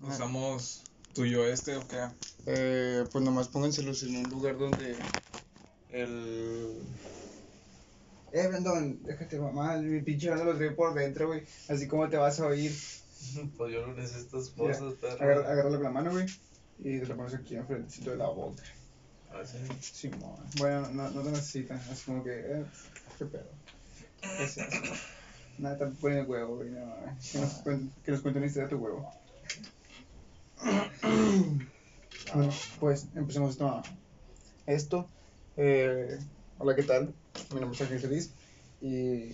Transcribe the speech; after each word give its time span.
¿Usamos 0.00 0.84
tuyo 1.12 1.44
este 1.46 1.76
o 1.76 1.86
qué? 1.88 2.08
Eh, 2.46 3.04
pues 3.10 3.24
nomás 3.24 3.48
pónganselos 3.48 4.02
en 4.04 4.16
un 4.16 4.30
lugar 4.30 4.56
donde 4.58 4.96
el... 5.90 6.82
Eh, 8.32 8.46
Brandon, 8.46 9.02
déjate 9.04 9.38
mamá, 9.40 9.76
mi 9.78 10.00
pinche 10.02 10.28
banda 10.28 10.44
lo 10.44 10.56
trae 10.56 10.70
por 10.72 10.94
dentro, 10.94 11.28
güey. 11.28 11.44
Así 11.68 11.88
como 11.88 12.08
te 12.08 12.16
vas 12.16 12.38
a 12.40 12.46
oír. 12.46 12.72
Pues 13.56 13.72
yo 13.74 13.84
no 13.84 13.94
necesito 13.94 14.38
esposas, 14.40 14.94
perro. 14.94 15.16
agarra- 15.20 15.50
agárralo 15.50 15.74
con 15.76 15.82
la 15.84 15.90
mano, 15.90 16.12
güey. 16.12 16.26
Y 16.78 17.00
te 17.00 17.06
lo 17.06 17.16
pones 17.16 17.34
aquí 17.34 17.56
enfrente 17.56 18.08
de 18.08 18.16
la 18.16 18.28
boca. 18.28 18.62
Ah, 19.30 19.42
sí. 19.44 19.58
Sí, 19.80 20.08
mo. 20.10 20.38
Bueno, 20.58 20.88
no, 20.92 21.10
no 21.10 21.22
te 21.22 21.30
necesitan. 21.30 21.78
Así 21.90 22.04
como 22.04 22.22
que, 22.22 22.30
eh, 22.30 22.64
qué 23.18 23.24
pedo. 23.26 23.50
¿Qué 24.20 24.44
es 24.44 24.56
eso? 24.58 24.78
Nada, 25.58 25.76
te 25.78 25.86
ponen 25.96 26.18
el 26.18 26.26
huevo, 26.26 26.56
güey. 26.58 26.70
No, 26.70 26.94
que, 27.32 27.38
nos 27.40 27.52
cuenten, 27.54 27.92
que 28.04 28.12
nos 28.12 28.20
cuenten 28.20 28.42
una 28.42 28.46
historia 28.46 28.68
de 28.68 28.76
tu 28.76 28.82
huevo. 28.84 29.12
Bueno, 32.34 32.52
pues 32.78 33.06
empecemos 33.14 33.52
esto. 33.52 33.82
esto. 34.66 35.08
Eh, 35.56 36.18
hola, 36.58 36.74
¿qué 36.74 36.82
tal? 36.82 37.14
Mi 37.54 37.60
nombre 37.60 37.74
es 37.76 37.82
Ángel 37.82 38.00
Feliz 38.00 38.34
y 38.82 39.32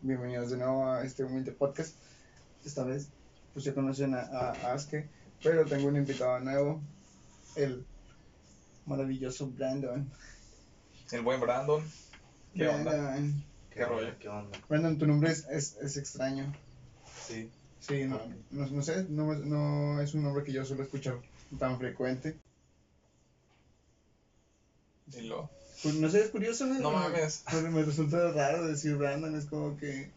bienvenidos 0.00 0.50
de 0.50 0.56
nuevo 0.56 0.88
a 0.88 1.04
este 1.04 1.24
humilde 1.24 1.52
podcast. 1.52 1.94
Esta 2.64 2.84
vez, 2.84 3.08
pues 3.52 3.64
ya 3.64 3.74
conocen 3.74 4.14
a, 4.14 4.20
a, 4.20 4.72
Aske, 4.72 5.08
pero 5.42 5.66
tengo 5.66 5.88
un 5.88 5.96
invitado 5.96 6.40
nuevo, 6.40 6.80
el 7.54 7.84
maravilloso 8.86 9.48
Brandon. 9.48 10.10
El 11.12 11.20
buen 11.22 11.40
Brandon. 11.40 11.82
¿Qué 12.54 12.66
onda? 12.66 13.18
¿Qué 13.70 13.84
rollo? 13.84 14.18
¿Qué 14.18 14.28
onda? 14.28 14.58
Brandon, 14.68 14.98
tu 14.98 15.06
nombre 15.06 15.30
es, 15.32 15.46
es, 15.50 15.76
es 15.82 15.96
extraño. 15.98 16.50
Sí. 17.26 17.50
Sí, 17.86 18.04
no, 18.04 18.20
no, 18.50 18.66
no 18.66 18.82
sé, 18.82 19.06
no, 19.08 19.32
no 19.34 20.00
es 20.00 20.14
un 20.14 20.24
nombre 20.24 20.42
que 20.42 20.52
yo 20.52 20.64
suelo 20.64 20.82
escuchar 20.82 21.20
tan 21.58 21.78
frecuente. 21.78 22.36
Dilo. 25.06 25.48
Pues, 25.82 25.94
no 25.94 26.10
sé, 26.10 26.22
es 26.22 26.30
curioso, 26.30 26.66
¿no? 26.66 26.90
Mames. 26.90 27.44
Me, 27.52 27.70
me 27.70 27.82
resulta 27.84 28.32
raro 28.32 28.66
decir 28.66 28.96
Brandon, 28.96 29.36
es 29.36 29.46
como 29.46 29.76
que... 29.76 30.10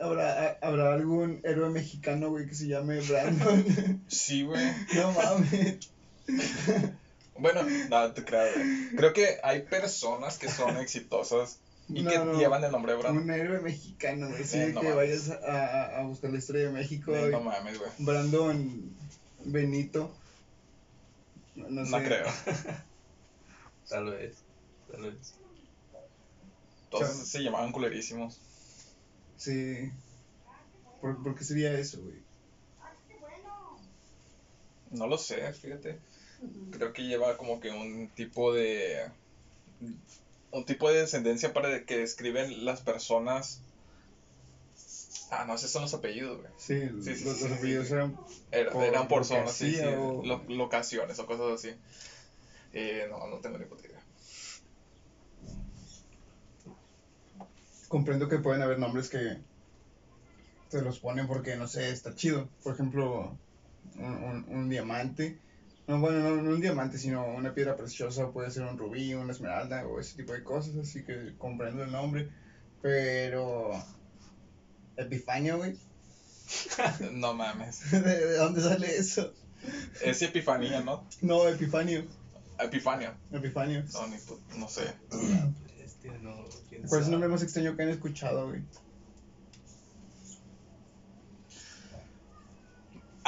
¿Habrá, 0.00 0.56
habrá 0.62 0.94
algún 0.94 1.40
héroe 1.42 1.68
mexicano, 1.68 2.30
güey, 2.30 2.46
que 2.46 2.54
se 2.54 2.68
llame 2.68 3.00
Brandon? 3.00 4.04
Sí, 4.08 4.42
güey. 4.42 4.64
no 4.94 5.12
mames. 5.12 5.90
Bueno, 7.36 7.62
no 7.88 8.12
te 8.12 8.22
güey. 8.22 8.96
Creo 8.96 9.12
que 9.12 9.38
hay 9.42 9.62
personas 9.62 10.38
que 10.38 10.48
son 10.48 10.76
exitosas 10.76 11.58
y 11.94 12.02
No, 12.02 12.10
que 12.10 12.18
no. 12.18 12.38
llevan 12.38 12.64
el 12.64 12.72
nombre 12.72 12.92
de 12.92 12.98
Brandon. 12.98 13.22
Un 13.24 13.30
héroe 13.30 13.60
mexicano, 13.60 14.28
güey. 14.28 14.44
Sí, 14.44 14.58
Eh, 14.58 14.72
no 14.72 14.80
que 14.80 14.88
mames. 14.90 14.96
vayas 14.96 15.30
a, 15.30 15.64
a, 15.66 16.00
a 16.00 16.02
buscar 16.04 16.30
la 16.30 16.38
historia 16.38 16.66
de 16.66 16.72
México. 16.72 17.14
Eh, 17.14 17.28
y 17.28 17.30
No 17.30 17.40
mames, 17.40 17.78
güey. 17.78 17.90
Brandon 17.98 18.94
Benito. 19.44 20.12
No, 21.56 21.68
no 21.70 21.84
No 21.84 21.98
sé. 21.98 22.04
creo. 22.04 22.26
Tal 23.88 24.04
vez. 24.10 24.36
Tal 24.90 25.02
vez. 25.02 25.34
Todos 26.90 27.06
Chao. 27.08 27.24
se 27.24 27.42
llamaban 27.42 27.72
culerísimos. 27.72 28.38
Sí. 29.36 29.90
¿Por, 31.00 31.22
por 31.22 31.34
qué 31.36 31.44
sería 31.44 31.72
eso, 31.78 32.00
güey? 32.02 32.16
No 34.90 35.06
lo 35.06 35.16
sé, 35.18 35.52
fíjate. 35.52 35.98
Creo 36.72 36.92
que 36.92 37.02
lleva 37.02 37.36
como 37.36 37.60
que 37.60 37.70
un 37.70 38.08
tipo 38.08 38.52
de. 38.52 39.08
Un 40.52 40.64
tipo 40.64 40.88
de 40.90 40.98
descendencia 41.00 41.52
para 41.52 41.84
que 41.84 41.98
describen 41.98 42.64
las 42.64 42.80
personas. 42.80 43.62
Ah, 45.30 45.44
no, 45.46 45.54
esos 45.54 45.70
son 45.70 45.82
los 45.82 45.94
apellidos, 45.94 46.40
güey. 46.40 46.52
Sí, 46.56 46.88
Sí, 47.02 47.14
sí, 47.14 47.24
los, 47.24 47.36
sí, 47.36 47.42
los 47.44 47.52
sí, 47.52 47.54
apellidos 47.58 47.90
eran 47.92 48.16
Era- 48.50 48.72
Por 48.72 48.82
eran 48.84 49.06
por 49.06 49.24
zonas, 49.24 49.52
sí, 49.54 49.70
sí, 49.70 49.76
hacía 49.78 50.00
o- 50.00 50.24
lo- 50.24 50.42
locaciones 50.48 51.18
o 51.20 51.26
cosas 51.26 51.52
así. 51.64 51.76
Eh, 52.72 53.06
no, 53.08 53.26
no 53.28 53.36
tengo 53.38 53.58
ni 53.58 53.64
puta 53.66 53.86
idea. 53.86 54.00
comprendo 57.88 58.28
que 58.28 58.38
pueden 58.38 58.62
haber 58.62 58.78
nombres 58.78 59.08
que 59.08 59.38
te 60.70 60.80
los 60.82 61.00
ponen 61.00 61.26
porque, 61.26 61.56
no 61.56 61.66
sé, 61.66 61.90
está 61.90 62.14
chido. 62.14 62.48
Por 62.62 62.74
ejemplo, 62.74 63.36
un, 63.96 64.04
un, 64.04 64.44
un 64.48 64.68
diamante. 64.68 65.40
No, 65.90 65.98
bueno, 66.00 66.20
no, 66.20 66.40
no 66.42 66.50
un 66.50 66.60
diamante, 66.60 66.98
sino 66.98 67.26
una 67.34 67.52
piedra 67.52 67.76
preciosa. 67.76 68.30
Puede 68.30 68.50
ser 68.50 68.62
un 68.62 68.78
rubí, 68.78 69.12
una 69.14 69.32
esmeralda 69.32 69.86
o 69.86 69.98
ese 69.98 70.16
tipo 70.16 70.32
de 70.32 70.42
cosas. 70.44 70.76
Así 70.76 71.02
que 71.04 71.34
comprendo 71.36 71.82
el 71.82 71.90
nombre. 71.90 72.28
Pero... 72.80 73.72
Epifanio, 74.96 75.58
güey. 75.58 75.76
No 77.12 77.34
mames. 77.34 77.90
¿De, 77.90 78.00
de 78.00 78.36
dónde 78.36 78.60
sale 78.60 78.96
eso? 78.96 79.32
Es 80.02 80.22
Epifanía, 80.22 80.80
¿no? 80.80 81.06
No, 81.22 81.46
Epifanio. 81.48 82.04
Epifanio. 82.58 83.14
Epifanio. 83.32 83.84
No, 83.92 84.06
ni 84.08 84.16
pu- 84.16 84.38
no 84.58 84.68
sé. 84.68 84.82
Este 85.82 86.10
no. 86.20 86.44
¿quién 86.68 86.82
¿Cuál 86.82 87.00
es 87.00 87.06
el 87.06 87.12
nombre 87.12 87.28
más 87.28 87.42
extraño 87.42 87.76
que 87.76 87.82
han 87.82 87.88
escuchado, 87.90 88.48
güey? 88.48 88.62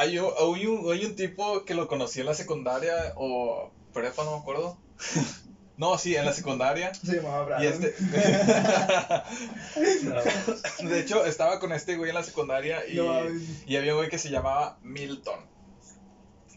Hay 0.03 0.19
un, 0.19 0.33
hay, 0.37 0.67
un, 0.67 0.93
hay 0.93 1.05
un 1.05 1.15
tipo 1.15 1.65
que 1.65 1.75
lo 1.75 1.87
conocí 1.87 2.19
en 2.19 2.27
la 2.27 2.35
secundaria 2.35 3.13
o 3.15 3.71
prepa, 3.93 4.25
no 4.25 4.33
me 4.33 4.39
acuerdo. 4.39 4.77
No, 5.75 5.97
sí, 5.97 6.15
en 6.15 6.27
la 6.27 6.35
secundaria. 6.35 6.93
Se 6.95 7.17
llamaba. 7.17 7.65
Y 7.65 7.67
este. 7.67 7.89
De 10.87 11.01
hecho, 11.01 11.25
estaba 11.25 11.59
con 11.59 11.73
este 11.73 11.97
güey 11.97 12.11
en 12.11 12.15
la 12.15 12.23
secundaria 12.23 12.87
y, 12.87 12.97
No 12.97 13.23
y 13.67 13.77
había 13.77 13.95
un 13.95 14.01
güey 14.01 14.11
que 14.11 14.19
se 14.19 14.29
llamaba 14.31 14.77
Milton. 14.83 15.41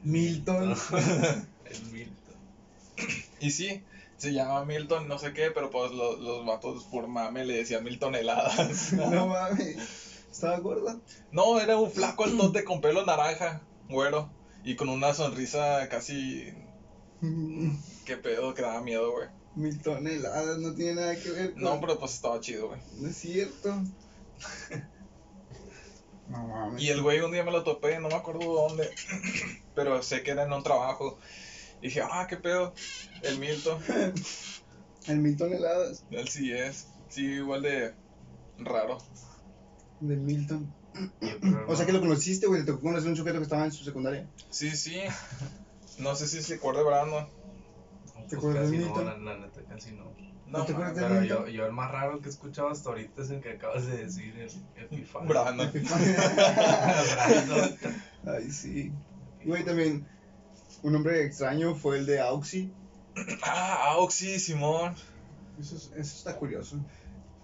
Milton. 0.04 0.76
El 1.66 1.86
Milton. 1.92 2.36
Y 3.40 3.52
sí, 3.52 3.82
se 4.18 4.34
llamaba 4.34 4.66
Milton, 4.66 5.08
no 5.08 5.18
sé 5.18 5.32
qué, 5.34 5.50
pero 5.50 5.72
pues 5.72 5.92
los, 5.92 6.20
los 6.20 6.46
vatos 6.46 6.84
por 6.84 7.08
mame 7.08 7.46
le 7.46 7.56
decían 7.56 7.86
mil 7.86 7.98
toneladas. 7.98 8.92
No 8.94 9.28
mames. 9.28 10.05
¿Estaba 10.36 10.60
gordo? 10.60 11.00
No, 11.32 11.62
era 11.62 11.78
un 11.78 11.90
flaco 11.90 12.26
altote 12.26 12.66
con 12.66 12.82
pelo 12.82 13.06
naranja, 13.06 13.62
güero, 13.88 14.30
y 14.66 14.76
con 14.76 14.90
una 14.90 15.14
sonrisa 15.14 15.88
casi. 15.88 16.54
¿Qué 18.06 18.18
pedo? 18.18 18.54
Que 18.54 18.62
daba 18.62 18.82
miedo, 18.82 19.14
güey. 19.14 19.30
Mil 19.56 19.82
toneladas, 19.82 20.58
no 20.58 20.76
tiene 20.76 20.96
nada 20.96 21.16
que 21.16 21.32
ver 21.32 21.54
con... 21.54 21.64
No, 21.64 21.80
pero 21.80 21.98
pues 21.98 22.16
estaba 22.16 22.42
chido, 22.42 22.68
güey. 22.68 22.82
No 23.00 23.08
es 23.08 23.16
cierto. 23.16 23.74
No 26.28 26.48
mames. 26.48 26.82
Y 26.82 26.90
el 26.90 27.04
güey 27.04 27.20
un 27.22 27.32
día 27.32 27.44
me 27.44 27.52
lo 27.52 27.64
topé, 27.64 28.00
no 28.00 28.08
me 28.08 28.16
acuerdo 28.16 28.52
dónde, 28.52 28.90
pero 29.76 30.02
sé 30.02 30.24
que 30.24 30.32
era 30.32 30.44
en 30.44 30.54
un 30.54 30.64
trabajo. 30.64 31.20
Y 31.82 31.90
dije, 31.90 32.02
ah, 32.02 32.26
qué 32.28 32.36
pedo, 32.36 32.74
el 33.22 33.38
Milton. 33.38 33.80
El 35.08 35.20
mil 35.20 35.38
toneladas 35.38 36.04
Él 36.10 36.28
sí 36.28 36.52
es, 36.52 36.88
sí, 37.10 37.26
igual 37.26 37.62
de 37.62 37.94
raro. 38.58 38.98
De 40.02 40.16
Milton. 40.16 40.74
O 41.68 41.76
sea 41.76 41.82
no. 41.84 41.86
que 41.88 41.94
lo 41.94 42.00
conociste, 42.00 42.48
güey. 42.48 42.62
Te 42.62 42.68
tocó 42.72 42.82
conocer 42.84 43.10
un 43.10 43.18
sujeto 43.18 43.38
que 43.38 43.44
estaba 43.44 43.66
en 43.66 43.72
su 43.72 43.84
secundaria. 43.84 44.28
Sí, 44.50 44.72
sí. 44.78 45.02
No 46.00 46.16
sé 46.16 46.28
si 46.28 46.42
se 46.42 46.56
acuerda 46.56 46.80
de 46.82 46.86
Brandon. 46.86 47.28
Pues 48.14 48.28
¿Te 48.28 48.36
acuerdas 48.38 48.64
casi 48.64 48.78
de 48.78 48.86
no, 48.86 48.86
Milton? 48.96 49.06
la, 49.26 49.34
la 49.34 49.40
neta, 49.46 49.62
casi 49.68 49.92
no. 49.92 50.06
No, 50.48 50.60
¿No 50.60 50.66
te 50.66 50.74
de 50.74 50.80
Pero 50.94 51.10
Milton? 51.22 51.28
yo, 51.28 51.48
yo 51.50 51.66
el 51.66 51.72
más 51.74 51.92
raro 51.92 52.20
que 52.22 52.28
he 52.28 52.32
escuchado 52.32 52.70
hasta 52.70 52.90
ahorita 52.90 53.22
es 53.24 53.30
el 53.32 53.42
que 53.42 53.52
acabas 53.52 53.86
de 53.88 53.98
decir, 54.06 54.34
el 54.38 54.84
Epifanio. 54.86 55.28
Brandon. 55.30 55.72
Brandon. 57.16 57.78
Ay, 58.28 58.52
sí. 58.52 58.92
Güey, 59.44 59.64
también. 59.66 60.08
Un 60.84 60.94
nombre 60.94 61.24
extraño 61.26 61.76
fue 61.76 61.98
el 61.98 62.06
de 62.06 62.20
Auxi. 62.22 62.72
Ah, 63.44 63.94
Auxi, 63.94 64.40
Simón. 64.40 64.94
Eso, 65.60 65.76
es- 65.78 65.92
eso 65.96 66.18
está 66.18 66.36
curioso. 66.36 66.78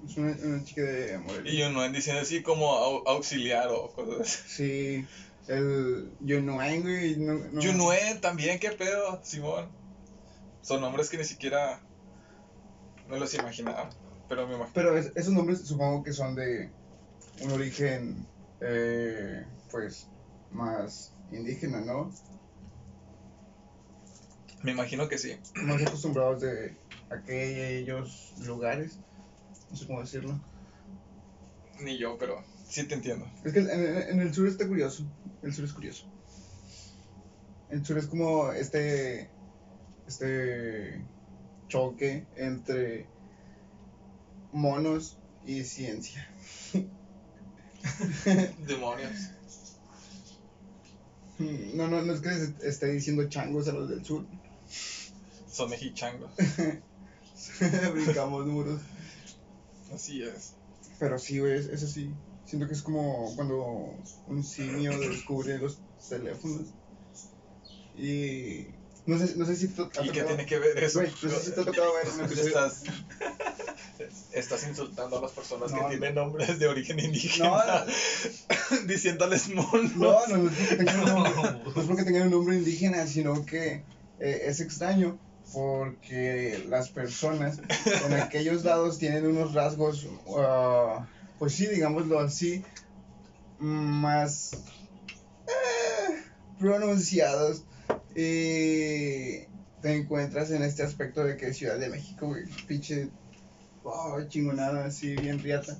Es 0.06 0.18
una, 0.18 0.36
una 0.44 0.64
chica 0.64 0.82
de 0.82 1.18
Morelia. 1.20 1.54
Y 1.54 1.62
uno 1.64 1.84
en 1.86 1.94
diciendo 1.94 2.22
así 2.22 2.42
como 2.42 2.72
au- 2.74 3.04
auxiliar 3.08 3.68
o 3.70 3.92
cosas 3.94 4.22
así. 4.22 4.48
Sí. 4.48 5.08
El 5.48 6.12
Yunuen, 6.22 6.82
güey. 6.82 7.18
No, 7.18 7.34
no. 7.34 7.62
También, 8.22 8.60
qué 8.60 8.72
pedo, 8.72 9.22
Simón. 9.24 9.70
Son 10.62 10.82
nombres 10.82 11.10
que 11.10 11.18
ni 11.18 11.24
siquiera 11.24 11.82
me 13.10 13.20
los 13.20 13.34
imaginaba. 13.34 13.90
Pero 14.30 14.48
me 14.48 14.56
imagino. 14.56 14.72
Pero 14.74 14.98
es- 14.98 15.12
esos 15.16 15.34
nombres 15.34 15.66
supongo 15.68 16.04
que 16.04 16.14
son 16.14 16.36
de 16.36 16.72
un 17.42 17.52
origen, 17.52 18.26
eh, 18.62 19.46
pues, 19.72 20.08
más 20.52 21.12
indígena, 21.32 21.82
¿no? 21.82 22.14
Me 24.64 24.72
imagino 24.72 25.10
que 25.10 25.18
sí. 25.18 25.36
Más 25.56 25.82
acostumbrados 25.82 26.42
de 26.42 26.78
aquellos 27.10 28.34
lugares. 28.46 29.00
No 29.72 29.76
sé 29.78 29.88
cómo 29.88 30.02
decirlo. 30.02 30.40
Ni 31.80 31.98
yo, 31.98 32.18
pero 32.18 32.44
sí 32.68 32.84
te 32.84 32.94
entiendo. 32.96 33.26
Es 33.44 33.54
que 33.54 33.60
en, 33.60 33.70
en- 33.70 34.20
el 34.20 34.34
sur 34.34 34.48
está 34.48 34.68
curioso. 34.68 35.04
El 35.42 35.54
sur 35.54 35.66
es 35.66 35.74
curioso. 35.74 36.06
El 37.70 37.86
sur 37.86 37.98
es 37.98 38.06
como 38.08 38.52
este. 38.52 39.30
Este. 40.08 41.04
choque 41.70 42.26
entre 42.36 43.06
monos 44.52 45.18
y 45.46 45.64
ciencia. 45.64 46.30
Demonios. 48.68 49.30
No, 51.74 51.88
no, 51.88 52.02
no 52.04 52.14
es 52.14 52.20
que 52.22 52.30
les 52.30 52.50
esté 52.62 52.88
diciendo 52.92 53.28
changos 53.30 53.68
a 53.68 53.72
los 53.72 53.90
del 53.90 54.04
sur. 54.06 54.26
Son 55.50 55.70
mexichangos. 55.70 56.30
Brincamos 57.94 58.46
muros. 58.46 58.82
Así 59.94 60.24
es. 60.24 60.54
Pero 61.00 61.18
sí, 61.20 61.40
güey, 61.40 61.54
es, 61.58 61.66
es 61.68 61.84
así. 61.84 62.14
Siento 62.46 62.68
que 62.68 62.74
es 62.74 62.82
como 62.82 63.34
cuando 63.36 63.96
un 64.28 64.44
simio 64.44 64.98
descubre 65.00 65.58
los 65.58 65.80
teléfonos. 66.08 66.68
Y. 67.98 68.68
No 69.06 69.18
sé, 69.18 69.36
no 69.36 69.46
sé 69.46 69.56
si 69.56 69.68
te 69.70 69.82
ha 69.82 70.06
¿Y 70.06 70.10
qué 70.12 70.22
tiene 70.24 70.46
que 70.46 70.60
ver 70.60 70.78
eso? 70.84 71.00
Güey, 71.00 71.12
no 71.24 71.30
sé 71.30 71.40
si 71.40 71.52
te 71.54 71.62
ha 71.62 71.66
tocado 71.66 71.92
ver 71.96 72.26
episodio- 72.26 72.48
Estás, 72.50 72.84
estás 74.34 74.68
insultando 74.68 75.18
a 75.18 75.22
las 75.22 75.32
personas 75.32 75.72
No, 75.72 75.80
que 75.90 75.98
tienen 75.98 76.16
nombres 76.16 76.60
de 76.60 76.68
origen 76.68 77.00
indígena. 77.00 77.50
No, 77.50 78.78
diciéndoles 78.88 79.50
monos. 79.50 79.96
No, 79.96 80.28
no, 80.28 80.38
no 80.38 80.50
es 80.50 80.56
porque 80.56 80.76
tengan 80.76 81.00
un 81.00 81.06
nombre, 81.06 81.34
no 81.76 81.82
es 81.82 81.88
porque 81.88 82.04
tengan 82.04 82.24
un 82.24 82.32
nombre 82.32 82.56
indígena, 82.58 83.08
sino 83.08 83.44
que 83.46 83.84
eh, 84.20 84.42
es 84.46 84.60
extraño 84.60 85.18
porque 85.54 86.64
las 86.70 86.90
personas 86.90 87.60
en 88.06 88.14
aquellos 88.14 88.64
lados 88.64 88.98
tienen 88.98 89.26
unos 89.26 89.54
rasgos, 89.54 90.08
ah, 90.38 91.08
pues 91.40 91.56
sí, 91.56 91.68
digámoslo 91.68 92.20
así, 92.20 92.64
más 93.60 94.54
eh, 95.48 96.24
pronunciados. 96.60 97.64
Y 98.16 99.48
te 99.82 99.96
encuentras 99.96 100.52
en 100.52 100.64
este 100.64 100.84
aspecto 100.84 101.24
de 101.24 101.38
que 101.38 101.54
Ciudad 101.54 101.78
de 101.78 101.90
México, 101.90 102.28
güey, 102.28 102.46
pinche 102.68 103.10
oh, 103.84 104.22
chingonada, 104.28 104.86
así 104.86 105.16
bien 105.16 105.40
riata. 105.40 105.78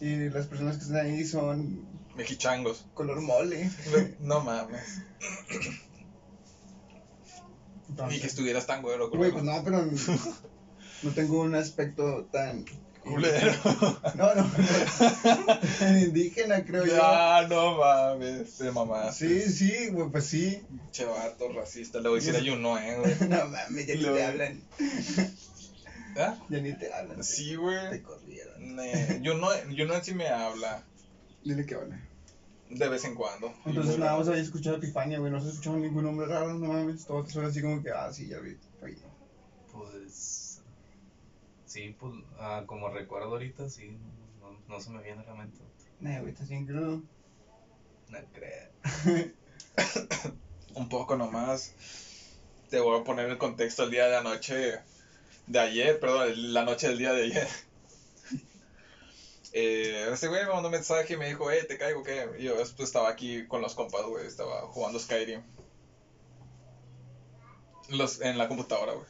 Y 0.00 0.28
las 0.28 0.46
personas 0.46 0.76
que 0.76 0.82
están 0.82 1.06
ahí 1.06 1.24
son 1.24 1.86
Mexichangos. 2.16 2.86
color 2.94 3.20
mole. 3.20 3.70
No 4.20 4.40
mames. 4.40 5.02
Ni 8.08 8.20
que 8.20 8.26
estuvieras 8.26 8.66
tan 8.66 8.82
güero, 8.82 9.10
Güey, 9.10 9.30
pues 9.32 9.44
no, 9.44 9.62
pero 9.64 9.84
no 11.02 11.10
tengo 11.12 11.40
un 11.40 11.54
aspecto 11.54 12.24
tan. 12.32 12.64
Culero. 13.02 13.52
No, 14.16 14.34
no, 14.34 14.42
no. 14.42 14.50
Tan 15.78 15.98
indígena, 16.02 16.64
creo 16.64 16.84
yo. 16.84 16.98
Ah, 17.00 17.46
no 17.48 17.76
mames. 17.78 18.58
De 18.58 18.72
mamá. 18.72 19.12
Sí, 19.12 19.42
sí, 19.42 19.90
güey, 19.92 20.08
pues 20.10 20.24
sí. 20.26 20.60
Chevato, 20.90 21.52
racista. 21.52 22.00
Le 22.00 22.08
voy 22.08 22.18
a 22.18 22.22
decir 22.22 22.36
a 22.36 22.52
Juno, 22.52 22.76
eh, 22.78 22.96
güey. 22.98 23.14
No 23.30 23.46
mames, 23.46 23.86
ya 23.86 23.94
ni 23.94 24.02
te 24.02 24.24
hablan. 24.24 24.60
¿Ah? 26.18 26.34
Ya 26.48 26.60
ni 26.60 26.72
te 26.72 26.92
hablan. 26.92 27.22
Sí, 27.22 27.50
Te 27.50 27.56
güey. 27.56 28.02
corrieron. 28.02 28.74
Ne- 28.74 29.22
Juno, 29.24 29.48
Juno 29.76 30.02
sí 30.02 30.14
me 30.14 30.26
habla. 30.28 30.82
Dile 31.44 31.64
que 31.64 31.74
habla. 31.76 32.00
De 32.70 32.88
vez 32.88 33.04
en 33.04 33.14
cuando. 33.14 33.54
Entonces 33.64 33.98
nada 33.98 34.18
más 34.18 34.28
había 34.28 34.42
escuchado 34.42 34.76
Epifania, 34.76 35.18
güey. 35.18 35.30
No 35.30 35.40
se 35.40 35.48
escuchado 35.50 35.76
ningún 35.78 36.04
nombre 36.04 36.26
raro, 36.26 36.54
no 36.54 36.66
mames. 36.72 37.06
Todo 37.06 37.24
suena 37.28 37.48
así 37.48 37.62
como 37.62 37.82
que, 37.82 37.90
ah, 37.90 38.12
sí, 38.12 38.26
ya 38.28 38.38
vi. 38.40 38.56
Oye, 38.82 38.98
Pues. 39.72 40.60
Sí, 41.66 41.94
pues. 41.98 42.12
ah, 42.38 42.64
como 42.66 42.88
recuerdo 42.88 43.28
ahorita, 43.28 43.68
sí. 43.70 43.96
No, 44.40 44.58
no 44.68 44.80
se 44.80 44.90
me 44.90 45.02
viene 45.02 45.22
a 45.22 45.24
la 45.26 45.34
mente 45.34 45.58
nah, 45.98 46.18
güey, 46.20 46.32
estás 46.32 46.48
bien 46.48 46.66
crudo. 46.66 47.02
No 48.08 48.18
creo. 48.34 49.32
Un 50.74 50.88
poco 50.88 51.16
nomás. 51.16 51.72
Te 52.70 52.80
voy 52.80 53.00
a 53.00 53.04
poner 53.04 53.30
en 53.30 53.38
contexto 53.38 53.84
el 53.84 53.90
día 53.90 54.06
de 54.08 54.16
anoche. 54.16 54.80
De 55.46 55.58
ayer, 55.58 55.98
perdón, 56.00 56.28
el- 56.28 56.52
la 56.52 56.64
noche 56.64 56.88
del 56.88 56.98
día 56.98 57.12
de 57.12 57.22
ayer. 57.24 57.48
Eh, 59.58 60.10
ese 60.12 60.28
güey 60.28 60.44
me 60.44 60.52
mandó 60.52 60.68
un 60.68 60.72
mensaje 60.72 61.14
y 61.14 61.16
me 61.16 61.28
dijo, 61.28 61.50
eh, 61.50 61.64
te 61.64 61.78
caigo, 61.78 62.02
¿qué? 62.02 62.26
Y 62.38 62.42
yo 62.42 62.56
pues, 62.56 62.74
estaba 62.78 63.08
aquí 63.08 63.46
con 63.46 63.62
los 63.62 63.74
compas, 63.74 64.02
güey, 64.04 64.26
estaba 64.26 64.60
jugando 64.68 64.98
Skyrim. 65.00 65.42
Los, 67.88 68.20
en 68.20 68.36
la 68.36 68.48
computadora, 68.48 68.92
güey. 68.92 69.06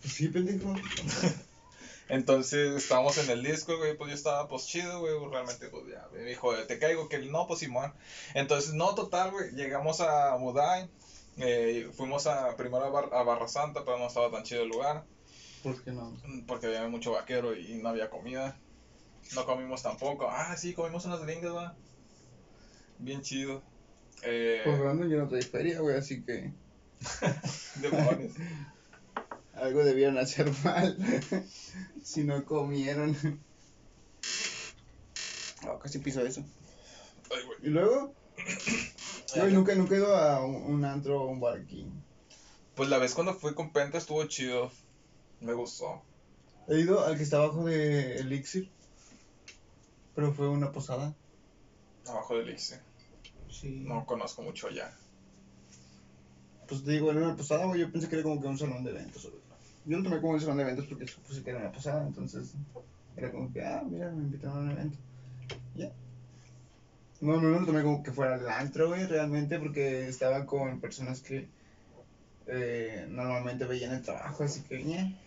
Pues 0.00 0.12
sí, 0.14 0.28
pendejo. 0.28 0.74
Entonces 2.08 2.74
estábamos 2.82 3.16
en 3.18 3.30
el 3.30 3.44
disco, 3.44 3.76
güey, 3.76 3.96
pues 3.96 4.08
yo 4.10 4.16
estaba 4.16 4.48
pues 4.48 4.66
chido, 4.66 4.98
güey, 4.98 5.12
realmente 5.30 5.68
pues 5.68 5.84
ya, 5.88 6.08
me 6.12 6.24
dijo, 6.24 6.52
te 6.66 6.80
caigo, 6.80 7.08
que 7.08 7.18
no, 7.18 7.46
pues 7.46 7.60
Simón. 7.60 7.92
Entonces, 8.34 8.72
no, 8.74 8.96
total, 8.96 9.30
güey, 9.30 9.52
llegamos 9.52 10.00
a 10.00 10.36
Mudai, 10.36 10.90
eh, 11.36 11.88
fuimos 11.96 12.26
a, 12.26 12.56
primero 12.56 12.84
a, 12.86 12.88
Bar- 12.90 13.14
a 13.14 13.22
Barra 13.22 13.46
Santa, 13.46 13.84
pero 13.84 13.98
no 13.98 14.08
estaba 14.08 14.32
tan 14.32 14.42
chido 14.42 14.62
el 14.64 14.70
lugar, 14.70 15.04
¿Por 15.62 15.80
qué 15.84 15.92
no? 15.92 16.16
porque 16.48 16.66
había 16.66 16.88
mucho 16.88 17.12
vaquero 17.12 17.54
y 17.54 17.74
no 17.74 17.90
había 17.90 18.10
comida. 18.10 18.58
No 19.34 19.46
comimos 19.46 19.82
tampoco, 19.82 20.28
ah, 20.28 20.56
sí, 20.56 20.74
comimos 20.74 21.04
unas 21.04 21.22
gringas, 21.22 21.54
va. 21.54 21.76
Bien 22.98 23.22
chido. 23.22 23.62
Eh, 24.22 24.60
Pues 24.64 24.78
Brandon 24.78 25.08
yo 25.08 25.18
no 25.18 25.28
trae 25.28 25.42
feria, 25.42 25.80
güey, 25.80 25.96
así 25.96 26.22
que 26.22 26.52
demonios. 27.80 28.32
algo 29.54 29.84
debieron 29.84 30.18
hacer 30.18 30.50
mal. 30.64 30.96
si 32.02 32.24
no 32.24 32.44
comieron. 32.44 33.16
Ah, 35.62 35.78
casi 35.82 35.98
piso 35.98 36.24
eso. 36.24 36.42
Ay, 37.30 37.44
güey. 37.44 37.58
Y 37.62 37.68
luego, 37.68 38.14
yo 39.36 39.46
nunca, 39.50 39.74
nunca 39.74 39.94
he 39.94 39.98
ido 39.98 40.16
a 40.16 40.44
un, 40.44 40.56
un 40.56 40.84
antro 40.84 41.22
o 41.22 41.28
un 41.28 41.40
bar 41.40 41.58
aquí. 41.58 41.86
Pues 42.74 42.88
la 42.88 42.98
vez 42.98 43.14
cuando 43.14 43.34
fui 43.34 43.54
con 43.54 43.72
Penta 43.72 43.98
estuvo 43.98 44.24
chido, 44.24 44.70
me 45.40 45.52
gustó. 45.52 46.02
He 46.68 46.80
ido 46.80 47.04
al 47.04 47.16
que 47.16 47.22
está 47.22 47.38
abajo 47.38 47.64
de 47.64 48.16
Elixir. 48.16 48.70
Pero 50.14 50.32
fue 50.32 50.48
una 50.48 50.72
posada. 50.72 51.14
Abajo 52.06 52.36
del 52.36 52.48
Elixir. 52.48 52.80
Sí. 53.48 53.82
No 53.86 54.04
conozco 54.06 54.42
mucho 54.42 54.68
allá. 54.68 54.92
Pues 56.68 56.84
te 56.84 56.92
digo, 56.92 57.10
era 57.10 57.20
una 57.20 57.36
posada, 57.36 57.66
güey. 57.66 57.80
Yo 57.80 57.90
pensé 57.90 58.08
que 58.08 58.16
era 58.16 58.22
como 58.22 58.40
que 58.40 58.46
un 58.46 58.58
salón 58.58 58.84
de 58.84 58.90
eventos. 58.90 59.28
Yo 59.84 59.96
lo 59.98 60.04
tomé 60.04 60.20
como 60.20 60.34
un 60.34 60.40
salón 60.40 60.58
de 60.58 60.62
eventos 60.64 60.86
porque 60.86 61.06
supuse 61.06 61.42
que 61.42 61.50
era 61.50 61.60
una 61.60 61.72
posada. 61.72 62.06
Entonces, 62.06 62.54
era 63.16 63.30
como 63.30 63.52
que, 63.52 63.64
ah, 63.64 63.82
mira, 63.84 64.10
me 64.10 64.22
invitaron 64.22 64.58
a 64.58 64.60
un 64.60 64.70
evento. 64.70 64.98
Ya. 65.74 65.92
No, 67.20 67.40
no, 67.40 67.50
no 67.50 67.60
lo 67.60 67.66
tomé 67.66 67.82
como 67.82 68.02
que 68.02 68.12
fuera 68.12 68.36
el 68.36 68.48
antro, 68.48 68.88
güey, 68.88 69.06
realmente, 69.06 69.58
porque 69.58 70.08
estaba 70.08 70.46
con 70.46 70.80
personas 70.80 71.20
que 71.20 71.48
eh, 72.46 73.06
normalmente 73.10 73.66
veían 73.66 73.92
el 73.92 74.02
trabajo, 74.02 74.44
así 74.44 74.62
que, 74.62 74.82
ñe. 74.82 75.18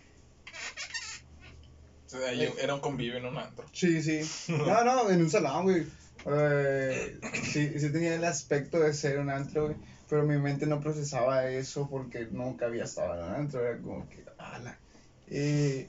Ahí 2.28 2.48
era 2.60 2.74
un 2.74 2.80
convivio 2.80 3.16
en 3.18 3.26
un 3.26 3.36
antro. 3.38 3.66
Sí, 3.72 4.02
sí. 4.02 4.20
No, 4.52 4.84
no, 4.84 5.10
en 5.10 5.20
un 5.22 5.30
salón, 5.30 5.64
güey. 5.64 5.86
Eh, 6.26 7.18
sí, 7.44 7.78
sí 7.78 7.90
tenía 7.90 8.14
el 8.14 8.24
aspecto 8.24 8.78
de 8.80 8.94
ser 8.94 9.18
un 9.18 9.30
antro, 9.30 9.64
güey. 9.66 9.76
Pero 10.08 10.22
mi 10.24 10.38
mente 10.38 10.66
no 10.66 10.80
procesaba 10.80 11.48
eso 11.48 11.88
porque 11.90 12.26
nunca 12.30 12.66
había 12.66 12.84
estado 12.84 13.18
en 13.18 13.24
un 13.28 13.34
antro. 13.34 13.66
Era 13.66 13.78
como 13.78 14.08
que, 14.08 14.24
ala. 14.38 14.78
Eh, 15.28 15.88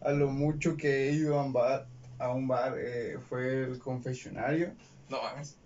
a 0.00 0.12
lo 0.12 0.28
mucho 0.28 0.76
que 0.76 1.08
he 1.08 1.12
ido 1.12 1.38
a 1.38 1.44
un 1.44 1.52
bar, 1.52 1.86
a 2.18 2.30
un 2.32 2.46
bar 2.48 2.76
eh, 2.78 3.18
fue 3.28 3.64
el 3.64 3.78
confesionario. 3.78 4.72
No 5.08 5.20
mames. 5.22 5.56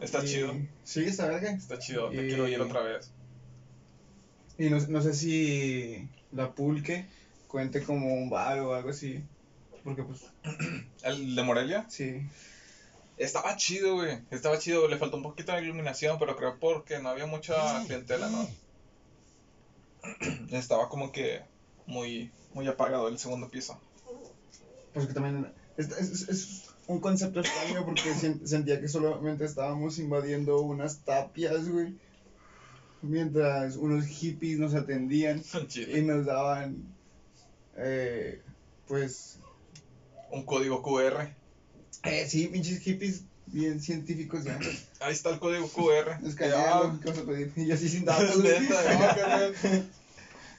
Está 0.00 0.22
Y- 0.24 0.28
chido. 0.28 0.54
Sí, 0.84 1.04
está 1.04 1.26
verga. 1.28 1.50
Está 1.50 1.78
chido. 1.78 2.10
Te 2.10 2.24
Y- 2.24 2.28
quiero 2.28 2.46
ir 2.46 2.60
otra 2.60 2.82
vez. 2.82 3.10
Y 4.58 4.70
no, 4.70 4.78
no 4.88 5.00
sé 5.02 5.14
si 5.14 6.08
la 6.32 6.52
pulque 6.52 7.06
cuente 7.48 7.82
como 7.82 8.14
un 8.14 8.30
bar 8.30 8.60
o 8.60 8.74
algo 8.74 8.90
así. 8.90 9.24
Porque, 9.82 10.04
pues, 10.04 10.20
¿El 11.02 11.34
de 11.34 11.42
Morelia? 11.42 11.86
sí. 11.88 12.22
Estaba 13.16 13.56
chido, 13.56 13.96
güey. 13.96 14.20
Estaba 14.30 14.60
chido. 14.60 14.86
Le 14.86 14.96
faltó 14.96 15.16
un 15.16 15.24
poquito 15.24 15.50
de 15.50 15.62
iluminación, 15.62 16.20
pero 16.20 16.36
creo 16.36 16.56
porque 16.60 17.00
no 17.00 17.08
había 17.08 17.26
mucha 17.26 17.84
clientela, 17.84 18.30
¿no? 18.30 18.48
Estaba 20.52 20.88
como 20.88 21.10
que 21.10 21.40
muy, 21.86 22.30
muy 22.54 22.68
apagado 22.68 23.08
el 23.08 23.18
segundo 23.18 23.48
piso. 23.50 23.80
Pues 24.94 25.06
que 25.08 25.14
también 25.14 25.52
es, 25.76 25.88
es- 25.90 26.28
es 26.28 26.64
un 26.86 27.00
concepto 27.00 27.40
extraño 27.40 27.84
porque 27.84 28.12
sen- 28.14 28.46
sentía 28.46 28.80
que 28.80 28.88
solamente 28.88 29.44
estábamos 29.44 29.98
invadiendo 29.98 30.60
unas 30.60 31.00
tapias, 31.00 31.68
güey. 31.68 31.94
Mientras 33.02 33.76
unos 33.76 34.06
hippies 34.06 34.58
nos 34.58 34.74
atendían 34.74 35.42
Chido. 35.68 35.96
y 35.96 36.02
nos 36.02 36.26
daban, 36.26 36.82
eh, 37.78 38.42
pues, 38.86 39.38
Un 40.30 40.44
código 40.44 40.82
QR. 40.82 41.34
eh, 42.04 42.26
sí, 42.28 42.46
pinches 42.48 42.80
hippies 42.80 43.22
bien 43.46 43.80
científicos 43.80 44.44
ya. 44.44 44.58
Ahí 45.00 45.12
está 45.12 45.30
el 45.30 45.38
código 45.38 45.68
QR. 45.70 46.18
Escanearlo, 46.26 46.98
¿qué 47.00 47.08
vas 47.08 47.18
a 47.18 47.24
pedir? 47.24 47.52
Y 47.56 47.66
yo 47.66 47.74
así 47.74 47.88
sin 47.88 48.04
datos. 48.04 48.36
Neta. 48.42 49.52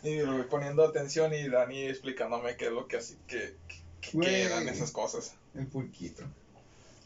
Y 0.01 0.19
poniendo 0.49 0.85
atención 0.85 1.33
y 1.33 1.49
Dani 1.49 1.81
explicándome 1.83 2.55
qué 2.55 2.67
es 2.67 2.71
lo 2.71 2.87
que 2.87 2.95
así, 2.97 3.17
que, 3.27 3.57
que 3.99 4.43
eran 4.43 4.69
esas 4.69 4.91
cosas. 4.91 5.33
El 5.53 5.67
pulquito. 5.67 6.23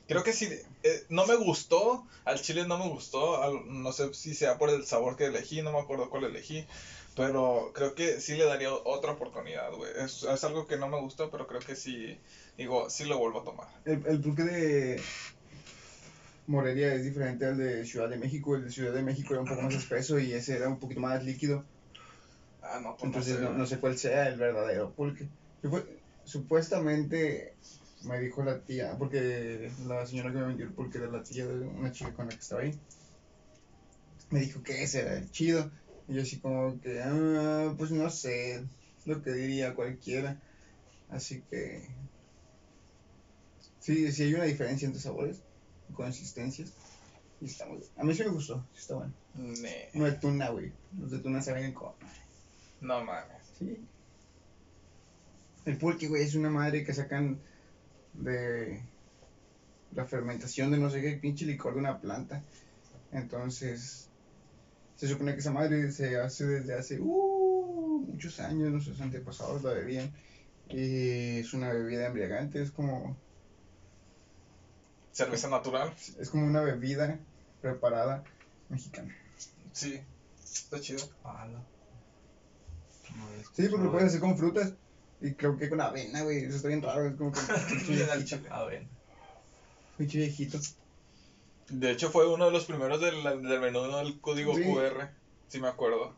Creo 0.08 0.22
que 0.22 0.32
sí, 0.32 0.48
eh, 0.84 1.04
no 1.10 1.26
me 1.26 1.36
gustó, 1.36 2.06
al 2.24 2.40
chile 2.40 2.68
no 2.68 2.78
me 2.78 2.88
gustó, 2.88 3.42
al- 3.42 3.64
no 3.66 3.92
sé 3.94 4.14
si 4.14 4.36
sea 4.36 4.60
por 4.60 4.70
el 4.70 4.86
sabor 4.86 5.16
que 5.16 5.26
elegí, 5.26 5.64
no 5.64 5.72
me 5.72 5.80
acuerdo 5.80 6.12
cuál 6.12 6.26
elegí, 6.26 6.68
pero 7.16 7.72
creo 7.74 7.96
que 7.96 8.20
sí 8.20 8.36
le 8.36 8.46
daría 8.46 8.74
otra 8.74 9.14
oportunidad, 9.14 9.72
güey. 9.74 9.92
Es, 9.96 10.24
es 10.24 10.44
algo 10.44 10.68
que 10.68 10.78
no 10.78 10.88
me 10.90 11.00
gustó, 11.00 11.30
pero 11.32 11.48
creo 11.48 11.62
que 11.62 11.76
sí, 11.76 12.20
digo, 12.58 12.90
sí 12.90 13.06
lo 13.06 13.18
vuelvo 13.20 13.42
a 13.42 13.44
tomar. 13.44 13.68
El, 13.86 14.06
el 14.08 14.22
pulque 14.22 14.44
de... 14.44 15.02
Morelia 16.46 16.94
es 16.94 17.06
diferente 17.06 17.46
al 17.46 17.58
de 17.58 17.86
Ciudad 17.86 18.10
de 18.10 18.18
México. 18.18 18.56
El 18.56 18.66
de 18.66 18.72
Ciudad 18.72 18.94
de 18.94 19.04
México 19.04 19.34
era 19.34 19.42
un 19.44 19.48
poco 19.48 19.62
más 19.62 19.74
espeso 19.76 20.20
y 20.20 20.34
ese 20.34 20.56
era 20.58 20.68
un 20.68 20.80
poquito 20.80 21.00
más 21.00 21.24
líquido. 21.24 21.66
Ah, 22.62 22.80
no, 22.82 22.96
pues 22.98 23.04
Entonces 23.06 23.40
no 23.40 23.50
no, 23.50 23.54
sé. 23.54 23.60
no 23.60 23.66
sé 23.66 23.80
cuál 23.80 23.98
sea 23.98 24.28
el 24.28 24.40
verdadero 24.40 24.94
pulque. 24.94 25.30
Supu- 25.62 25.86
Supuestamente 26.26 27.58
me 28.06 28.20
dijo 28.20 28.44
la 28.44 28.64
tía, 28.64 28.96
porque 28.98 29.70
la 29.86 30.06
señora 30.06 30.32
que 30.32 30.38
me 30.38 30.48
vendió 30.48 30.66
el 30.66 30.74
pulque 30.74 30.98
era 30.98 31.08
la 31.08 31.24
tía 31.24 31.46
de 31.46 31.60
una 31.66 31.92
chica 31.92 32.14
con 32.14 32.28
la 32.28 32.32
que 32.32 32.40
estaba 32.40 32.62
ahí. 32.62 32.72
Me 34.32 34.40
dijo 34.40 34.64
que 34.64 34.84
ese 34.84 35.02
era 35.02 35.18
el 35.18 35.30
chido. 35.32 35.72
Y 36.08 36.16
yo 36.16 36.22
así 36.22 36.40
como 36.40 36.80
que, 36.82 37.02
ah, 37.02 37.74
pues 37.78 37.92
no 37.92 38.10
sé, 38.10 38.66
lo 39.06 39.22
que 39.22 39.32
diría 39.32 39.76
cualquiera. 39.76 40.42
Así 41.10 41.42
que... 41.50 41.88
Sí, 43.80 44.12
sí 44.12 44.24
hay 44.24 44.34
una 44.34 44.46
diferencia 44.46 44.86
entre 44.86 45.02
sabores, 45.02 45.42
consistencias. 45.94 46.72
Y 47.42 47.46
está 47.46 47.66
muy 47.66 47.80
A 47.98 48.04
mí 48.04 48.14
sí 48.14 48.24
me 48.24 48.30
gustó, 48.30 48.66
sí 48.74 48.80
está 48.80 48.96
bueno. 48.96 49.14
No 49.94 50.06
de 50.06 50.14
tuna, 50.14 50.50
güey. 50.50 50.72
Los 50.98 51.12
de 51.12 51.20
tuna 51.20 51.42
saben 51.42 51.74
como... 51.74 51.96
no 52.82 53.04
mames. 53.04 53.44
Sí. 53.60 53.78
El 55.66 55.78
pulque, 55.78 56.08
güey, 56.08 56.24
es 56.24 56.36
una 56.36 56.50
madre 56.50 56.84
que 56.84 56.94
sacan 56.94 57.40
de 58.14 58.82
la 59.94 60.06
fermentación 60.06 60.72
de 60.72 60.78
no 60.78 60.90
sé 60.90 61.02
qué 61.02 61.14
pinche 61.14 61.46
licor 61.46 61.74
de 61.74 61.80
una 61.80 62.00
planta. 62.00 62.44
Entonces, 63.12 64.10
se 65.04 65.10
supone 65.10 65.34
que 65.34 65.40
esa 65.42 65.52
madre 65.52 65.92
se 65.92 66.16
hace 66.16 66.46
desde 66.46 66.76
hace 66.76 66.98
uh, 66.98 68.06
muchos 68.08 68.40
años, 68.40 68.72
nuestros 68.72 69.02
antepasados 69.02 69.62
la 69.62 69.74
bebían. 69.74 70.14
Y 70.70 71.40
es 71.40 71.54
una 71.54 71.74
bebida 71.74 72.08
embriagante, 72.08 72.62
es 72.62 72.72
como, 72.72 73.18
Cerveza 75.12 75.50
natural. 75.50 75.94
es 76.18 76.30
como 76.30 76.46
una 76.46 76.62
bebida 76.62 77.20
preparada 77.62 78.24
mexicana. 78.70 79.14
Sí, 79.74 80.00
está 80.42 80.80
chido. 80.80 81.06
No 81.26 81.66
Sí, 83.52 83.68
porque 83.68 83.84
lo 83.84 83.92
puedes 83.92 84.08
hacer 84.08 84.22
con 84.22 84.38
frutas. 84.38 84.72
Y 85.20 85.34
creo 85.34 85.58
que 85.58 85.70
con 85.70 85.82
avena, 85.82 86.22
güey, 86.22 86.46
eso 86.46 86.56
está 86.56 86.70
bien 86.70 86.82
raro, 86.82 87.08
es 87.08 87.16
como 87.16 87.34
que 87.34 87.40
pinche 87.68 87.92
Bien 87.94 88.10
al 88.10 88.20
viejito. 88.20 88.38
chile. 88.38 88.50
A 88.50 88.64
ver. 88.64 88.88
Pinche 89.98 90.18
viejito. 90.20 90.60
De 91.70 91.92
hecho, 91.92 92.10
fue 92.10 92.32
uno 92.32 92.46
de 92.46 92.52
los 92.52 92.66
primeros 92.66 93.00
del, 93.02 93.24
del 93.24 93.60
menú 93.60 93.82
del 93.84 94.20
código 94.20 94.56
Sí. 94.56 94.64
QR. 94.64 95.10
Sí, 95.48 95.60
me 95.60 95.68
acuerdo. 95.68 96.14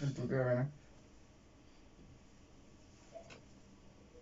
El. 0.00 0.68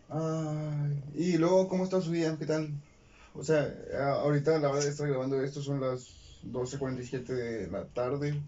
Ay, 0.08 1.02
y 1.14 1.38
luego, 1.38 1.68
¿cómo 1.68 1.84
está 1.84 2.00
su 2.00 2.10
día? 2.12 2.36
¿Qué 2.38 2.46
tal? 2.46 2.70
O 3.34 3.42
sea, 3.42 3.72
ahorita 4.20 4.56
a 4.56 4.58
la 4.58 4.70
hora 4.70 4.80
de 4.80 4.90
estar 4.90 5.08
grabando 5.08 5.42
esto 5.42 5.62
son 5.62 5.80
las 5.80 6.40
12.47 6.42 7.24
de 7.32 7.66
la 7.68 7.86
tarde. 7.86 8.42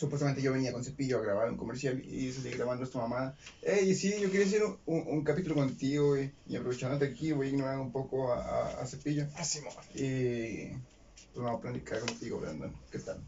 Supuestamente 0.00 0.40
yo 0.40 0.52
venía 0.54 0.72
con 0.72 0.82
cepillo 0.82 1.18
a 1.18 1.22
grabar 1.22 1.50
un 1.50 1.58
comercial 1.58 2.02
y 2.02 2.32
salí 2.32 2.50
grabando 2.52 2.84
esta 2.84 2.98
mamada. 3.00 3.36
Ey, 3.60 3.94
sí, 3.94 4.14
yo 4.18 4.30
quería 4.30 4.46
hacer 4.46 4.62
un, 4.64 4.78
un- 4.86 5.04
un 5.06 5.24
capítulo 5.24 5.54
contigo, 5.56 6.08
güey. 6.08 6.32
Y 6.46 6.56
aprovechándote 6.56 7.04
aquí, 7.04 7.32
voy 7.32 7.48
a 7.48 7.50
ignorar 7.50 7.78
un 7.78 7.92
poco 7.92 8.32
a, 8.32 8.38
a, 8.40 8.80
a 8.82 8.86
cepillo. 8.86 9.26
Ah, 9.36 9.44
Simón. 9.44 9.74
Y 9.94 10.70
pues 10.70 11.44
vamos 11.44 11.58
a 11.58 11.60
platicar 11.60 12.00
contigo, 12.00 12.40
Brandon. 12.40 12.72
¿Qué 12.90 12.98
tal? 13.00 13.18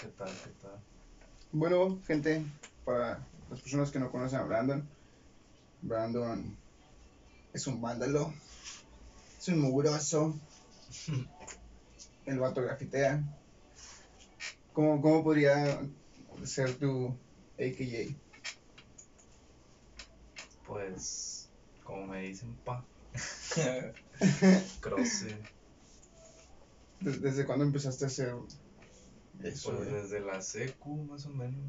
¿Qué 0.00 0.08
tal? 0.18 0.30
¿Qué 0.42 0.50
tal? 0.62 0.80
Bueno, 1.52 2.00
gente, 2.06 2.42
para 2.84 3.28
las 3.50 3.60
personas 3.60 3.90
que 3.90 3.98
no 3.98 4.10
conocen 4.10 4.38
a 4.38 4.44
Brandon, 4.44 4.88
Brandon 5.82 6.56
es 7.52 7.66
un 7.66 7.80
vándalo, 7.82 8.32
es 9.38 9.48
un 9.48 9.60
mugroso, 9.60 10.40
el 12.26 12.38
vato 12.38 12.62
grafitea. 12.62 13.22
¿Cómo, 14.72 15.00
cómo 15.00 15.22
podría 15.22 15.80
ser 16.42 16.74
tu 16.78 17.08
AKJ? 17.58 18.16
Pues, 20.66 21.48
como 21.84 22.06
me 22.06 22.22
dicen, 22.22 22.54
pa. 22.64 22.84
Croce. 24.80 25.36
¿Des- 27.00 27.20
¿Desde 27.20 27.44
cuándo 27.44 27.64
empezaste 27.64 28.04
a 28.04 28.08
hacer 28.08 28.28
eso? 29.42 29.70
Pues 29.70 29.88
güey? 29.88 30.02
desde 30.02 30.20
la 30.20 30.40
secu, 30.40 30.96
más 31.04 31.26
o 31.26 31.30
menos. 31.30 31.62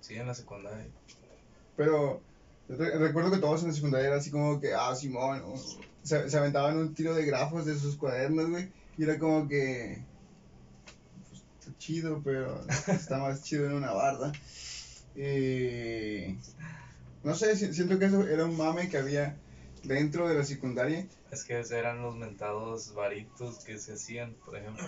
Sí, 0.00 0.14
en 0.14 0.26
la 0.26 0.34
secundaria. 0.34 0.90
Pero 1.76 2.22
re- 2.68 2.98
recuerdo 2.98 3.30
que 3.30 3.38
todos 3.38 3.62
en 3.62 3.68
la 3.68 3.74
secundaria 3.74 4.08
era 4.08 4.16
así 4.16 4.30
como 4.30 4.60
que, 4.60 4.74
ah, 4.74 4.94
Simón, 4.94 5.42
o- 5.44 5.56
se, 6.02 6.28
se 6.28 6.36
aventaban 6.36 6.78
un 6.78 6.94
tiro 6.94 7.14
de 7.14 7.24
grafos 7.26 7.64
de 7.66 7.76
sus 7.78 7.96
cuadernos, 7.96 8.50
güey, 8.50 8.72
y 8.96 9.04
era 9.04 9.18
como 9.18 9.46
que, 9.46 10.04
chido, 11.80 12.22
pero 12.22 12.60
está 12.86 13.18
más 13.18 13.42
chido 13.42 13.66
en 13.66 13.72
una 13.72 13.90
barda. 13.92 14.30
Y, 15.16 16.36
no 17.24 17.34
sé, 17.34 17.56
si- 17.56 17.74
siento 17.74 17.98
que 17.98 18.04
eso 18.06 18.26
era 18.28 18.44
un 18.44 18.56
mame 18.56 18.88
que 18.88 18.98
había 18.98 19.36
dentro 19.82 20.28
de 20.28 20.36
la 20.36 20.44
secundaria. 20.44 21.06
Es 21.32 21.44
que 21.44 21.58
esos 21.58 21.72
eran 21.72 22.02
los 22.02 22.16
mentados 22.16 22.94
varitos 22.94 23.64
que 23.64 23.78
se 23.78 23.94
hacían, 23.94 24.34
por 24.44 24.56
ejemplo, 24.56 24.86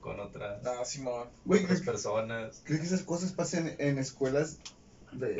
con 0.00 0.20
otras, 0.20 0.64
Ah, 0.66 0.84
Simón. 0.84 1.28
Güey, 1.44 1.64
otras 1.64 1.78
¿crees, 1.80 1.90
personas. 1.90 2.60
crees 2.64 2.80
que 2.82 2.86
esas 2.86 3.02
cosas 3.02 3.32
pasen 3.32 3.74
en 3.78 3.98
escuelas 3.98 4.58
de... 5.12 5.36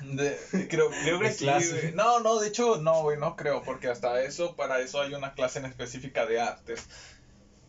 De, 0.00 0.36
creo, 0.68 0.90
creo 0.90 1.18
que 1.20 1.26
De 1.28 1.32
sí, 1.32 1.44
clase. 1.44 1.80
güey. 1.80 1.94
No, 1.94 2.20
no, 2.20 2.40
de 2.40 2.48
hecho, 2.48 2.80
no, 2.82 3.02
güey, 3.02 3.18
no 3.18 3.36
creo, 3.36 3.62
porque 3.62 3.88
hasta 3.88 4.22
eso, 4.22 4.56
para 4.56 4.80
eso 4.80 5.00
hay 5.00 5.14
una 5.14 5.34
clase 5.34 5.58
en 5.60 5.66
específica 5.66 6.26
de 6.26 6.40
artes, 6.40 6.88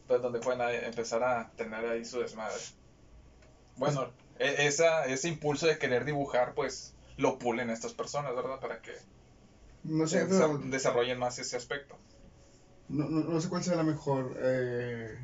pues 0.09 0.23
donde 0.23 0.39
pueden 0.39 0.59
empezar 0.85 1.23
a 1.23 1.51
tener 1.55 1.85
ahí 1.85 2.03
su 2.03 2.19
desmadre. 2.19 2.57
Bueno, 3.77 4.11
e- 4.39 4.65
esa, 4.65 5.05
ese 5.05 5.29
impulso 5.29 5.67
de 5.67 5.77
querer 5.77 6.03
dibujar, 6.03 6.55
pues, 6.55 6.95
lo 7.17 7.37
pulen 7.37 7.69
estas 7.69 7.93
personas, 7.93 8.35
¿verdad? 8.35 8.59
Para 8.59 8.81
que 8.81 8.91
No 9.83 10.07
sé, 10.07 10.25
pero 10.25 10.57
desarrollen 10.57 11.19
más 11.19 11.37
ese 11.37 11.55
aspecto. 11.55 11.95
no, 12.87 13.07
no, 13.07 13.19
no 13.23 13.39
sé 13.39 13.49
cuál 13.49 13.63
sea 13.63 13.75
la 13.75 13.83
mejor 13.83 14.35
eh, 14.41 15.15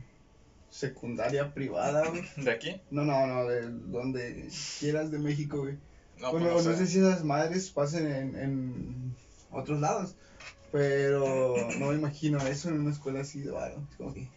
secundaria 0.70 1.51
privada, 1.51 2.08
güey. 2.08 2.24
¿De 2.38 2.51
aquí? 2.51 2.80
No, 2.92 3.04
no, 3.04 3.25
no, 3.25 3.46
de 3.46 3.63
donde 3.63 4.48
quieras 4.80 5.10
de 5.10 5.18
México, 5.18 5.62
güey. 5.62 5.80
No, 6.20 6.32
bueno, 6.32 6.51
pues 6.51 6.63
no, 6.63 6.72
no 6.72 6.77
sé 6.77 6.86
si 6.86 7.00
esas 7.00 7.24
madres 7.24 7.72
pasen 7.72 8.06
en, 8.06 8.36
en 8.36 9.15
otros 9.51 9.80
lados, 9.82 10.15
pero 10.72 11.56
no 11.80 11.88
me 11.88 11.96
imagino 11.96 12.38
eso 12.46 12.70
en 12.70 12.82
una 12.82 12.92
escuela 12.92 13.22
así 13.22 13.39
de. 13.42 13.50
Es 13.50 13.96
como 13.98 14.13
que. 14.13 14.30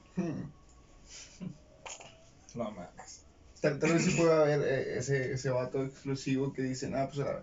No 2.55 2.71
mames. 2.73 3.23
tal, 3.61 3.79
tal 3.79 3.93
vez 3.93 4.05
sí 4.05 4.11
pueda 4.13 4.43
haber 4.43 4.61
eh, 4.63 4.99
ese, 4.99 5.33
ese 5.33 5.51
vato 5.51 5.85
exclusivo 5.85 6.53
que 6.53 6.63
dicen, 6.63 6.95
ah, 6.97 7.09
pues, 7.13 7.27
ah, 7.27 7.43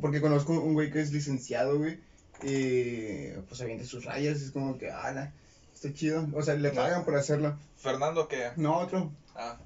porque 0.00 0.20
conozco 0.20 0.52
un 0.52 0.74
güey 0.74 0.90
que 0.90 1.00
es 1.00 1.12
licenciado, 1.12 1.78
güey, 1.78 2.00
y 2.42 3.28
pues 3.48 3.60
avienta 3.60 3.84
sus 3.84 4.04
rayas, 4.04 4.40
es 4.40 4.50
como 4.50 4.78
que, 4.78 4.90
ala, 4.90 5.32
está 5.74 5.92
chido. 5.92 6.28
O 6.34 6.42
sea, 6.42 6.54
le 6.54 6.70
pagan 6.70 7.04
por 7.04 7.16
hacerlo. 7.16 7.58
Fernando, 7.76 8.28
¿qué? 8.28 8.50
No, 8.56 8.78
otro. 8.78 9.12
Ah, 9.34 9.58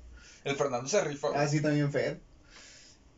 el 0.45 0.57
Fernando 0.57 0.89
se 0.89 1.03
rifa. 1.05 1.29
güey. 1.29 1.41
Ah, 1.41 1.49
sí, 1.49 1.61
también 1.61 1.91
Fer. 1.93 2.21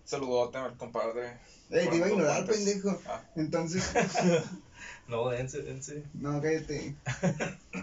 Saludote 0.04 0.58
al 0.58 0.76
compadre. 0.76 1.38
Ey, 1.70 1.88
te 1.88 1.96
iba 1.96 2.06
a 2.06 2.10
ignorar, 2.10 2.44
pendejo. 2.46 3.00
Ah. 3.06 3.22
Entonces, 3.36 3.84
No, 5.08 5.28
dense, 5.28 5.62
dense. 5.62 6.04
no, 6.14 6.40
cállate. 6.40 6.94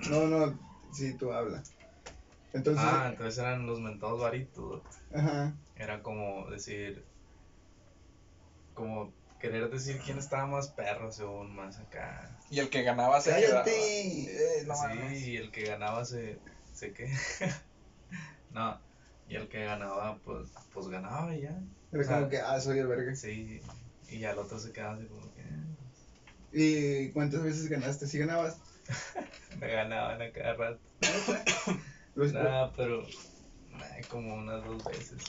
No, 0.09 0.27
no, 0.27 0.59
sí, 0.97 1.17
tú 1.17 1.31
habla. 1.31 1.63
Entonces, 2.53 2.83
Ah, 2.83 3.07
entonces 3.11 3.37
eran 3.37 3.65
los 3.65 3.79
mentados 3.79 4.19
varitos. 4.19 4.83
ajá. 5.13 5.53
Era 5.75 6.01
como 6.01 6.49
decir, 6.49 7.05
como 8.73 9.13
querer 9.39 9.69
decir 9.69 9.99
quién 10.03 10.17
estaba 10.17 10.47
más 10.47 10.69
perro 10.69 11.11
según 11.11 11.55
más 11.55 11.77
acá. 11.79 12.37
Y 12.49 12.59
el 12.59 12.69
que 12.69 12.83
ganaba 12.83 13.21
se 13.21 13.31
quedaba. 13.39 13.65
Eh, 13.67 14.63
no 14.67 14.75
sí, 14.75 15.31
y 15.31 15.37
el 15.37 15.51
que 15.51 15.63
ganaba 15.65 16.05
se, 16.05 16.39
se 16.73 16.93
qué. 16.93 17.11
no, 18.49 18.79
y 19.27 19.35
el 19.35 19.49
que 19.49 19.63
ganaba, 19.65 20.17
pues, 20.23 20.49
pues 20.73 20.87
ganaba 20.87 21.35
y 21.35 21.41
ya. 21.41 21.61
Era 21.91 22.01
O 22.01 22.05
sea, 22.05 22.17
como 22.17 22.29
que, 22.29 22.39
ah, 22.39 22.59
soy 22.59 22.79
el 22.79 22.87
verga. 22.87 23.15
Sí, 23.15 23.61
y 24.09 24.23
al 24.23 24.37
otro 24.37 24.57
se 24.59 24.71
quedaba 24.71 24.95
así 24.95 25.07
como 25.07 25.33
que 25.33 25.41
eh, 25.41 27.03
¿Y 27.09 27.11
cuántas 27.11 27.43
veces 27.43 27.67
ganaste? 27.67 28.07
¿Sí 28.07 28.17
ganabas? 28.17 28.61
me 29.59 29.67
ganaban 29.71 30.21
a 30.21 30.31
cada 30.31 30.53
rato. 30.55 30.81
Los- 32.15 32.33
Nada, 32.33 32.71
pero 32.75 33.05
ay, 33.93 34.03
como 34.09 34.35
unas 34.35 34.63
dos 34.65 34.83
veces. 34.85 35.21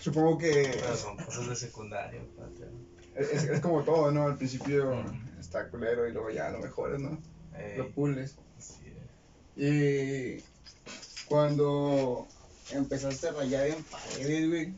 Supongo 0.00 0.38
que 0.38 0.76
Pero 0.80 0.96
son 0.96 1.16
cosas 1.16 1.48
de 1.48 1.56
secundaria, 1.56 2.22
patria. 2.36 2.68
es, 3.14 3.44
es 3.44 3.60
como 3.60 3.82
todo, 3.82 4.10
¿no? 4.12 4.26
Al 4.26 4.36
principio 4.36 4.90
Ujú. 5.00 5.40
está 5.40 5.68
culero 5.68 6.06
y 6.08 6.12
luego 6.12 6.30
ya 6.30 6.50
lo 6.50 6.58
mejores, 6.60 7.00
¿no? 7.00 7.20
Ey, 7.58 7.78
Lo 7.78 7.90
pules. 7.92 8.36
sí, 8.58 8.92
Y 9.56 10.44
cuando 11.28 12.28
empezaste 12.70 13.28
a 13.28 13.32
rayar 13.32 13.66
en 13.68 13.82
paredes, 13.84 14.48
güey, 14.48 14.74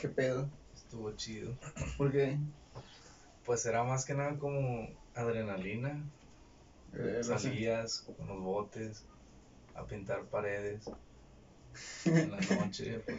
¿qué 0.00 0.08
pedo? 0.08 0.48
estuvo 0.74 1.10
chido. 1.16 1.56
Porque 1.96 2.38
Pues 3.44 3.64
era 3.66 3.82
más 3.84 4.04
que 4.04 4.14
nada 4.14 4.38
como 4.38 4.88
adrenalina. 5.14 6.04
Eh, 6.98 7.22
Salías 7.22 8.00
con 8.00 8.26
los 8.28 8.40
botes. 8.42 9.04
a 9.74 9.86
pintar 9.86 10.24
paredes 10.26 10.84
en 12.06 12.30
la 12.30 12.40
noche, 12.40 13.00
pues, 13.06 13.18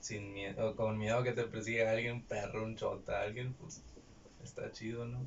sin 0.00 0.32
miedo, 0.34 0.76
con 0.76 0.98
miedo 0.98 1.22
que 1.22 1.32
te 1.32 1.44
persiga 1.44 1.90
alguien, 1.90 2.26
perro, 2.26 2.64
un 2.64 2.76
chota, 2.76 3.22
alguien, 3.22 3.54
pues, 3.54 3.82
está 4.42 4.70
chido, 4.72 5.06
¿no? 5.06 5.26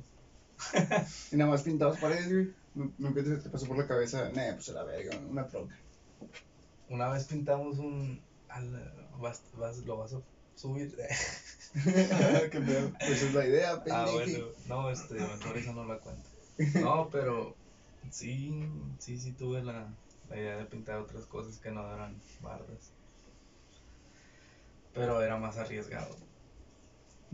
Y 1.32 1.36
nada 1.36 1.50
más 1.50 1.62
pintabas 1.62 1.98
paredes, 1.98 2.32
güey. 2.32 2.54
Nu- 2.74 2.94
Nunca 2.98 3.22
te, 3.24 3.50
pasó 3.50 3.66
por 3.66 3.78
la 3.78 3.88
cabeza, 3.88 4.30
nah, 4.30 4.54
pues 4.54 4.68
a 4.68 4.72
la 4.74 4.84
verga, 4.84 5.16
una 5.18 5.48
troca. 5.48 5.76
Una 6.88 7.08
vez 7.10 7.24
pintamos 7.24 7.78
un, 7.78 8.22
al- 8.48 9.10
vas, 9.20 9.42
vas, 9.52 9.78
lo 9.78 9.98
vas 9.98 10.14
a 10.14 10.20
subir, 10.54 10.94
Qué 12.52 12.60
pedo. 12.60 12.92
Pues 12.98 13.22
es 13.22 13.34
la 13.34 13.46
idea, 13.46 13.82
ah, 13.90 14.06
bueno, 14.12 14.46
no, 14.66 14.90
este, 14.90 15.14
mejor 15.14 15.58
esa 15.58 15.72
no 15.72 15.84
la 15.84 15.98
cuento. 15.98 16.37
No, 16.72 17.08
pero 17.10 17.60
sí, 18.10 18.50
sí, 19.00 19.18
sí 19.18 19.36
tuve 19.36 19.62
la, 19.62 20.00
la 20.22 20.36
idea 20.38 20.56
de 20.56 20.66
pintar 20.66 20.98
otras 21.00 21.26
cosas 21.26 21.60
que 21.60 21.70
no 21.72 21.92
eran 21.92 22.20
bardas. 22.38 22.96
Pero 24.92 25.22
era 25.22 25.38
más 25.38 25.56
arriesgado. 25.56 26.30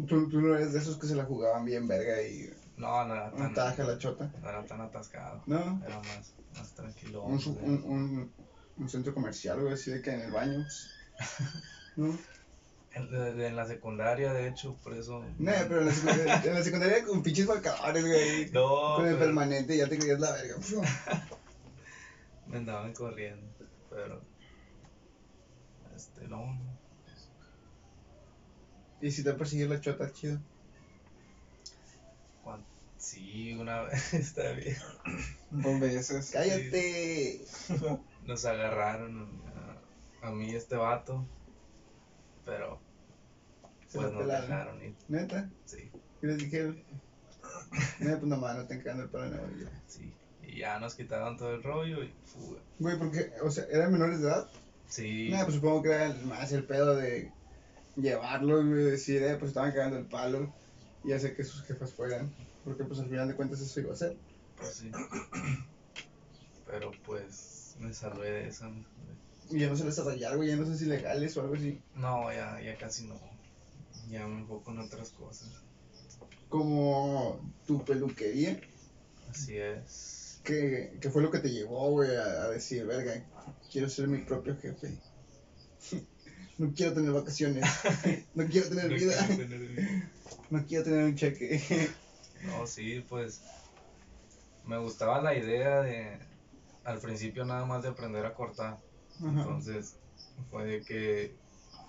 Tú, 0.08 0.28
tú 0.28 0.40
no 0.40 0.54
eres 0.54 0.72
de 0.72 0.78
esos 0.80 0.98
que 0.98 1.06
se 1.06 1.14
la 1.14 1.24
jugaban 1.24 1.64
bien 1.64 1.86
verga 1.86 2.20
y 2.22 2.48
No, 2.76 3.04
no 3.06 3.14
era 3.14 3.34
tan, 3.36 3.54
la 3.54 3.98
chota. 3.98 4.32
no 4.40 4.48
era 4.48 4.66
tan 4.66 4.80
atascado. 4.80 5.44
No, 5.46 5.80
Era 5.80 6.00
más, 6.02 6.38
más 6.50 6.74
tranquilo. 6.74 7.24
un, 7.24 7.40
un, 7.60 7.84
un, 7.84 8.34
un 8.76 8.88
centro 8.88 9.14
comercial, 9.14 9.60
güey, 9.60 9.74
así 9.74 9.90
de 9.90 10.02
que 10.02 10.10
en 10.12 10.20
el 10.22 10.32
baño. 10.32 10.64
No, 11.96 12.18
En, 12.96 13.56
la 13.56 13.66
secundaria, 13.66 14.32
de 14.32 14.46
hecho, 14.48 14.76
por 14.84 14.94
eso. 14.94 15.24
Nah, 15.38 15.52
pero 15.68 15.80
en 15.80 15.86
la 15.86 15.92
secundaria, 15.92 16.42
en 16.44 16.54
la 16.54 16.62
secundaria 16.62 17.04
con 17.04 17.22
pinches 17.24 17.46
marcadores, 17.48 18.04
güey. 18.06 18.50
No, 18.52 18.94
con 18.96 19.06
el 19.06 19.14
pero 19.14 19.24
permanente 19.26 19.76
ya 19.76 19.88
te 19.88 19.98
creías 19.98 20.20
la 20.20 20.30
verga. 20.32 20.54
me 22.46 22.58
andaban 22.58 22.92
corriendo. 22.92 23.46
Pero. 23.90 24.22
Este, 25.96 26.28
no. 26.28 26.56
Y 29.00 29.10
si 29.10 29.24
te 29.24 29.32
persigue 29.34 29.66
la 29.66 29.80
chota, 29.80 30.12
chido. 30.12 30.38
cuan- 32.44 32.64
Sí, 32.96 33.54
una 33.54 33.82
vez 33.86 34.14
está 34.14 34.52
bien. 34.52 34.76
Dos 35.50 35.80
veces. 35.80 36.30
¡Cállate! 36.30 37.44
Nos 38.24 38.44
agarraron 38.44 39.28
a, 40.22 40.28
a 40.28 40.30
mí 40.30 40.50
y 40.52 40.54
este 40.54 40.76
vato. 40.76 41.26
Pero. 42.44 42.80
Se 43.86 43.98
Pues 43.98 44.12
nos 44.12 44.22
pelaron. 44.22 44.48
dejaron 44.50 44.84
ir. 44.84 44.94
¿Neta? 45.08 45.50
Sí, 45.64 45.90
¿Qué 46.20 46.26
les 46.26 46.38
dijeron? 46.38 46.82
Nah, 48.00 48.12
pues 48.16 48.24
nomás 48.24 48.56
no 48.56 48.66
te 48.66 48.74
encanta 48.74 49.04
el 49.24 49.34
orilla. 49.38 49.70
sí. 49.86 50.12
Y 50.42 50.58
ya 50.58 50.78
nos 50.78 50.94
quitaron 50.94 51.36
todo 51.36 51.54
el 51.54 51.62
rollo 51.62 52.02
y 52.04 52.12
fuga. 52.24 52.60
Güey, 52.78 52.98
porque, 52.98 53.32
o 53.42 53.50
sea, 53.50 53.64
¿eran 53.70 53.92
menores 53.92 54.20
de 54.20 54.28
edad? 54.28 54.48
Sí. 54.88 55.28
Nah, 55.30 55.42
pues 55.44 55.56
supongo 55.56 55.82
que 55.82 55.88
era 55.90 56.06
el- 56.06 56.24
más 56.26 56.52
el 56.52 56.64
pedo 56.64 56.94
de 56.96 57.32
llevarlos, 57.96 58.64
güey, 58.66 58.84
decir, 58.84 59.22
eh, 59.22 59.36
pues 59.36 59.50
estaban 59.50 59.72
cagando 59.72 59.96
el 59.98 60.06
palo 60.06 60.52
y 61.04 61.12
hacer 61.12 61.34
que 61.36 61.44
sus 61.44 61.62
jefas 61.64 61.92
fueran. 61.92 62.32
Porque, 62.64 62.84
pues 62.84 63.00
al 63.00 63.08
final 63.08 63.28
de 63.28 63.34
cuentas 63.34 63.60
eso 63.60 63.80
iba 63.80 63.92
a 63.92 63.96
ser. 63.96 64.16
Pues 64.56 64.74
sí. 64.74 64.90
Pero 66.66 66.90
pues 67.04 67.76
me 67.80 67.92
salvé 67.92 68.30
de 68.30 68.48
esa. 68.48 68.68
me 68.68 68.82
salvé. 68.82 69.23
Y 69.54 69.60
ya 69.60 69.68
no 69.68 69.76
se 69.76 69.84
les 69.84 70.04
rayar, 70.04 70.36
güey, 70.36 70.48
ya 70.48 70.56
no 70.56 70.66
sé 70.66 70.76
si 70.76 70.84
legales 70.86 71.36
o 71.36 71.40
algo 71.42 71.54
así. 71.54 71.80
No, 71.94 72.32
ya, 72.32 72.60
ya 72.60 72.76
casi 72.76 73.06
no. 73.06 73.14
Ya 74.10 74.26
me 74.26 74.40
enfoco 74.40 74.70
en 74.72 74.80
otras 74.80 75.10
cosas. 75.10 75.48
Como 76.48 77.40
tu 77.66 77.84
peluquería, 77.84 78.60
Así 79.30 79.56
es. 79.56 80.40
que, 80.44 80.98
que 81.00 81.10
fue 81.10 81.22
lo 81.22 81.30
que 81.30 81.38
te 81.38 81.50
llevó, 81.50 81.90
güey, 81.90 82.14
a, 82.16 82.22
a 82.44 82.48
decir, 82.50 82.84
verga, 82.86 83.24
quiero 83.70 83.88
ser 83.88 84.08
mi 84.08 84.18
propio 84.18 84.56
jefe. 84.60 84.98
No 86.56 86.72
quiero 86.72 86.92
tener 86.94 87.10
vacaciones. 87.10 87.64
No 88.34 88.46
quiero 88.46 88.68
tener 88.68 88.88
No 88.90 88.94
vida. 88.96 89.26
quiero 89.26 89.42
tener 89.48 89.58
vida. 89.68 90.10
No 90.50 90.64
quiero 90.66 90.84
tener 90.84 91.04
un 91.04 91.16
cheque. 91.16 91.90
No, 92.44 92.66
sí, 92.66 93.04
pues 93.08 93.40
me 94.66 94.78
gustaba 94.78 95.20
la 95.22 95.34
idea 95.36 95.82
de 95.82 96.16
al 96.84 96.98
principio 97.00 97.44
nada 97.44 97.64
más 97.64 97.82
de 97.82 97.88
aprender 97.88 98.24
a 98.26 98.34
cortar. 98.34 98.78
Ajá. 99.24 99.40
Entonces 99.40 99.96
fue 100.50 100.64
de 100.64 100.84
que 100.84 101.34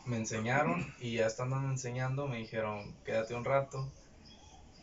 me 0.06 0.18
enseñaron 0.18 0.86
y 1.00 1.16
ya 1.16 1.28
estando 1.28 1.58
enseñando 1.58 2.28
me 2.28 2.38
dijeron 2.38 2.94
quédate 3.04 3.34
un 3.34 3.44
rato 3.44 3.92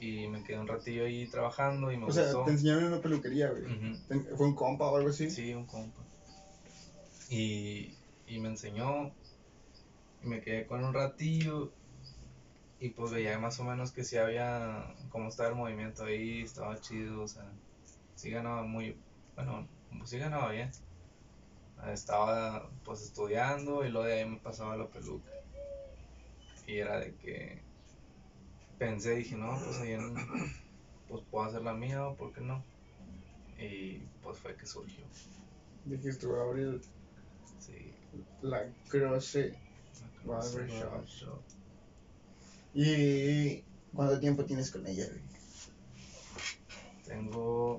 y 0.01 0.27
me 0.29 0.43
quedé 0.43 0.59
un 0.59 0.67
ratillo 0.67 1.05
ahí 1.05 1.27
trabajando 1.29 1.93
y 1.93 1.97
me 1.97 2.07
O 2.07 2.13
sea, 2.13 2.25
gustó. 2.25 2.45
te 2.45 2.51
enseñaron 2.51 2.85
en 2.85 2.93
una 2.93 3.01
peluquería, 3.01 3.51
güey. 3.51 3.65
Ujú. 3.65 4.37
¿Fue 4.37 4.47
un 4.47 4.55
compa 4.55 4.87
o 4.91 4.97
algo 4.97 5.11
así? 5.11 5.31
Sí, 5.31 5.55
un 5.55 5.67
compa. 5.67 6.03
Y, 7.31 7.95
y 8.27 8.39
me 8.41 8.49
enseñó 8.49 9.15
y 10.23 10.27
me 10.27 10.41
quedé 10.41 10.67
con 10.67 10.85
un 10.85 10.93
ratillo 10.93 11.73
y 12.81 12.89
pues 12.91 13.13
veía 13.13 13.39
más 13.39 13.61
o 13.61 13.65
menos 13.65 13.93
que 13.93 14.03
sí 14.03 14.17
había, 14.17 14.93
cómo 15.09 15.29
estaba 15.29 15.51
el 15.51 15.55
movimiento 15.55 16.05
ahí, 16.05 16.43
estaba 16.43 16.81
chido, 16.81 17.23
o 17.23 17.29
sea, 17.29 17.45
sí 18.17 18.29
ganaba 18.31 18.65
muy, 18.65 19.01
bueno, 19.37 19.69
sí 20.05 20.19
ganaba 20.19 20.51
bien. 20.51 20.73
Estaba 21.91 22.71
pues 22.85 23.03
estudiando 23.03 23.85
y 23.85 23.91
luego 23.91 24.07
de 24.07 24.21
ahí 24.21 24.29
me 24.29 24.39
pasaba 24.39 24.77
la 24.77 24.87
peluca. 24.89 25.31
Y 26.67 26.77
era 26.79 27.01
de 27.01 27.15
que 27.17 27.61
pensé, 28.79 29.17
dije, 29.17 29.37
no, 29.37 29.59
pues 29.65 29.79
ahí 29.79 29.93
en, 29.93 30.15
pues 31.09 31.23
puedo 31.31 31.45
hacer 31.45 31.63
la 31.63 31.73
mía 31.73 32.07
o 32.07 32.17
por 32.17 32.33
qué 32.33 32.41
no. 32.41 32.65
Y 33.59 33.99
pues 34.23 34.39
fue 34.39 34.57
que 34.57 34.67
surgió. 34.67 35.05
Dijiste, 35.85 36.27
voy 36.27 36.39
a 36.39 36.43
abrir 36.43 36.81
Sí. 37.59 37.95
la 38.43 38.65
cosa 38.91 39.39
Barbershop. 40.25 41.41
¿Y 42.75 43.63
cuánto 43.95 44.19
tiempo 44.21 44.45
tienes 44.45 44.71
con 44.71 44.87
ella? 44.87 45.07
Tengo 47.05 47.79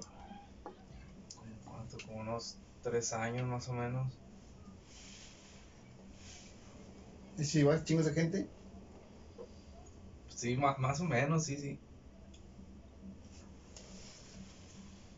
como 1.35 1.55
cuánto, 1.65 1.97
como 2.05 2.19
unos 2.21 2.57
tres 2.83 3.13
años 3.13 3.47
más 3.47 3.67
o 3.69 3.73
menos. 3.73 4.19
¿Y 7.37 7.43
si 7.45 7.63
vas 7.63 7.83
chingos 7.83 8.05
de 8.05 8.13
gente? 8.13 8.49
Sí, 10.27 10.57
ma- 10.57 10.75
más 10.77 10.99
o 10.99 11.05
menos, 11.05 11.45
sí, 11.45 11.57
sí. 11.57 11.79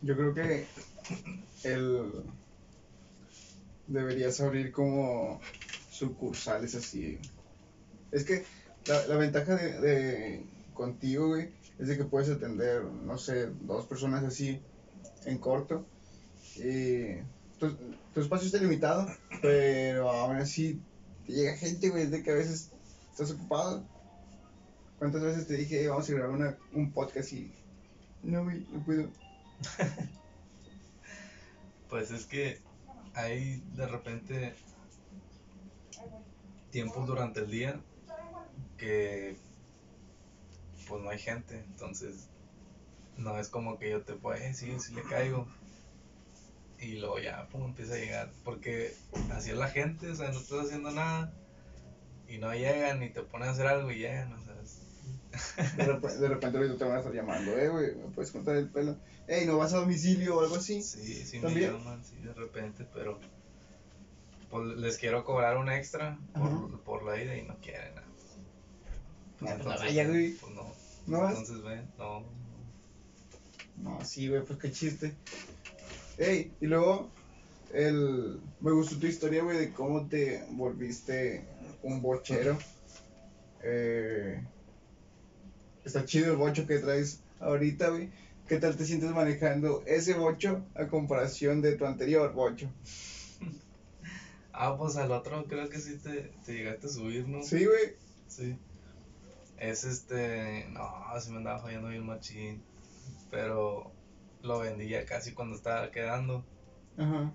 Yo 0.02 0.16
creo 0.16 0.34
que 0.34 0.68
el 1.64 2.24
deberías 3.88 4.40
abrir 4.40 4.72
como 4.72 5.40
sucursales 5.90 6.76
así. 6.76 7.20
Es 8.12 8.26
que 8.26 8.46
la, 8.86 9.06
la 9.08 9.18
ventaja 9.18 9.56
de, 9.56 9.80
de 9.82 10.50
contigo, 10.74 11.30
güey, 11.30 11.54
es 11.80 11.90
de 11.90 11.98
que 11.98 12.06
puedes 12.06 12.30
atender, 12.30 12.84
no 12.84 13.18
sé, 13.18 13.48
dos 13.62 13.88
personas 13.88 14.24
así 14.24 14.62
en 15.26 15.40
corto. 15.40 15.88
Y 16.56 17.22
tu, 17.60 17.76
espacio 18.20 18.48
está 18.48 18.60
limitado, 18.60 19.08
pero 19.42 20.10
aún 20.10 20.38
así 20.38 20.82
te 21.26 21.34
llega 21.34 21.58
gente, 21.58 21.90
güey, 21.90 22.08
de 22.08 22.24
que 22.24 22.32
a 22.32 22.36
veces 22.36 22.72
estás 23.12 23.32
ocupado. 23.32 23.84
¿Cuántas 25.00 25.22
veces 25.22 25.48
te 25.48 25.56
dije, 25.56 25.84
"Eh, 25.84 25.88
vamos 25.90 26.10
a 26.10 26.14
grabar 26.14 26.30
una, 26.30 26.58
un 26.74 26.92
podcast 26.92 27.34
y... 27.34 27.54
No, 28.24 28.44
güey, 28.44 28.66
no 28.72 28.84
puedo. 28.84 29.10
Pues 31.88 32.10
es 32.10 32.26
que 32.26 32.60
hay 33.14 33.64
de 33.76 33.86
repente 33.86 34.56
tiempos 36.72 37.08
durante 37.08 37.42
el 37.42 37.50
día 37.50 37.80
que 38.78 39.38
pues 40.88 41.04
no 41.04 41.10
hay 41.10 41.20
gente, 41.20 41.64
entonces 41.68 42.28
no 43.18 43.40
es 43.40 43.50
como 43.50 43.80
que 43.80 43.92
yo 43.92 44.02
te 44.02 44.14
pueda 44.14 44.40
decir 44.40 44.80
si 44.82 44.94
le 44.94 45.04
caigo 45.04 45.48
y 46.86 47.00
luego 47.00 47.20
ya 47.20 47.48
pum, 47.50 47.66
empieza 47.66 47.96
a 47.96 47.98
llegar, 47.98 48.32
porque 48.44 48.94
así 49.32 49.52
es 49.52 49.58
la 49.58 49.68
gente, 49.70 50.10
o 50.12 50.16
sea, 50.16 50.32
no 50.32 50.40
estás 50.40 50.66
haciendo 50.66 50.92
nada 50.92 51.32
y 52.28 52.38
no 52.38 52.54
llegan 52.54 53.04
y 53.04 53.10
te 53.10 53.22
ponen 53.24 53.50
a 53.50 53.52
hacer 53.52 53.68
algo 53.68 53.92
y 53.92 54.00
llegan, 54.00 54.34
o 54.34 54.44
sea, 54.44 54.56
es- 54.62 54.82
De 55.78 55.84
repente, 55.86 56.18
de 56.18 56.28
repente 56.30 56.58
ahorita 56.58 56.78
te 56.78 56.84
van 56.86 56.96
a 56.96 57.00
estar 57.00 57.14
llamando, 57.14 57.58
eh, 57.58 57.68
güey, 57.70 57.96
¿me 57.96 58.08
puedes 58.14 58.32
cortar 58.32 58.56
el 58.56 58.70
pelo? 58.70 58.98
Ey, 59.28 59.46
¿no 59.46 59.58
vas 59.58 59.74
a 59.74 59.78
domicilio 59.78 60.38
o 60.38 60.42
algo 60.42 60.56
así? 60.56 60.82
Sí, 60.82 61.26
sí 61.26 61.38
me 61.40 61.48
¿También? 61.48 61.72
llaman, 61.74 62.04
sí, 62.04 62.16
de 62.18 62.34
repente, 62.34 62.86
pero 62.94 63.20
pues 64.50 64.78
les 64.78 64.98
quiero 64.98 65.24
cobrar 65.26 65.58
un 65.58 65.70
extra 65.70 66.18
por, 66.34 66.82
por 66.84 67.04
la 67.04 67.22
ida 67.22 67.36
y 67.36 67.44
no 67.44 67.58
quieren 67.58 67.96
nada. 67.96 68.08
Pues 69.40 69.58
no 69.60 69.66
vaya, 69.66 70.08
güey. 70.08 70.34
Pues 70.34 70.54
no. 70.54 70.74
¿No 71.08 71.20
vas? 71.22 71.32
Entonces 71.38 71.62
ven, 71.64 71.90
no. 71.98 72.24
No, 73.78 74.04
sí, 74.06 74.30
güey, 74.30 74.44
pues 74.44 74.58
qué 74.60 74.72
chiste. 74.72 75.14
Ey, 76.18 76.54
y 76.62 76.66
luego, 76.66 77.10
el... 77.74 78.40
me 78.62 78.72
gustó 78.72 78.98
tu 78.98 79.08
historia, 79.08 79.44
güey, 79.44 79.58
de 79.58 79.74
cómo 79.74 80.08
te 80.08 80.46
volviste 80.52 81.46
un 81.84 82.02
bochero. 82.02 82.58
Eh... 83.64 84.42
Está 85.84 86.04
chido 86.06 86.32
el 86.32 86.38
bocho 86.38 86.66
que 86.66 86.80
traes 86.80 87.22
ahorita, 87.40 87.90
güey. 87.90 88.10
¿qué 88.48 88.58
tal 88.58 88.76
te 88.78 88.86
sientes 88.86 89.12
manejando 89.12 89.84
ese 89.86 90.14
bocho 90.14 90.64
a 90.76 90.88
comparación 90.88 91.62
de 91.62 91.76
tu 91.76 91.86
anterior 91.86 92.34
bocho? 92.34 92.70
Ah, 94.58 94.78
pues 94.78 94.96
al 94.96 95.12
otro 95.12 95.44
creo 95.48 95.68
que 95.68 95.80
sí 95.80 95.98
te, 95.98 96.32
te 96.46 96.54
llegaste 96.54 96.88
a 96.88 96.90
subir, 96.90 97.28
¿no? 97.28 97.44
Sí, 97.44 97.66
güey. 97.66 97.98
Sí. 98.30 98.58
Es 99.58 99.84
este. 99.84 100.66
No, 100.70 100.90
se 101.20 101.32
me 101.32 101.40
andaba 101.40 101.60
fallando 101.60 101.90
bien 101.90 102.06
machín. 102.06 102.64
Pero 103.30 103.92
lo 104.46 104.60
vendí 104.60 104.88
ya 104.90 105.06
casi 105.06 105.34
cuando 105.34 105.56
estaba 105.56 105.92
quedando. 105.92 106.46
Ajá. 106.98 107.34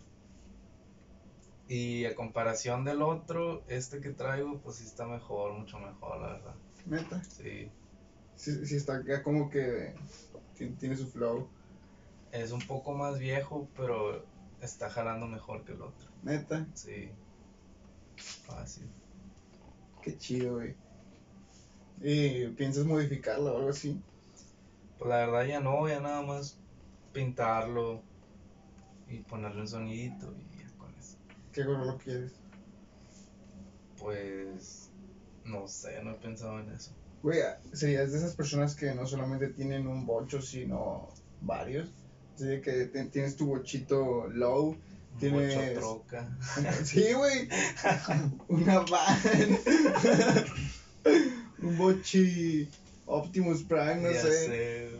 Y 1.69 2.05
a 2.05 2.15
comparación 2.17 2.85
del 2.85 3.03
otro, 3.03 3.63
este 3.69 4.01
que 4.01 4.11
traigo, 4.11 4.59
pues 4.59 4.77
sí 4.77 4.85
está 4.85 5.07
mejor, 5.07 5.53
mucho 5.53 5.79
mejor, 5.79 6.21
la 6.21 6.27
verdad. 6.33 6.55
Neta. 6.87 7.23
Sí. 7.25 7.71
Sí, 8.35 8.67
sí 8.67 8.77
está 8.77 8.97
acá 8.97 9.23
como 9.23 9.51
que 9.51 9.95
ti- 10.57 10.71
tiene 10.79 10.97
su 10.97 11.07
flow. 11.07 11.49
Es 12.33 12.51
un 12.53 12.61
poco 12.61 12.93
más 12.95 13.19
viejo, 13.19 13.69
pero 13.77 14.25
está 14.61 14.91
jalando 14.91 15.27
mejor 15.27 15.65
que 15.65 15.73
el 15.73 15.83
otro. 15.83 16.09
Neta. 16.23 16.67
Sí. 16.75 17.11
Fácil. 18.17 18.89
Qué 20.03 20.17
chido, 20.17 20.55
güey. 20.55 20.75
¿Y 22.03 22.49
piensas 22.49 22.85
modificarlo 22.87 23.53
o 23.53 23.57
algo 23.59 23.69
así? 23.71 24.01
Pues 24.99 25.09
la 25.09 25.17
verdad 25.19 25.45
ya 25.45 25.61
no, 25.61 25.87
ya 25.89 26.01
nada 26.01 26.23
más 26.23 26.59
pintarlo 27.13 28.03
y 29.09 29.19
ponerle 29.19 29.63
un 29.63 29.69
sonidito 29.69 30.33
y 30.39 30.59
ya 30.59 30.71
con 30.79 30.95
eso. 30.95 31.17
¿Qué 31.53 31.65
color 31.65 31.87
lo 31.87 31.99
quieres? 31.99 32.33
Pues 33.99 34.91
no 35.45 35.67
sé, 35.69 36.03
no 36.03 36.13
he 36.13 36.15
pensado 36.15 36.61
en 36.61 36.71
eso. 36.71 36.93
Güey, 37.23 37.41
serías 37.73 38.13
de 38.13 38.19
esas 38.19 38.35
personas 38.35 38.75
que 38.75 38.95
no 38.95 39.07
solamente 39.07 39.49
tienen 39.49 39.87
un 39.87 40.07
bocho, 40.07 40.41
sino 40.41 41.09
varios. 41.43 41.91
Así 42.35 42.47
de 42.47 42.61
que 42.63 42.87
te- 42.87 43.05
tienes 43.07 43.37
tu 43.37 43.47
bochito 43.47 44.27
low. 44.29 44.77
Tienes- 45.19 45.55
bocho 45.55 45.81
troca. 45.81 46.39
Sí, 46.85 47.13
güey. 47.13 47.49
Una 48.49 48.79
van. 48.81 49.19
un 51.63 51.77
bochi 51.77 52.69
Optimus 53.07 53.63
Prime, 53.65 53.97
no 53.97 54.13
ya 54.13 54.21
sé. 54.23 54.33
sé. 54.47 54.91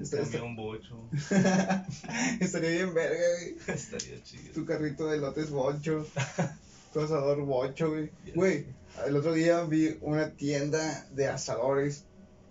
Está- 0.00 0.42
un 0.42 0.56
bocho. 0.56 1.08
Estaría 2.40 2.70
bien 2.70 2.94
verga, 2.94 3.18
güey. 3.38 3.56
Estaría 3.76 4.22
chido. 4.22 4.52
Tu 4.54 4.64
carrito 4.64 5.06
de 5.06 5.18
lotes 5.18 5.50
bocho. 5.50 6.06
Tu 6.92 7.00
asador 7.00 7.40
bocho, 7.46 7.88
güey. 7.90 8.10
Güey, 8.34 8.66
el 9.06 9.16
otro 9.16 9.32
día 9.32 9.62
vi 9.64 9.96
una 10.02 10.30
tienda 10.32 11.06
de 11.12 11.26
asadores. 11.28 12.04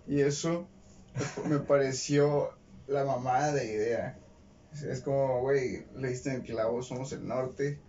Y 0.08 0.22
eso 0.22 0.68
me 1.48 1.60
pareció 1.60 2.52
la 2.88 3.06
mamada 3.06 3.54
de 3.54 3.66
idea. 3.72 4.18
Es- 4.74 5.02
como, 5.02 5.42
güey, 5.42 5.86
le 5.96 6.10
diste 6.10 6.30
en 6.30 6.38
el 6.38 6.42
clavo, 6.44 6.82
somos 6.82 7.12
el 7.12 7.28
norte. 7.28 7.80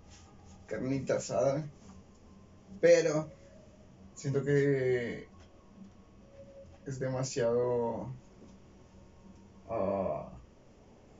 Carnita 0.67 1.17
asada. 1.17 1.65
Pero 2.81 3.31
siento 4.15 4.45
que 4.45 5.27
es 6.87 6.99
demasiado 6.99 8.13
ah, 9.73 10.43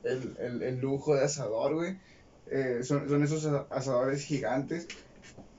el, 0.03 0.35
el, 0.39 0.63
el 0.63 0.77
lujo 0.79 1.15
de 1.15 1.23
asador, 1.25 1.75
güey. 1.75 1.97
Eh, 2.45 2.83
son, 2.83 3.09
son 3.09 3.23
esos 3.23 3.45
asa- 3.45 3.67
asadores 3.71 4.25
gigantes 4.25 4.87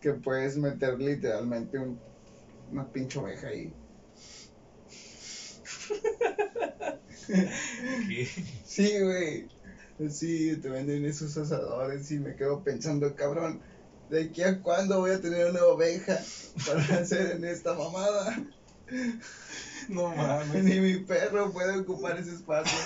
que 0.01 0.15
puedes 0.15 0.57
meter 0.59 0.99
literalmente 1.01 1.79
un, 1.79 2.05
una 2.69 2.91
pinche 2.93 3.19
oveja 3.21 3.49
ahí. 3.49 3.79
¿Qué? 8.07 8.25
Sí, 8.65 9.01
güey. 9.01 9.49
Sí, 10.11 10.61
te 10.61 10.69
venden 10.69 11.05
esos 11.05 11.37
asadores 11.37 12.11
y 12.11 12.19
me 12.19 12.35
quedo 12.37 12.63
pensando, 12.65 13.15
cabrón, 13.15 13.63
¿de 14.09 14.25
aquí 14.25 14.43
a 14.43 14.61
cuándo 14.61 14.99
voy 15.01 15.13
a 15.13 15.21
tener 15.21 15.47
una 15.51 15.65
oveja 15.65 16.19
para 16.67 16.81
hacer 17.01 17.33
en 17.37 17.45
esta 17.45 17.75
mamada? 17.75 18.37
No 19.89 20.15
mames. 20.15 20.63
Ni 20.65 20.81
mi 20.81 20.99
perro 21.01 21.53
puede 21.53 21.79
ocupar 21.79 22.19
ese 22.19 22.35
espacio. 22.35 22.79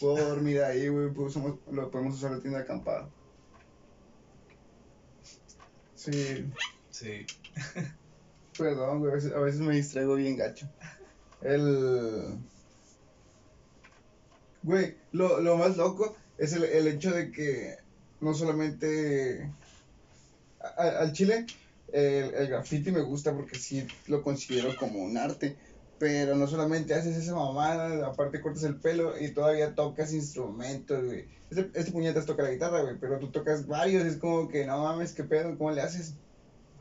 Puedo 0.00 0.28
dormir 0.28 0.62
ahí, 0.62 0.88
güey, 0.88 1.10
pues 1.12 1.36
lo 1.36 1.90
podemos 1.90 2.14
usar 2.16 2.34
de 2.34 2.40
tienda 2.40 2.58
de 2.58 2.64
acampado. 2.64 3.10
Sí, 5.94 6.50
Sí. 6.90 7.26
perdón, 8.56 9.00
güey, 9.00 9.12
a 9.12 9.14
veces, 9.16 9.32
a 9.32 9.38
veces 9.40 9.60
me 9.60 9.74
distraigo 9.74 10.14
bien 10.14 10.36
gacho. 10.36 10.68
El... 11.42 12.38
Güey, 14.62 14.96
lo, 15.12 15.40
lo 15.40 15.56
más 15.56 15.76
loco 15.76 16.16
es 16.38 16.52
el, 16.52 16.64
el 16.64 16.86
hecho 16.88 17.10
de 17.12 17.30
que 17.30 17.76
no 18.20 18.34
solamente... 18.34 19.50
a- 20.60 21.00
al 21.00 21.12
chile, 21.12 21.46
el, 21.96 22.34
el 22.34 22.48
graffiti 22.48 22.92
me 22.92 23.00
gusta 23.00 23.34
porque 23.34 23.58
sí 23.58 23.86
lo 24.06 24.22
considero 24.22 24.76
como 24.76 25.02
un 25.02 25.16
arte. 25.16 25.56
Pero 25.98 26.36
no 26.36 26.46
solamente 26.46 26.92
haces 26.92 27.16
esa 27.16 27.34
mamada, 27.34 28.06
aparte 28.06 28.42
cortas 28.42 28.64
el 28.64 28.76
pelo 28.76 29.18
y 29.18 29.30
todavía 29.30 29.74
tocas 29.74 30.12
instrumentos, 30.12 31.02
güey. 31.02 31.26
Este, 31.48 31.70
este 31.72 31.90
puñetas 31.90 32.26
toca 32.26 32.42
la 32.42 32.50
guitarra, 32.50 32.82
güey, 32.82 32.98
pero 33.00 33.18
tú 33.18 33.28
tocas 33.28 33.66
varios, 33.66 34.04
es 34.04 34.18
como 34.18 34.46
que 34.48 34.66
no 34.66 34.84
mames, 34.84 35.14
qué 35.14 35.24
pedo, 35.24 35.56
¿cómo 35.56 35.70
le 35.70 35.80
haces? 35.80 36.14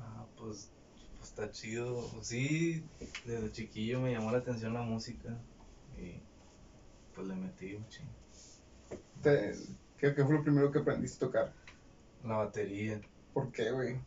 Ah, 0.01 0.25
pues, 0.37 0.69
pues 1.17 1.29
está 1.29 1.49
chido. 1.49 2.05
Sí, 2.21 2.83
desde 3.25 3.53
chiquillo 3.53 4.01
me 4.01 4.11
llamó 4.11 4.31
la 4.31 4.39
atención 4.39 4.73
la 4.73 4.81
música. 4.81 5.29
Y 5.97 6.19
pues 7.15 7.25
le 7.25 7.35
metí 7.35 7.73
un 7.73 7.87
chingo. 7.87 8.11
¿Qué, 9.23 10.13
qué 10.13 10.25
fue 10.25 10.33
lo 10.33 10.43
primero 10.43 10.73
que 10.73 10.79
aprendiste 10.79 11.23
a 11.23 11.27
tocar? 11.27 11.53
La 12.25 12.35
batería, 12.35 12.99
¿Por 13.33 13.51
qué, 13.51 13.71
güey? 13.71 13.97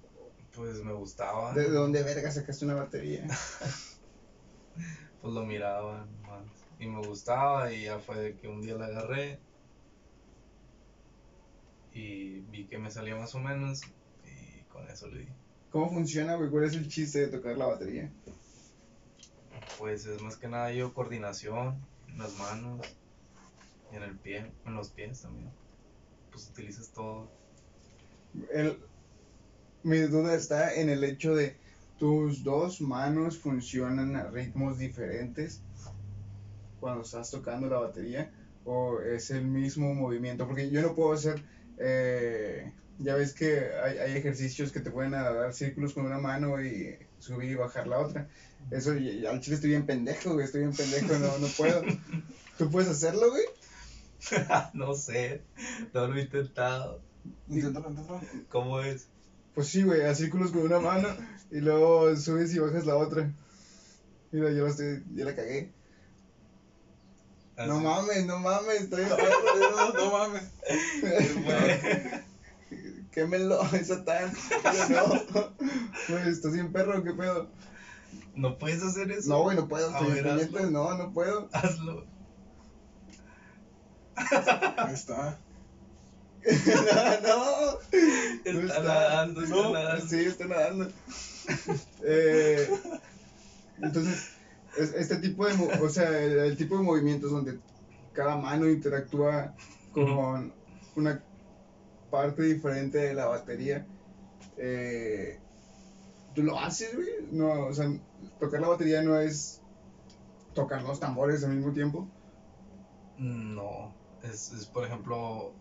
Pues 0.58 0.82
me 0.82 0.92
gustaba. 0.92 1.54
¿De 1.54 1.70
dónde 1.70 2.02
verga 2.02 2.30
sacaste 2.30 2.64
una 2.64 2.74
batería? 2.74 3.26
Pues 5.20 5.34
lo 5.34 5.44
miraba 5.44 6.06
más. 6.22 6.46
Y 6.78 6.86
me 6.86 7.04
gustaba 7.04 7.72
y 7.72 7.82
ya 7.82 7.98
fue 7.98 8.36
que 8.36 8.46
un 8.46 8.62
día 8.62 8.76
la 8.76 8.86
agarré. 8.86 9.40
Y 11.92 12.38
vi 12.42 12.68
que 12.68 12.78
me 12.78 12.88
salía 12.88 13.16
más 13.16 13.34
o 13.34 13.40
menos. 13.40 13.80
Y 14.24 14.62
con 14.72 14.88
eso 14.88 15.08
le 15.08 15.22
di. 15.22 15.28
¿Cómo 15.72 15.90
funciona, 15.90 16.36
güey? 16.36 16.48
¿Cuál 16.50 16.64
es 16.64 16.74
el 16.74 16.88
chiste 16.88 17.26
de 17.26 17.36
tocar 17.36 17.58
la 17.58 17.66
batería? 17.66 18.12
Pues 19.76 20.06
es 20.06 20.22
más 20.22 20.36
que 20.36 20.46
nada 20.46 20.72
yo 20.72 20.94
coordinación 20.94 21.84
en 22.06 22.18
las 22.18 22.38
manos 22.38 22.86
y 23.92 23.96
en 23.96 24.04
el 24.04 24.16
pie, 24.16 24.52
en 24.64 24.74
los 24.76 24.90
pies 24.90 25.20
también. 25.20 25.50
Pues 26.30 26.48
utilizas 26.48 26.90
todo. 26.92 27.28
El, 28.52 28.78
mi 29.82 29.98
duda 29.98 30.34
está 30.34 30.74
en 30.74 30.88
el 30.90 31.04
hecho 31.04 31.34
de 31.34 31.56
tus 31.98 32.44
dos 32.44 32.80
manos 32.80 33.38
funcionan 33.38 34.16
a 34.16 34.30
ritmos 34.30 34.78
diferentes 34.78 35.60
cuando 36.80 37.02
estás 37.02 37.30
tocando 37.30 37.68
la 37.68 37.78
batería 37.78 38.32
o 38.64 39.00
es 39.00 39.30
el 39.30 39.44
mismo 39.44 39.94
movimiento 39.94 40.46
porque 40.46 40.70
yo 40.70 40.80
no 40.82 40.94
puedo 40.94 41.12
hacer 41.12 41.42
eh, 41.78 42.72
ya 42.98 43.14
ves 43.14 43.32
que 43.32 43.68
hay, 43.82 43.98
hay 43.98 44.12
ejercicios 44.16 44.70
que 44.72 44.80
te 44.80 44.90
pueden 44.90 45.14
a 45.14 45.30
dar 45.30 45.52
círculos 45.52 45.92
con 45.92 46.06
una 46.06 46.18
mano 46.18 46.62
y 46.62 46.96
subir 47.18 47.50
y 47.50 47.54
bajar 47.54 47.86
la 47.86 47.98
otra 47.98 48.28
eso 48.70 48.94
y- 48.96 49.08
y 49.20 49.26
al 49.26 49.40
chile 49.40 49.56
estoy 49.56 49.70
bien 49.70 49.86
pendejo 49.86 50.34
güey 50.34 50.44
estoy 50.44 50.60
bien 50.62 50.72
pendejo 50.72 51.18
no, 51.18 51.38
no 51.38 51.46
puedo 51.56 51.82
tú 52.58 52.70
puedes 52.70 52.88
hacerlo 52.90 53.30
güey 53.30 53.44
no 54.74 54.94
sé, 54.94 55.42
no 55.94 56.08
lo 56.08 56.16
he 56.16 56.22
intentado. 56.22 57.00
Inténtalo, 57.48 57.88
inténtalo. 57.90 58.20
¿Cómo 58.48 58.80
es? 58.80 59.06
Pues 59.58 59.70
sí, 59.70 59.82
güey, 59.82 60.02
a 60.02 60.14
círculos 60.14 60.52
con 60.52 60.62
una 60.62 60.78
mano 60.78 61.08
y 61.50 61.58
luego 61.58 62.14
subes 62.14 62.54
y 62.54 62.60
bajas 62.60 62.86
la 62.86 62.94
otra. 62.94 63.34
Mira, 64.30 64.52
yo 64.52 64.62
la 64.62 64.70
estoy, 64.70 65.02
ya 65.16 65.24
la 65.24 65.34
cagué. 65.34 65.72
No 67.66 67.80
mames, 67.80 68.24
no 68.24 68.38
mames, 68.38 68.82
estoy 68.82 69.04
No, 69.72 69.92
no 69.94 70.12
mames. 70.12 70.44
Quémelo, 73.10 73.60
es 73.72 73.88
satán. 73.88 74.32
Yo 74.62 74.88
no. 74.90 75.54
Güey, 76.08 76.28
¿estás 76.28 76.52
bien 76.52 76.70
perro? 76.70 77.02
¿Qué 77.02 77.14
pedo? 77.14 77.50
¿No 78.36 78.58
puedes 78.58 78.80
hacer 78.84 79.10
eso? 79.10 79.28
No, 79.28 79.42
güey, 79.42 79.56
no 79.56 79.66
puedo. 79.66 79.92
A 79.92 80.06
ver, 80.06 80.28
hazlo. 80.28 80.70
no, 80.70 80.96
no 80.96 81.12
puedo. 81.12 81.48
Hazlo. 81.52 82.06
Ahí 84.14 84.94
está. 84.94 85.40
No, 86.44 87.20
no. 87.22 87.78
Está 88.44 88.82
nadando, 88.82 89.42
está 89.42 89.54
no, 89.56 89.72
nadando. 89.72 90.06
Sí, 90.08 90.16
está 90.20 90.46
nadando. 90.46 90.88
eh, 92.02 92.68
entonces, 93.82 94.30
es- 94.78 94.94
este 94.94 95.16
tipo 95.16 95.46
de, 95.46 95.54
o 95.80 95.88
sea, 95.88 96.08
el, 96.22 96.38
el 96.38 96.56
tipo 96.56 96.76
de 96.76 96.82
movimientos 96.84 97.30
donde 97.30 97.58
cada 98.12 98.36
mano 98.36 98.68
interactúa 98.68 99.54
con 99.92 100.52
una 100.96 101.22
parte 102.10 102.42
diferente 102.42 102.98
de 102.98 103.14
la 103.14 103.26
batería, 103.26 103.86
eh, 104.56 105.38
¿tú 106.34 106.42
lo 106.42 106.58
haces, 106.58 106.94
güey? 106.94 107.08
No, 107.30 107.66
o 107.66 107.74
sea, 107.74 107.90
tocar 108.40 108.60
la 108.60 108.68
batería 108.68 109.02
no 109.02 109.18
es 109.18 109.60
tocar 110.54 110.82
los 110.82 110.98
tambores 110.98 111.44
al 111.44 111.54
mismo 111.54 111.72
tiempo. 111.72 112.08
No, 113.18 113.92
es, 114.22 114.52
es 114.52 114.66
por 114.66 114.84
ejemplo, 114.84 115.52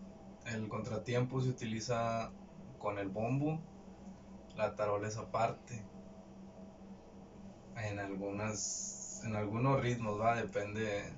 el 0.54 0.68
contratiempo 0.68 1.42
se 1.42 1.50
utiliza 1.50 2.32
con 2.80 3.00
el 3.00 3.10
bombo, 3.10 3.60
la 4.56 4.76
tarola 4.76 5.08
es 5.08 5.18
aparte. 5.18 5.84
En 7.76 8.00
algunas, 8.00 9.22
en 9.24 9.36
algunos 9.36 9.82
ritmos, 9.82 10.20
va, 10.20 10.36
depende 10.36 11.14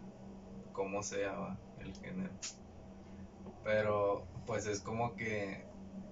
cómo 0.73 1.03
sea 1.03 1.33
va, 1.33 1.57
el 1.79 1.93
género. 1.95 2.33
Pero 3.63 4.25
pues 4.45 4.65
es 4.65 4.81
como 4.81 5.15
que 5.15 5.65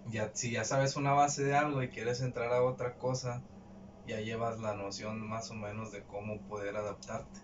ya 0.09 0.31
si 0.33 0.51
ya 0.51 0.63
sabes 0.63 0.95
una 0.95 1.13
base 1.13 1.43
de 1.43 1.55
algo 1.55 1.83
y 1.83 1.89
quieres 1.89 2.21
entrar 2.21 2.53
a 2.53 2.63
otra 2.63 2.97
cosa, 2.97 3.41
ya 4.05 4.21
llevas 4.21 4.59
la 4.59 4.73
noción 4.73 5.27
más 5.27 5.51
o 5.51 5.53
menos 5.53 5.91
de 5.91 6.03
cómo 6.03 6.39
poder 6.47 6.77
adaptarte. 6.77 7.41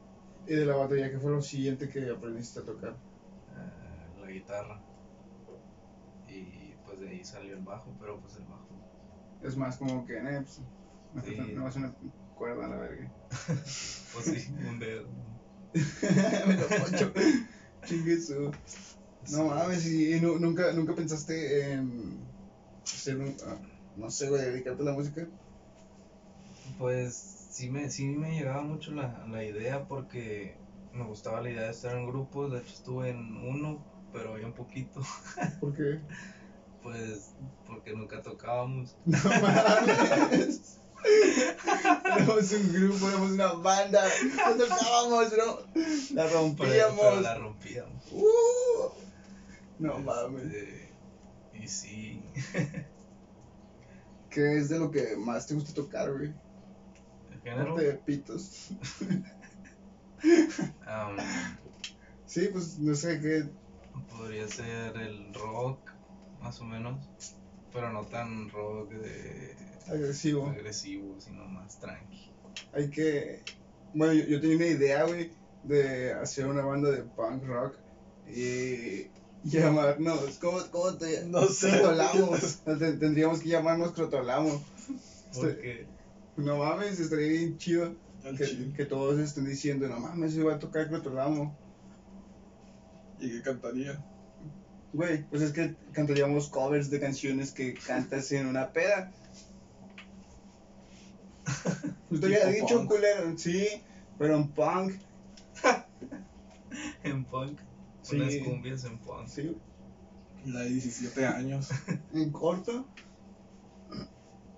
Y 0.47 0.55
de 0.55 0.65
la 0.65 0.75
batería, 0.75 1.09
¿qué 1.11 1.19
fue 1.19 1.31
lo 1.31 1.41
siguiente 1.41 1.89
que 1.89 2.09
aprendiste 2.09 2.59
a 2.59 2.63
tocar? 2.63 2.91
Eh, 2.91 4.21
la 4.21 4.27
guitarra. 4.27 4.81
Y 7.03 7.07
de 7.07 7.11
ahí 7.11 7.25
salió 7.25 7.53
el 7.55 7.63
bajo, 7.63 7.95
pero 7.99 8.19
pues 8.21 8.35
el 8.35 8.43
bajo. 8.43 8.67
Es 9.41 9.57
más 9.57 9.77
como 9.77 10.05
que, 10.05 10.13
eh, 10.17 10.41
pues, 10.41 10.61
no, 11.11 11.21
Sí. 11.45 11.53
no 11.53 11.67
es 11.67 11.75
una 11.75 11.93
cuerda 12.33 12.65
a 12.65 12.69
la 12.69 12.77
verga. 12.77 13.11
Pues 14.13 14.25
sí, 14.25 14.53
un 14.69 14.79
dedo. 14.79 15.07
Me 16.47 16.55
lo 16.55 16.67
poncho. 16.67 17.11
Chingue 17.85 18.19
su. 18.21 18.51
Sí. 19.25 19.33
No 19.35 19.45
mames, 19.45 19.85
y, 19.87 20.13
y 20.15 20.19
nu- 20.21 20.37
nunca, 20.39 20.71
nunca 20.73 20.93
pensaste 20.95 21.71
en 21.71 22.25
hacer 22.85 23.17
un, 23.17 23.35
ah, 23.47 23.57
no 23.95 24.09
sé, 24.11 24.29
güey, 24.29 24.41
dedicarte 24.43 24.81
a 24.83 24.85
la 24.85 24.93
música. 24.93 25.27
Pues 26.77 27.15
sí 27.51 27.69
me, 27.69 27.89
sí 27.89 28.05
me 28.05 28.37
llegaba 28.37 28.63
mucho 28.63 28.91
la, 28.93 29.25
la 29.29 29.43
idea 29.43 29.85
porque 29.87 30.57
me 30.91 31.03
gustaba 31.05 31.41
la 31.41 31.49
idea 31.51 31.63
de 31.63 31.71
estar 31.71 31.95
en 31.97 32.05
grupos. 32.07 32.51
De 32.51 32.59
hecho 32.59 32.73
estuve 32.73 33.09
en 33.09 33.35
uno, 33.37 33.83
pero 34.11 34.35
bien 34.35 34.53
poquito. 34.53 35.01
Porque, 35.59 36.01
Pues 36.83 37.31
porque 37.65 37.93
nunca 37.93 38.21
tocábamos. 38.21 38.95
no 39.05 39.17
mames. 39.41 40.79
Éramos 42.05 42.51
un 42.53 42.73
grupo, 42.73 43.09
éramos 43.09 43.31
una 43.31 43.53
banda, 43.53 44.03
no 44.47 44.55
tocábamos, 44.55 45.31
bro. 45.31 45.65
La 46.13 46.23
Pero, 46.25 46.55
pero 46.57 46.89
rompíamos. 46.89 47.21
la 47.21 47.35
rompíamos. 47.35 48.03
Uh, 48.11 48.89
no 49.79 49.99
mames. 49.99 50.43
Este, 50.45 50.93
y 51.53 51.67
sí. 51.67 52.23
¿Qué 54.29 54.57
es 54.57 54.69
de 54.69 54.79
lo 54.79 54.91
que 54.91 55.15
más 55.17 55.45
te 55.47 55.53
gusta 55.55 55.73
tocar, 55.73 56.11
güey? 56.11 56.33
El 57.31 57.41
género. 57.41 57.75
De 57.75 57.93
pitos. 57.93 58.69
am, 60.85 61.17
Sí, 62.25 62.47
pues 62.51 62.79
no 62.79 62.95
sé 62.95 63.19
qué. 63.19 63.43
podría 64.09 64.47
ser 64.47 64.97
el 64.97 65.33
rock, 65.33 65.79
más 66.43 66.59
o 66.61 66.65
menos. 66.65 66.99
Pero 67.71 67.91
no 67.91 68.03
tan 68.03 68.49
rock 68.51 68.91
de 68.91 69.55
Agresivo. 69.87 70.47
agresivo, 70.47 71.19
sino 71.19 71.45
más 71.45 71.79
tranqui. 71.79 72.31
Hay 72.73 72.89
que. 72.89 73.41
Bueno, 73.93 74.13
yo, 74.13 74.25
yo 74.25 74.39
tenía 74.41 74.57
una 74.57 74.65
idea, 74.67 75.03
güey, 75.05 75.31
de 75.63 76.13
hacer 76.13 76.45
una 76.45 76.63
banda 76.63 76.91
de 76.91 77.01
punk 77.03 77.43
rock 77.45 77.75
y 78.27 79.07
llamarnos. 79.43 80.37
¿Cómo, 80.39 80.59
cómo 80.71 80.93
te.? 80.97 81.25
No 81.25 81.47
sé. 81.47 81.71
Crotolamos. 81.71 82.59
Te- 82.79 82.93
Tendríamos 82.93 83.39
que 83.41 83.49
llamarnos 83.49 83.91
Crotolamo. 83.93 84.63
Porque 85.33 85.87
No 86.37 86.57
mames, 86.57 86.99
estaría 86.99 87.27
bien 87.29 87.57
chido 87.57 87.95
que, 88.37 88.73
que 88.75 88.85
todos 88.85 89.19
estén 89.19 89.45
diciendo, 89.45 89.87
no 89.89 89.99
mames, 89.99 90.33
se 90.33 90.43
va 90.43 90.55
a 90.55 90.59
tocar 90.59 90.87
Crotolamo. 90.89 91.55
¿Y 93.19 93.29
qué 93.31 93.41
cantaría? 93.41 93.99
Güey, 94.93 95.23
pues 95.23 95.41
es 95.41 95.51
que 95.51 95.75
cantaríamos 95.91 96.49
covers 96.49 96.89
de 96.91 96.99
canciones 96.99 97.51
que 97.51 97.73
cantas 97.73 98.31
en 98.31 98.45
una 98.47 98.71
peda. 98.71 99.11
Yo 102.09 102.19
te 102.19 102.25
había 102.27 102.39
Tipo 102.51 102.51
dicho, 102.65 102.77
punk. 102.79 102.89
culero, 102.91 103.37
sí, 103.37 103.67
pero 104.17 104.35
en 104.37 104.47
punk, 104.49 104.93
en 107.03 107.25
punk, 107.25 107.59
Sí. 108.01 108.15
unas 108.17 108.35
cumbias 108.37 108.83
en 108.85 108.97
punk. 108.99 109.27
sí, 109.27 109.57
La 110.45 110.59
de 110.61 110.69
17 110.69 111.25
años. 111.25 111.69
en 112.13 112.31
corto, 112.31 112.85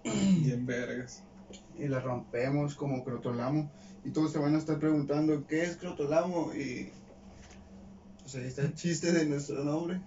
y 0.04 0.52
en 0.52 0.66
vergas. 0.66 1.24
y 1.78 1.88
la 1.88 2.00
rompemos 2.00 2.76
como 2.76 3.04
Crotolamo. 3.04 3.72
Y 4.04 4.12
todos 4.12 4.32
se 4.34 4.40
van 4.40 4.54
a 4.56 4.58
estar 4.60 4.78
preguntando, 4.80 5.48
¿qué 5.48 5.64
es 5.64 5.78
Crotolamo? 5.78 6.54
Y. 6.54 6.92
Pues 8.22 8.36
ahí 8.36 8.46
está 8.48 8.64
el 8.64 8.74
chiste 8.76 9.12
de 9.12 9.26
nuestro 9.26 9.64
nombre. 9.64 10.02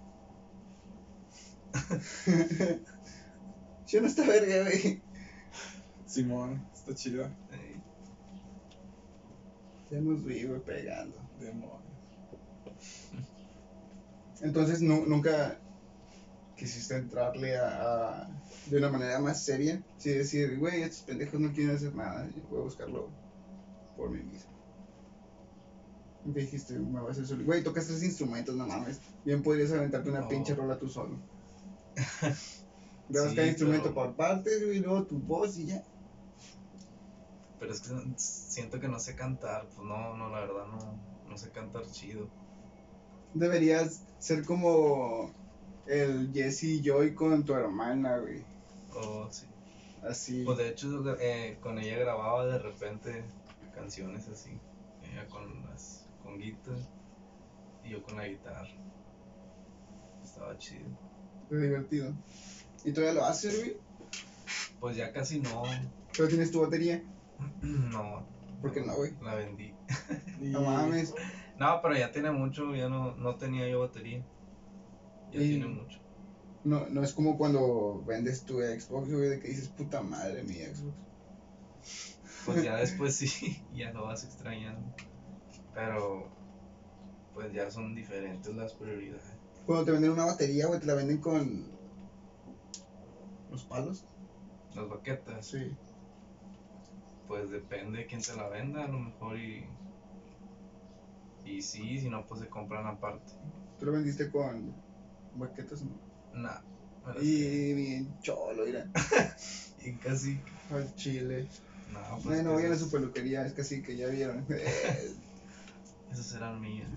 Yo 3.86 4.00
no 4.00 4.06
está 4.06 4.26
verga, 4.26 4.62
güey. 4.64 5.02
Simón, 6.06 6.68
está 6.74 6.94
chida. 6.94 7.38
Eh, 7.50 7.82
Ya 9.90 10.00
nos 10.00 10.24
vi, 10.24 10.44
güey, 10.44 10.60
pegando. 10.62 11.18
Demonios. 11.34 11.98
Entonces, 14.40 14.80
nu- 14.82 15.06
nunca 15.06 15.62
quisiste 16.56 16.96
entrarle 16.96 17.56
a, 17.56 17.68
a- 18.22 18.42
de 18.66 18.76
una 18.78 18.90
manera 18.90 19.20
más 19.20 19.44
seria. 19.44 19.82
Sí, 19.96 20.10
decir, 20.10 20.58
güey, 20.58 20.82
estos 20.82 21.02
pendejos 21.04 21.40
no 21.40 21.52
quieren 21.52 21.76
hacer 21.76 21.94
nada, 21.94 22.28
yo 22.30 22.42
voy 22.48 22.60
a 22.60 22.64
buscarlo 22.64 23.16
por 23.94 24.10
mí 24.10 24.22
mismo. 24.24 24.52
Dijiste, 26.22 26.78
me 26.78 27.00
voy 27.00 27.08
a 27.08 27.12
hacer 27.12 27.26
solo. 27.26 27.44
Güey, 27.44 27.64
tocas 27.64 27.86
tres 27.88 28.02
instrumentos, 28.04 28.54
no 28.56 28.66
mames. 28.68 29.00
Bien 29.24 29.42
podrías 29.42 29.72
aventarte 29.72 30.10
una 30.10 30.20
No. 30.20 30.28
pinche 30.28 30.54
rola 30.54 30.78
tú 30.78 30.88
solo. 30.88 31.24
Grabas 33.08 33.30
Sí, 33.30 33.36
cada 33.36 33.48
instrumento 33.48 33.82
pero- 33.84 33.94
por 33.94 34.14
partes, 34.16 34.64
güey, 34.64 34.78
y 34.78 34.80
luego 34.80 35.04
tu 35.04 35.18
voz 35.18 35.56
y 35.58 35.66
ya. 35.66 35.82
Pero 37.58 37.72
es 37.72 37.80
que 37.80 37.88
siento 38.16 38.78
que 38.78 38.88
no 38.88 39.00
sé 39.00 39.16
cantar, 39.16 39.66
pues 39.74 39.86
no, 39.86 40.16
no, 40.16 40.28
la 40.30 40.40
verdad 40.40 40.66
no, 40.66 40.78
no 41.28 41.38
sé 41.38 41.50
cantar 41.50 41.82
chido. 41.90 42.28
Deberías 43.34 44.02
ser 44.18 44.44
como 44.44 45.32
el 45.86 46.30
Jesse 46.32 46.80
Joy 46.82 47.14
con 47.14 47.44
tu 47.44 47.54
hermana, 47.54 48.18
güey. 48.18 48.44
O 48.94 49.28
sí. 49.30 49.46
Así. 50.08 50.44
Pues 50.44 50.58
de 50.58 50.68
hecho 50.68 51.04
eh, 51.18 51.58
con 51.60 51.78
ella 51.78 51.98
grababa 51.98 52.46
de 52.46 52.58
repente 52.58 53.24
canciones 53.74 54.28
así. 54.28 54.50
Ella 55.02 55.26
con 55.28 55.62
las 55.68 56.06
con 56.22 56.38
guitarra 56.38 56.76
y 57.84 57.90
yo 57.90 58.02
con 58.04 58.16
la 58.16 58.28
guitarra. 58.28 58.68
Estaba 60.22 60.56
chido. 60.58 60.86
Es 61.50 61.60
divertido. 61.60 62.12
¿Y 62.84 62.92
todavía 62.92 63.20
lo 63.20 63.24
haces, 63.26 63.58
güey? 63.58 63.76
Pues 64.80 64.96
ya 64.96 65.12
casi 65.12 65.40
no. 65.40 65.62
¿Pero 66.16 66.28
tienes 66.28 66.50
tu 66.50 66.60
batería? 66.60 67.02
No. 67.62 68.26
¿Por 68.60 68.72
qué 68.72 68.80
no, 68.82 68.94
güey? 68.96 69.12
La 69.22 69.34
vendí. 69.34 69.72
Y- 70.40 70.48
No 70.50 70.62
mames. 70.62 71.14
No, 71.58 71.80
pero 71.82 71.96
ya 71.96 72.10
tiene 72.12 72.30
mucho, 72.30 72.74
ya 72.74 72.88
no, 72.88 73.14
no 73.16 73.36
tenía 73.36 73.68
yo 73.68 73.80
batería. 73.80 74.24
Ya 75.32 75.40
Y- 75.40 75.48
tiene 75.50 75.66
mucho. 75.66 75.98
No, 76.64 76.86
no 76.88 77.02
es 77.02 77.12
como 77.12 77.38
cuando 77.38 78.02
vendes 78.04 78.44
tu 78.44 78.58
Xbox, 78.60 79.10
güey, 79.10 79.28
de 79.28 79.40
que 79.40 79.48
dices, 79.48 79.68
puta 79.68 80.02
madre, 80.02 80.42
mi 80.42 80.54
Xbox. 80.54 80.96
Pues 82.46 82.62
ya 82.64 82.76
después 82.80 83.14
sí, 83.16 83.62
ya 83.74 83.92
lo 83.92 84.04
vas 84.06 84.24
extrañando. 84.24 84.92
Pero 85.74 86.28
pues 87.34 87.52
ya 87.52 87.70
son 87.70 87.94
diferentes 87.94 88.52
las 88.54 88.74
prioridades. 88.74 89.37
Cuando 89.68 89.84
te 89.84 89.90
venden 89.92 90.12
una 90.12 90.24
batería, 90.24 90.66
güey, 90.66 90.80
te 90.80 90.86
la 90.86 90.94
venden 90.94 91.18
con 91.18 91.66
los 93.50 93.64
palos. 93.64 94.02
Las 94.74 94.88
baquetas, 94.88 95.44
Sí. 95.46 95.76
pues 97.26 97.50
depende 97.50 97.98
de 97.98 98.06
quién 98.06 98.22
te 98.22 98.34
la 98.34 98.48
venda, 98.48 98.86
a 98.86 98.88
lo 98.88 98.98
mejor 98.98 99.38
y. 99.38 99.66
Y 101.44 101.60
sí, 101.60 102.00
si 102.00 102.08
no, 102.08 102.26
pues 102.26 102.40
se 102.40 102.48
compran 102.48 102.86
aparte. 102.86 103.30
Tú 103.78 103.84
lo 103.84 103.92
vendiste 103.92 104.30
con 104.30 104.72
baquetas, 105.34 105.82
¿no? 105.82 105.90
Nah. 106.32 106.60
Y 107.20 107.74
bien 107.74 108.18
cholo, 108.22 108.64
mira. 108.64 108.86
y 109.84 109.92
casi. 109.96 110.40
Al 110.70 110.94
chile. 110.94 111.46
No, 111.92 112.00
pues 112.14 112.24
Bueno, 112.24 112.50
que 112.52 112.56
vayan 112.56 112.72
a 112.72 112.76
su 112.78 112.90
peluquería, 112.90 113.44
es 113.44 113.52
casi 113.52 113.82
que 113.82 113.98
ya 113.98 114.06
vieron. 114.08 114.46
Esas 116.10 116.32
eran 116.34 116.58
mías. 116.58 116.88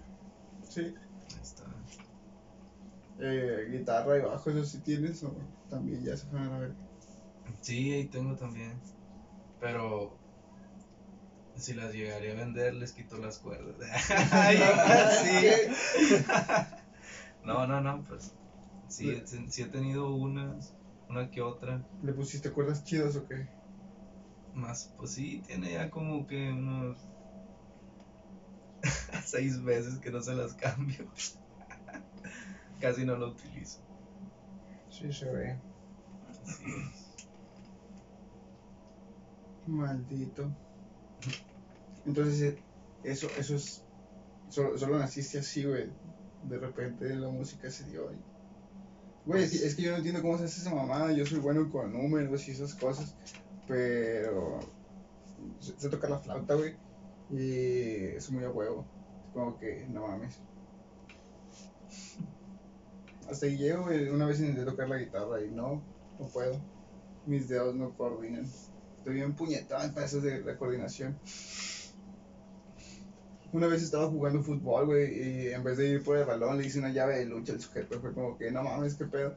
sí. 0.69 0.93
Eh, 3.23 3.67
guitarra 3.69 4.17
y 4.17 4.21
bajo, 4.21 4.49
eso 4.49 4.65
sí 4.65 4.79
tienes, 4.79 5.23
o 5.23 5.31
también 5.69 6.03
ya 6.03 6.17
se 6.17 6.25
fueron 6.25 6.53
a 6.53 6.59
ver. 6.59 6.75
Sí, 7.61 7.91
ahí 7.91 8.05
tengo 8.05 8.35
también. 8.35 8.81
Pero 9.59 10.17
si 11.55 11.73
las 11.73 11.93
llegaría 11.93 12.31
a 12.31 12.35
vender, 12.35 12.73
les 12.73 12.93
quito 12.93 13.17
las 13.17 13.37
cuerdas. 13.37 13.77
Sí. 15.23 16.13
No, 17.43 17.65
no, 17.65 17.81
no, 17.81 18.03
pues 18.07 18.31
sí 18.87 19.09
he 19.09 19.65
tenido 19.65 20.13
unas, 20.13 20.75
una 21.09 21.29
que 21.29 21.41
otra. 21.41 21.83
¿Le 22.03 22.13
pusiste 22.13 22.51
cuerdas 22.51 22.83
chidas 22.83 23.15
o 23.15 23.27
qué? 23.27 23.47
Más, 24.53 24.91
pues 24.95 25.13
sí, 25.13 25.41
tiene 25.47 25.71
ya 25.71 25.89
como 25.89 26.27
que 26.27 26.51
unos 26.51 26.99
seis 29.25 29.57
meses 29.57 29.99
que 29.99 30.11
no 30.11 30.21
se 30.21 30.35
las 30.35 30.53
cambio. 30.53 31.11
Casi 32.81 33.05
no 33.05 33.15
lo 33.15 33.29
utilizo. 33.29 33.79
Sí, 34.89 35.11
se 35.13 35.31
ve. 35.31 35.61
Así 36.29 36.63
es. 36.65 37.27
Maldito. 39.67 40.43
Entonces, 42.05 42.41
eh, 42.41 42.63
eso, 43.03 43.27
eso 43.37 43.55
es. 43.55 43.83
Solo, 44.49 44.77
solo 44.77 44.99
naciste 44.99 45.39
así, 45.39 45.63
güey. 45.65 45.89
De 46.43 46.57
repente 46.57 47.15
la 47.15 47.29
música 47.29 47.69
se 47.71 47.85
dio 47.85 48.09
ahí. 48.09 48.17
Güey, 49.25 49.43
es, 49.43 49.51
que- 49.51 49.67
es 49.67 49.75
que 49.75 49.81
yo 49.83 49.91
no 49.91 49.97
entiendo 49.97 50.21
cómo 50.21 50.37
se 50.37 50.45
hace 50.45 50.61
esa 50.61 50.73
mamada. 50.75 51.11
Yo 51.13 51.25
soy 51.25 51.39
bueno 51.39 51.69
con 51.71 51.93
números 51.93 52.47
y 52.47 52.51
esas 52.51 52.75
cosas. 52.75 53.15
Pero. 53.67 54.59
Sé, 55.59 55.73
sé 55.79 55.89
tocar 55.89 56.09
la 56.11 56.19
flauta, 56.19 56.55
güey. 56.55 56.75
Y 57.29 58.15
es 58.17 58.31
muy 58.31 58.43
a 58.43 58.49
huevo. 58.51 58.85
Como 59.33 59.57
que, 59.59 59.87
no 59.89 60.07
mames. 60.07 60.41
Hasta 63.31 63.45
ahí 63.45 63.57
llego. 63.57 63.85
Una 64.11 64.25
vez 64.25 64.41
intenté 64.41 64.65
tocar 64.65 64.89
la 64.89 64.97
guitarra 64.97 65.41
y 65.41 65.49
no, 65.51 65.81
no 66.19 66.27
puedo. 66.27 66.59
Mis 67.25 67.47
dedos 67.47 67.73
no 67.73 67.95
coordinan. 67.95 68.43
Estoy 68.43 69.13
bien 69.15 69.33
puñetado 69.33 69.83
en 69.83 69.93
pedazos 69.93 70.21
de 70.21 70.41
la 70.41 70.57
coordinación. 70.57 71.17
Una 73.53 73.67
vez 73.67 73.83
estaba 73.83 74.07
jugando 74.07 74.43
fútbol, 74.43 74.85
güey, 74.85 75.13
y 75.17 75.47
en 75.47 75.63
vez 75.63 75.77
de 75.77 75.89
ir 75.89 76.03
por 76.03 76.17
el 76.17 76.25
balón 76.25 76.57
le 76.57 76.65
hice 76.65 76.79
una 76.79 76.91
llave 76.91 77.19
de 77.19 77.25
lucha 77.25 77.53
al 77.53 77.61
sujeto. 77.61 77.99
Fue 78.01 78.13
como 78.13 78.37
que, 78.37 78.51
no 78.51 78.63
mames, 78.63 78.95
qué 78.95 79.05
pedo. 79.05 79.35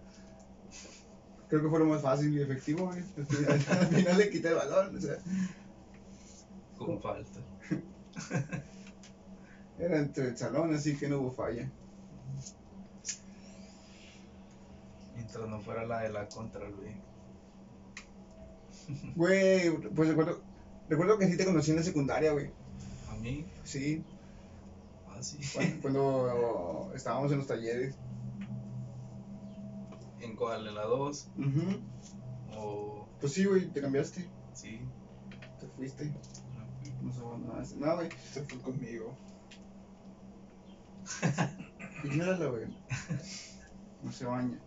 Creo 1.49 1.63
que 1.63 1.69
fue 1.69 1.79
lo 1.79 1.87
más 1.87 2.03
fácil 2.03 2.37
y 2.37 2.43
efectivo, 2.43 2.87
güey. 2.87 2.99
Al 3.17 3.27
final, 3.27 3.61
al 3.69 3.87
final 3.87 4.19
le 4.19 4.31
quité 4.31 4.49
el 4.49 4.55
balón, 4.55 4.97
o 4.97 5.01
sea, 5.01 5.17
Con 6.77 7.01
falta. 7.01 7.41
era 9.79 9.99
entre 9.99 10.29
el 10.29 10.37
salón, 10.37 10.75
así 10.75 10.97
que 10.97 11.09
no 11.09 11.21
hubo 11.21 11.31
falla. 11.31 11.71
Mientras 15.15 15.49
no 15.49 15.61
fuera 15.61 15.85
la 15.87 16.01
de 16.01 16.11
la 16.11 16.29
contra 16.29 16.69
B. 16.69 16.97
Güey, 19.17 19.71
pues 19.95 20.09
recuerdo, 20.11 20.43
recuerdo 20.89 21.19
que 21.19 21.27
sí 21.29 21.37
te 21.37 21.45
conocí 21.47 21.71
en 21.71 21.79
la 21.79 21.83
secundaria, 21.83 22.33
güey. 22.33 22.51
A 23.11 23.15
mí, 23.17 23.47
Sí, 23.65 24.05
así. 25.17 25.39
cuando, 25.55 25.79
cuando 25.83 26.93
estábamos 26.95 27.33
en 27.33 27.39
los 27.39 27.47
talleres. 27.47 27.97
En 30.21 30.37
cuál, 30.37 30.67
en 30.67 30.75
la 30.75 30.83
2. 30.85 31.29
Ujú. 31.39 32.59
O. 32.59 33.09
Pues 33.21 33.33
sí, 33.33 33.45
güey, 33.45 33.71
te 33.71 33.81
cambiaste, 33.81 34.29
Sí. 34.53 34.81
te 35.61 35.67
fuiste. 35.69 36.13
No 37.03 37.13
sabes 37.13 37.75
nada. 37.77 37.93
No, 37.93 37.97
güey. 37.97 38.09
Se 38.33 38.43
fue 38.43 38.59
conmigo. 38.61 39.15
Ignóralo, 42.05 42.51
güey. 42.53 42.67
No 44.03 44.13
se 44.13 44.27
baña. 44.27 44.59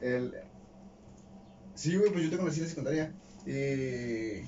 El... 0.00 0.34
Sí, 1.74 1.96
güey, 1.96 2.10
pues 2.10 2.24
yo 2.24 2.30
te 2.30 2.36
conocí 2.38 2.58
en 2.58 2.64
la 2.64 2.70
secundaria. 2.70 3.12
Y. 3.46 4.44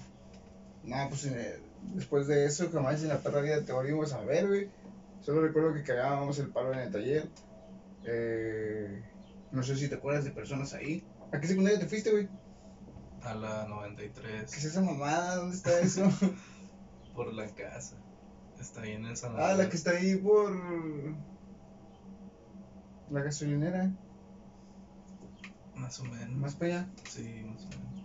Nada, 0.89 1.09
pues 1.09 1.27
eh, 1.27 1.61
después 1.95 2.27
de 2.27 2.47
eso, 2.47 2.71
jamás 2.71 3.03
en 3.03 3.09
la 3.09 3.19
perra 3.19 3.41
vida 3.41 3.65
te 3.65 3.73
volvimos 3.73 4.13
a 4.13 4.23
ver, 4.23 4.47
güey. 4.47 4.71
Solo 5.21 5.43
recuerdo 5.43 5.75
que 5.75 5.83
cagábamos 5.83 6.39
el 6.39 6.49
palo 6.49 6.73
en 6.73 6.79
el 6.81 6.93
taller. 6.93 7.29
Eh, 8.05 9.03
no 9.53 9.63
sé 9.63 9.77
si 9.77 9.89
te 9.89 9.97
acuerdas 9.97 10.25
de 10.25 10.31
personas 10.31 10.73
ahí. 10.75 11.05
¿A 11.33 11.41
qué 11.41 11.47
secundaria 11.47 11.79
te 11.79 11.87
fuiste, 11.87 12.11
güey? 12.11 12.29
A 13.23 13.35
la 13.35 13.67
93. 13.69 14.51
¿Qué 14.51 14.57
es 14.57 14.65
esa 14.65 14.81
mamada? 14.81 15.37
¿Dónde 15.37 15.57
está 15.57 15.79
eso? 15.81 16.11
Por 17.15 17.35
la 17.35 17.47
casa. 17.49 17.97
Está 18.61 18.83
ahí 18.83 18.93
en 18.93 19.05
el 19.05 19.17
San 19.17 19.35
ah, 19.37 19.55
la 19.55 19.69
que 19.69 19.77
está 19.77 19.93
ahí 19.93 20.17
por. 20.17 20.53
La 23.11 23.23
gasolinera. 23.23 23.93
Más 25.79 26.01
o 26.01 26.05
menos. 26.05 26.37
Más 26.37 26.55
para 26.55 26.81
allá. 26.81 26.89
Sí, 27.05 27.43
más 27.47 27.65
o 27.65 27.69
menos. 27.69 28.05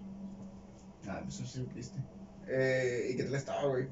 Ah, 1.08 1.20
pues 1.24 1.36
eso 1.40 1.48
sí 1.48 1.60
lo 1.60 1.74
viste. 1.74 2.00
Eh, 2.48 3.10
¿y 3.12 3.18
qué 3.18 3.24
tal 3.24 3.36
estaba, 3.36 3.66
güey? 3.68 3.88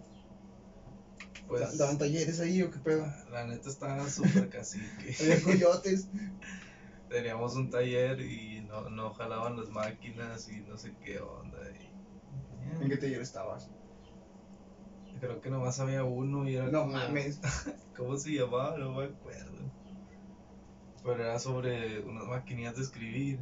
Pues. 1.47 1.77
¿Daban 1.77 1.97
talleres 1.97 2.39
ahí 2.39 2.61
o 2.61 2.71
qué 2.71 2.79
pedo? 2.79 3.05
La 3.31 3.45
neta 3.45 3.69
estaba 3.69 4.07
súper 4.09 4.49
cacique. 4.49 5.15
Había 5.21 5.41
coyotes. 5.43 6.07
Teníamos 7.09 7.55
un 7.55 7.69
taller 7.69 8.21
y 8.21 8.61
no, 8.61 8.89
no 8.89 9.13
jalaban 9.13 9.57
las 9.57 9.69
máquinas 9.69 10.47
y 10.49 10.61
no 10.61 10.77
sé 10.77 10.93
qué 11.03 11.19
onda. 11.19 11.57
y- 11.71 11.91
¿En 12.81 12.87
qué 12.89 12.95
taller 12.95 13.21
estabas? 13.21 13.69
Creo 15.19 15.41
que 15.41 15.49
nomás 15.49 15.79
había 15.81 16.03
uno 16.05 16.47
y 16.47 16.55
era 16.55 16.69
No 16.69 16.81
como- 16.83 16.93
mames. 16.93 17.39
¿Cómo 17.97 18.17
se 18.17 18.31
llamaba? 18.31 18.77
No 18.77 18.93
me 18.93 19.05
acuerdo. 19.05 19.51
Pero 21.03 21.15
era 21.23 21.37
sobre 21.39 21.99
unas 22.01 22.25
maquinillas 22.27 22.75
de 22.77 22.83
escribir. 22.83 23.39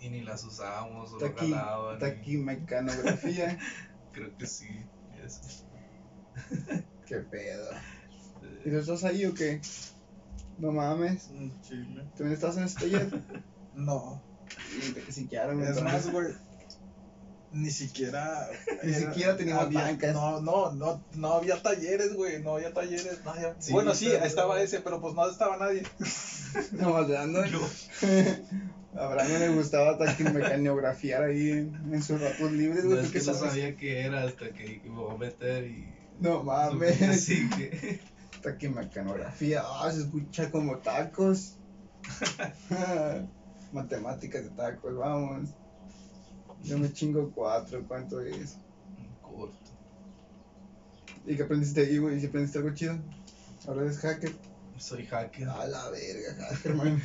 Y 0.00 0.10
ni 0.10 0.20
las 0.22 0.44
usábamos 0.44 1.10
o 1.10 1.14
no 1.14 1.18
Taqui, 1.18 1.50
jalaban. 1.50 1.96
y- 1.96 2.00
taquimecanografía. 2.00 3.58
Creo 4.12 4.36
que 4.36 4.46
sí. 4.46 4.68
Eso. 5.24 5.40
¿Qué 7.06 7.16
pedo? 7.16 7.70
¿Y 8.64 8.70
tú 8.70 8.78
estás 8.78 9.04
ahí 9.04 9.24
o 9.26 9.34
qué? 9.34 9.60
No 10.58 10.72
mames. 10.72 11.30
Chile. 11.62 12.04
¿También 12.16 12.32
estás 12.32 12.56
en 12.56 12.64
ese 12.64 12.78
taller? 12.80 13.22
No. 13.74 14.20
Es 15.06 15.82
más, 15.82 16.10
güey. 16.10 16.34
Ni 17.52 17.70
siquiera. 17.70 18.48
Ni 18.82 18.92
siquiera 18.92 19.36
teníamos 19.36 19.66
había- 19.66 19.82
bancas. 19.82 20.12
No, 20.14 20.40
no, 20.40 20.72
no, 20.72 21.04
no 21.14 21.32
había 21.34 21.62
talleres, 21.62 22.14
güey. 22.14 22.42
No 22.42 22.56
había 22.56 22.72
talleres. 22.72 23.20
No 23.24 23.30
había- 23.30 23.54
Sí, 23.60 23.72
bueno, 23.72 23.94
sí, 23.94 24.10
estaba 24.10 24.60
ese, 24.60 24.80
pero 24.80 25.00
pues 25.00 25.14
no 25.14 25.28
estaba 25.30 25.56
nadie. 25.58 25.84
No, 26.72 26.96
a 26.96 27.02
Brandon. 27.06 27.48
A 28.96 29.06
Brandon 29.06 29.40
le 29.40 29.48
gustaba 29.50 29.96
taquimecanografía 29.98 31.20
ahí 31.22 31.50
en, 31.50 31.94
en 31.94 32.02
sus 32.02 32.20
ratos 32.20 32.50
libres, 32.52 32.84
No 32.84 32.90
güey. 32.90 33.00
es 33.02 33.06
¿Tú 33.06 33.12
qué 33.12 33.18
que 33.20 33.26
no 33.26 33.34
sabes? 33.34 33.50
sabía 33.50 33.76
qué 33.76 34.00
era 34.00 34.22
hasta 34.24 34.48
que 34.50 34.80
me 34.84 34.90
voy 34.90 35.14
a 35.14 35.18
meter 35.18 35.64
y. 35.66 35.88
No 36.20 36.42
mames. 36.42 37.00
Así 37.02 37.48
que. 37.50 38.00
Taquimecanografía, 38.42 39.62
ah, 39.64 39.90
se 39.92 40.00
escucha 40.00 40.50
como 40.50 40.78
tacos. 40.78 41.54
Matemáticas 43.72 44.44
de 44.44 44.50
tacos, 44.50 44.96
vamos. 44.96 45.50
Yo 46.64 46.78
me 46.78 46.92
chingo 46.92 47.30
cuatro, 47.34 47.84
¿cuánto 47.86 48.20
es? 48.20 48.56
Corto. 49.22 49.54
¿Y 51.26 51.36
qué 51.36 51.42
aprendiste 51.42 51.82
ahí, 51.82 51.98
güey? 51.98 52.16
¿Y 52.16 52.20
si 52.20 52.26
aprendiste 52.26 52.58
algo 52.58 52.74
chido? 52.74 52.96
Ahora 53.66 53.82
eres 53.82 53.98
hacker. 53.98 54.32
Soy 54.78 55.06
hacker. 55.06 55.48
A 55.48 55.66
la 55.66 55.90
verga, 55.90 56.34
hacker, 56.50 56.74
man. 56.74 57.02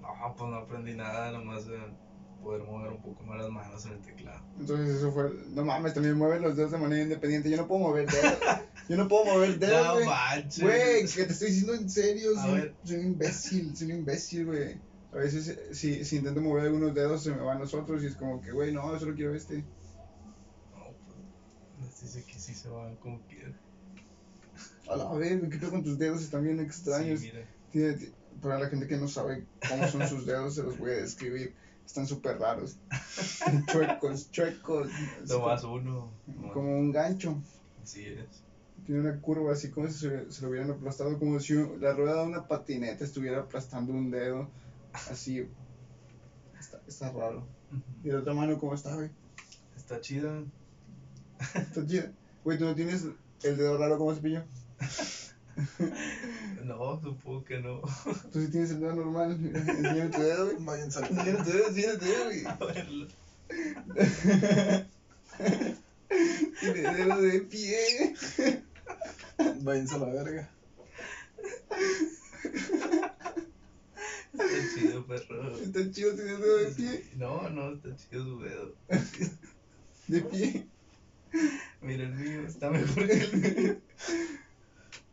No, 0.00 0.34
pues 0.36 0.50
no 0.50 0.56
aprendí 0.56 0.94
nada, 0.94 1.30
nomás 1.32 1.64
eh, 1.66 1.78
poder 2.42 2.62
mover 2.62 2.92
un 2.92 3.02
poco 3.02 3.22
más 3.24 3.38
las 3.40 3.50
manos 3.50 3.84
en 3.86 3.92
el 3.92 4.00
teclado. 4.02 4.42
Entonces 4.58 4.96
eso 4.96 5.12
fue, 5.12 5.30
no 5.48 5.64
mames, 5.64 5.94
también 5.94 6.16
mueven 6.16 6.42
los 6.42 6.56
dedos 6.56 6.72
de 6.72 6.78
manera 6.78 7.02
independiente. 7.02 7.50
Yo 7.50 7.56
no 7.56 7.66
puedo 7.66 7.80
mover 7.82 8.10
dedos. 8.10 8.38
Yo 8.88 8.96
no 8.98 9.08
puedo 9.08 9.24
mover 9.24 9.58
dedos, 9.58 9.86
No 9.86 9.92
güey. 9.94 10.06
manches. 10.06 10.62
Güey, 10.62 11.06
que 11.06 11.24
te 11.24 11.32
estoy 11.32 11.48
diciendo 11.48 11.74
en 11.74 11.88
serio, 11.90 12.30
A 12.38 12.42
soy, 12.42 12.52
ver. 12.60 12.74
soy 12.84 12.96
un 12.96 13.06
imbécil, 13.06 13.76
soy 13.76 13.92
un 13.92 13.98
imbécil, 13.98 14.46
güey. 14.46 14.78
A 15.12 15.16
veces 15.16 15.58
si, 15.72 16.04
si 16.04 16.16
intento 16.16 16.40
mover 16.40 16.64
algunos 16.64 16.92
dedos 16.94 17.22
se 17.22 17.30
me 17.30 17.40
van 17.40 17.58
los 17.60 17.72
otros 17.72 18.02
y 18.02 18.06
es 18.06 18.16
como 18.16 18.40
que, 18.42 18.50
güey, 18.52 18.72
no, 18.72 18.98
solo 18.98 19.14
quiero 19.14 19.34
este. 19.34 19.58
No, 20.72 20.90
pues. 21.78 22.00
Dice 22.02 22.24
que 22.24 22.38
sí 22.38 22.52
se 22.54 22.68
van 22.68 22.96
como 22.96 23.20
quieran. 23.26 23.56
A 24.88 24.96
la 24.96 25.12
verga, 25.14 25.48
¿qué 25.48 25.58
pedo 25.58 25.70
con 25.70 25.82
tus 25.82 25.98
dedos? 25.98 26.22
Están 26.22 26.44
bien 26.44 26.60
extraños. 26.60 27.20
Sí, 27.20 27.30
mira. 27.72 27.96
Para 28.42 28.58
la 28.58 28.68
gente 28.68 28.86
que 28.86 28.96
no 28.96 29.08
sabe 29.08 29.46
cómo 29.68 29.88
son 29.88 30.06
sus 30.08 30.26
dedos, 30.26 30.54
se 30.54 30.62
los 30.62 30.78
voy 30.78 30.90
a 30.90 30.96
describir. 30.96 31.54
Están 31.86 32.06
súper 32.06 32.38
raros. 32.38 32.76
chuecos, 33.72 34.30
chuecos. 34.30 34.88
así 34.88 35.32
Nomás 35.32 35.64
uno. 35.64 36.10
como, 36.26 36.52
como 36.52 36.78
un 36.78 36.92
gancho. 36.92 37.36
Así 37.82 38.04
es. 38.06 38.42
Tiene 38.86 39.00
una 39.00 39.20
curva 39.20 39.52
así 39.52 39.70
como 39.70 39.88
si 39.88 39.94
se, 39.94 40.30
se 40.30 40.42
lo 40.42 40.50
hubieran 40.50 40.70
aplastado, 40.70 41.18
como 41.18 41.40
si 41.40 41.54
la 41.80 41.92
rueda 41.94 42.22
de 42.22 42.28
una 42.28 42.46
patineta 42.46 43.04
estuviera 43.04 43.40
aplastando 43.40 43.92
un 43.92 44.10
dedo. 44.10 44.48
Así. 45.10 45.48
Está, 46.60 46.80
está 46.86 47.10
raro. 47.12 47.46
¿Y 48.02 48.08
la 48.08 48.18
otra 48.18 48.34
mano 48.34 48.58
cómo 48.58 48.74
está, 48.74 48.94
güey? 48.94 49.10
Está 49.76 50.00
chida. 50.00 50.42
Está 51.54 51.86
chida. 51.86 52.12
Güey, 52.44 52.58
¿tú 52.58 52.64
no 52.64 52.74
tienes 52.74 53.06
el 53.42 53.56
dedo 53.56 53.78
raro 53.78 53.98
como 53.98 54.14
cepillo? 54.14 54.44
No, 56.64 57.00
supongo 57.00 57.44
que 57.44 57.60
no. 57.60 57.80
¿Tú 58.32 58.40
sí 58.40 58.50
tienes 58.50 58.70
el 58.70 58.80
dedo 58.80 58.96
normal? 58.96 59.38
Mira, 59.38 59.60
Enséñame 59.60 60.10
tu 60.10 60.20
dedo, 60.20 60.58
güey. 60.58 60.80
Enséñame 60.80 61.44
tu 61.44 61.50
dedo, 61.50 61.68
enséñame 61.68 61.98
tu 61.98 62.04
dedo, 62.06 62.24
güey. 62.24 62.46
A 62.46 62.56
verlo. 62.56 63.06
Tiene 66.60 66.94
dedo 66.94 67.20
de 67.20 67.40
pie. 67.40 68.14
Váyanse 69.60 69.94
a 69.94 69.98
la 69.98 70.06
verga. 70.06 70.50
Está 74.32 74.74
chido, 74.74 75.06
perro. 75.06 75.56
Está 75.58 75.90
chido 75.90 76.14
tener 76.14 76.38
dedo 76.38 76.56
de 76.56 76.70
pie. 76.72 77.04
No, 77.16 77.48
no, 77.50 77.74
está 77.74 77.96
chido 77.96 78.24
su 78.24 78.40
dedo. 78.40 78.74
De 80.08 80.20
pie. 80.22 80.66
Mira 81.82 82.04
el 82.04 82.14
mío, 82.14 82.46
está 82.46 82.70
mejor 82.70 83.06
que 83.06 83.12
el 83.12 83.32
mío. 83.36 83.76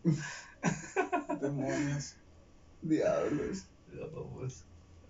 Demonios. 1.42 2.18
Diablos. 2.82 3.68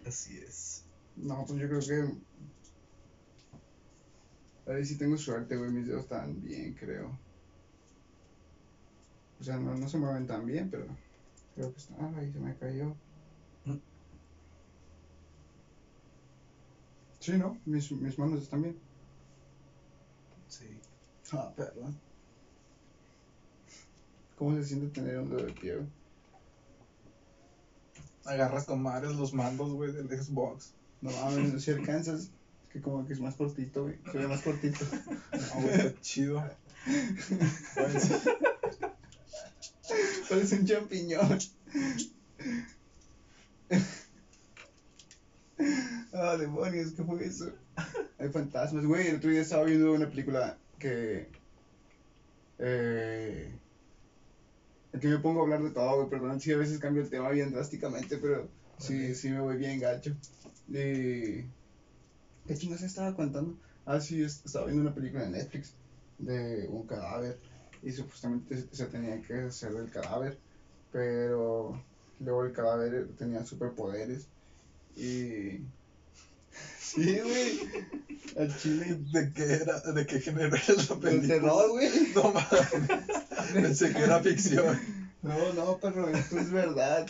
Así 0.05 0.37
es. 0.37 0.85
No, 1.15 1.45
pues 1.45 1.59
yo 1.59 1.67
creo 1.67 1.79
que. 1.79 2.15
A 4.65 4.73
ver 4.73 4.85
si 4.85 4.97
tengo 4.97 5.17
suerte, 5.17 5.55
güey. 5.57 5.71
Mis 5.71 5.87
dedos 5.87 6.03
están 6.03 6.41
bien, 6.41 6.73
creo. 6.73 7.19
O 9.39 9.43
sea, 9.43 9.57
no, 9.57 9.75
no 9.75 9.87
se 9.87 9.97
mueven 9.97 10.27
tan 10.27 10.45
bien, 10.45 10.69
pero. 10.69 10.85
Creo 11.55 11.71
que 11.71 11.79
está. 11.79 11.95
Ah, 11.99 12.13
ahí 12.17 12.31
se 12.31 12.39
me 12.39 12.55
cayó. 12.57 12.95
Mm. 13.65 13.77
Sí, 17.19 17.37
¿no? 17.37 17.59
Mis, 17.65 17.91
mis 17.91 18.17
manos 18.17 18.41
están 18.41 18.61
bien. 18.63 18.79
Sí. 20.47 20.79
Ah, 21.31 21.53
perdón. 21.55 21.99
¿Cómo 24.41 24.57
se 24.57 24.65
siente 24.65 24.87
tener 24.87 25.19
un 25.19 25.29
dedo 25.29 25.45
de 25.45 25.53
pie, 25.53 25.75
güey? 25.75 25.87
Agarras 28.25 28.65
con 28.65 28.81
madres 28.81 29.11
los 29.11 29.35
mandos, 29.35 29.71
güey, 29.71 29.91
del 29.91 30.09
Xbox. 30.09 30.73
No 30.99 31.11
mames, 31.11 31.63
si 31.63 31.69
alcanzas. 31.69 32.21
Es 32.21 32.31
que 32.73 32.81
como 32.81 33.05
que 33.05 33.13
es 33.13 33.19
más 33.19 33.35
cortito, 33.35 33.83
güey. 33.83 33.99
Se 34.11 34.17
ve 34.17 34.27
más 34.27 34.41
cortito. 34.41 34.79
No, 35.31 35.61
güey, 35.61 35.75
está 35.75 36.01
chido. 36.01 36.43
Parece 40.27 40.55
un 40.55 40.65
champiñón. 40.65 41.39
Ah, 46.13 46.35
demonios, 46.35 46.93
¿qué 46.93 47.03
fue 47.03 47.23
eso? 47.23 47.51
Hay 48.17 48.29
fantasmas, 48.29 48.87
güey. 48.87 49.09
El 49.09 49.17
otro 49.17 49.29
día 49.29 49.41
estaba 49.41 49.65
viendo 49.65 49.93
una 49.93 50.09
película 50.09 50.57
que. 50.79 51.29
Eh. 52.57 53.60
Aquí 54.93 55.07
me 55.07 55.19
pongo 55.19 55.39
a 55.41 55.43
hablar 55.43 55.63
de 55.63 55.71
todo, 55.71 55.97
güey. 55.97 56.09
Perdón 56.09 56.39
si 56.39 56.51
a 56.51 56.57
veces 56.57 56.79
cambio 56.79 57.01
el 57.03 57.09
tema 57.09 57.29
bien 57.29 57.51
drásticamente, 57.51 58.17
pero 58.17 58.53
sí, 58.77 59.15
sí 59.15 59.29
me 59.29 59.39
voy 59.41 59.57
bien 59.57 59.79
gacho. 59.79 60.11
Y. 60.67 61.53
¿Qué 62.45 62.55
chingas 62.55 62.81
estaba 62.83 63.15
contando? 63.15 63.59
Ah, 63.85 63.99
sí, 63.99 64.21
es- 64.23 64.45
estaba 64.45 64.65
viendo 64.65 64.81
una 64.83 64.93
película 64.95 65.23
de 65.25 65.31
Netflix 65.31 65.79
de 66.17 66.67
un 66.69 66.85
cadáver 66.87 67.41
y 67.81 67.91
supuestamente 67.91 68.57
se 68.75 68.87
tenía 68.87 69.21
que 69.21 69.33
hacer 69.35 69.73
del 69.73 69.91
cadáver, 69.91 70.43
pero 70.89 71.87
luego 72.19 72.43
el 72.45 72.53
cadáver 72.53 73.15
tenía 73.15 73.43
superpoderes 73.45 74.31
y... 74.95 75.59
Sí, 76.79 77.19
güey, 77.19 77.59
al 78.37 78.57
chile 78.57 78.97
¿De 79.13 79.31
qué 79.33 79.43
era? 79.43 79.79
¿De 79.79 80.05
qué 80.05 80.19
género 80.19 80.55
era 80.55 80.83
la 80.89 80.95
película? 80.99 81.27
terror, 81.27 81.69
güey. 81.69 81.89
No 82.13 82.33
mames. 82.33 83.53
Pensé 83.53 83.93
que 83.93 83.99
era 83.99 84.21
ficción. 84.21 84.79
No, 85.21 85.53
no, 85.53 85.77
pero 85.81 86.09
esto 86.09 86.37
es 86.37 86.51
verdad. 86.51 87.07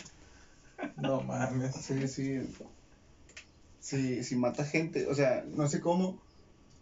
No 0.96 1.20
mames. 1.22 1.74
Sí, 1.74 2.06
sí. 2.08 2.40
Sí, 3.80 4.22
sí 4.22 4.36
mata 4.36 4.64
gente, 4.64 5.06
o 5.08 5.14
sea, 5.14 5.44
no 5.44 5.66
sé 5.66 5.80
cómo, 5.80 6.20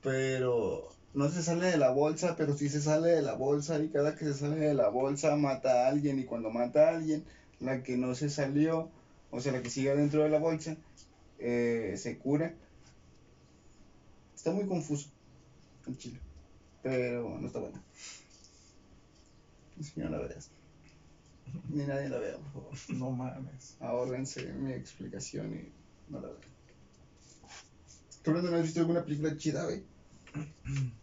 pero 0.02 0.90
no 1.14 1.30
se 1.30 1.42
sale 1.42 1.66
de 1.66 1.78
la 1.78 1.88
bolsa, 1.88 2.36
pero 2.36 2.54
sí 2.54 2.68
se 2.68 2.82
sale 2.82 3.08
de 3.08 3.22
la 3.22 3.32
bolsa 3.32 3.78
y 3.82 3.88
cada 3.88 4.14
que 4.14 4.26
se 4.26 4.34
sale 4.34 4.56
de 4.56 4.74
la 4.74 4.88
bolsa 4.88 5.34
mata 5.36 5.86
a 5.86 5.88
alguien 5.88 6.18
y 6.18 6.24
cuando 6.24 6.50
mata 6.50 6.88
a 6.88 6.96
alguien, 6.96 7.24
la 7.58 7.82
que 7.82 7.96
no 7.96 8.14
se 8.14 8.28
salió, 8.28 8.90
o 9.30 9.40
sea, 9.40 9.52
la 9.52 9.62
que 9.62 9.70
sigue 9.70 9.94
dentro 9.94 10.22
de 10.22 10.28
la 10.28 10.38
bolsa, 10.38 10.76
eh, 11.40 11.96
se 11.96 12.18
cura. 12.18 12.54
Está 14.34 14.52
muy 14.52 14.66
confuso 14.66 15.10
en 15.86 15.96
Chile, 15.96 16.20
pero 16.82 17.38
no 17.38 17.46
está. 17.46 17.60
Así 19.78 19.92
que 19.92 20.02
no 20.02 20.10
la 20.10 20.18
veas. 20.18 20.50
Ni 21.68 21.84
nadie 21.84 22.08
la 22.08 22.18
vea, 22.18 22.36
por 22.36 22.52
favor. 22.52 22.72
No 22.96 23.10
mames. 23.10 23.76
Ahórrense 23.80 24.52
mi 24.52 24.72
explicación 24.72 25.54
y 25.54 26.12
no 26.12 26.20
la 26.20 26.28
vean. 26.28 26.40
¿Tú, 28.22 28.32
Brandon, 28.32 28.54
has 28.54 28.62
visto 28.62 28.80
alguna 28.80 29.04
película 29.04 29.36
chida, 29.36 29.64
güey? 29.64 29.82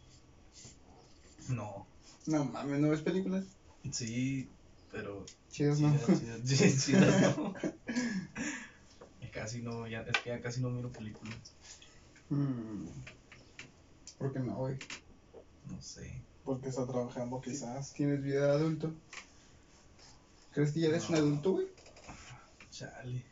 No. 1.50 1.88
No 2.26 2.44
mames, 2.44 2.80
¿no 2.82 2.90
ves 2.90 3.00
películas? 3.00 3.46
Sí, 3.90 4.50
pero. 4.92 5.26
Chidas, 5.50 5.80
¿no? 5.80 5.98
chidas, 5.98 6.20
chidas, 6.20 6.44
chidas, 6.44 6.86
chidas, 6.86 7.38
no. 7.38 7.54
Es 9.38 9.44
casi 9.44 9.62
no, 9.62 9.88
ya, 9.88 10.02
es 10.02 10.18
que 10.18 10.30
ya 10.30 10.42
casi 10.42 10.62
no 10.62 10.70
miro 10.72 10.92
películas. 10.92 11.36
Hmm. 12.30 12.88
¿Por 14.18 14.34
qué 14.34 14.40
no, 14.40 14.56
güey? 14.56 14.80
No 15.70 15.80
sé. 15.80 16.22
Porque 16.44 16.70
está 16.70 16.88
trabajando 16.88 17.40
quizás. 17.40 17.94
¿Tienes 17.94 18.24
vida 18.24 18.48
de 18.48 18.52
adulto? 18.54 18.92
¿Crees 20.54 20.72
que 20.72 20.80
ya 20.80 20.88
eres 20.88 21.08
un 21.10 21.16
adulto, 21.18 21.52
güey? 21.52 21.68
Chale. 22.72 23.24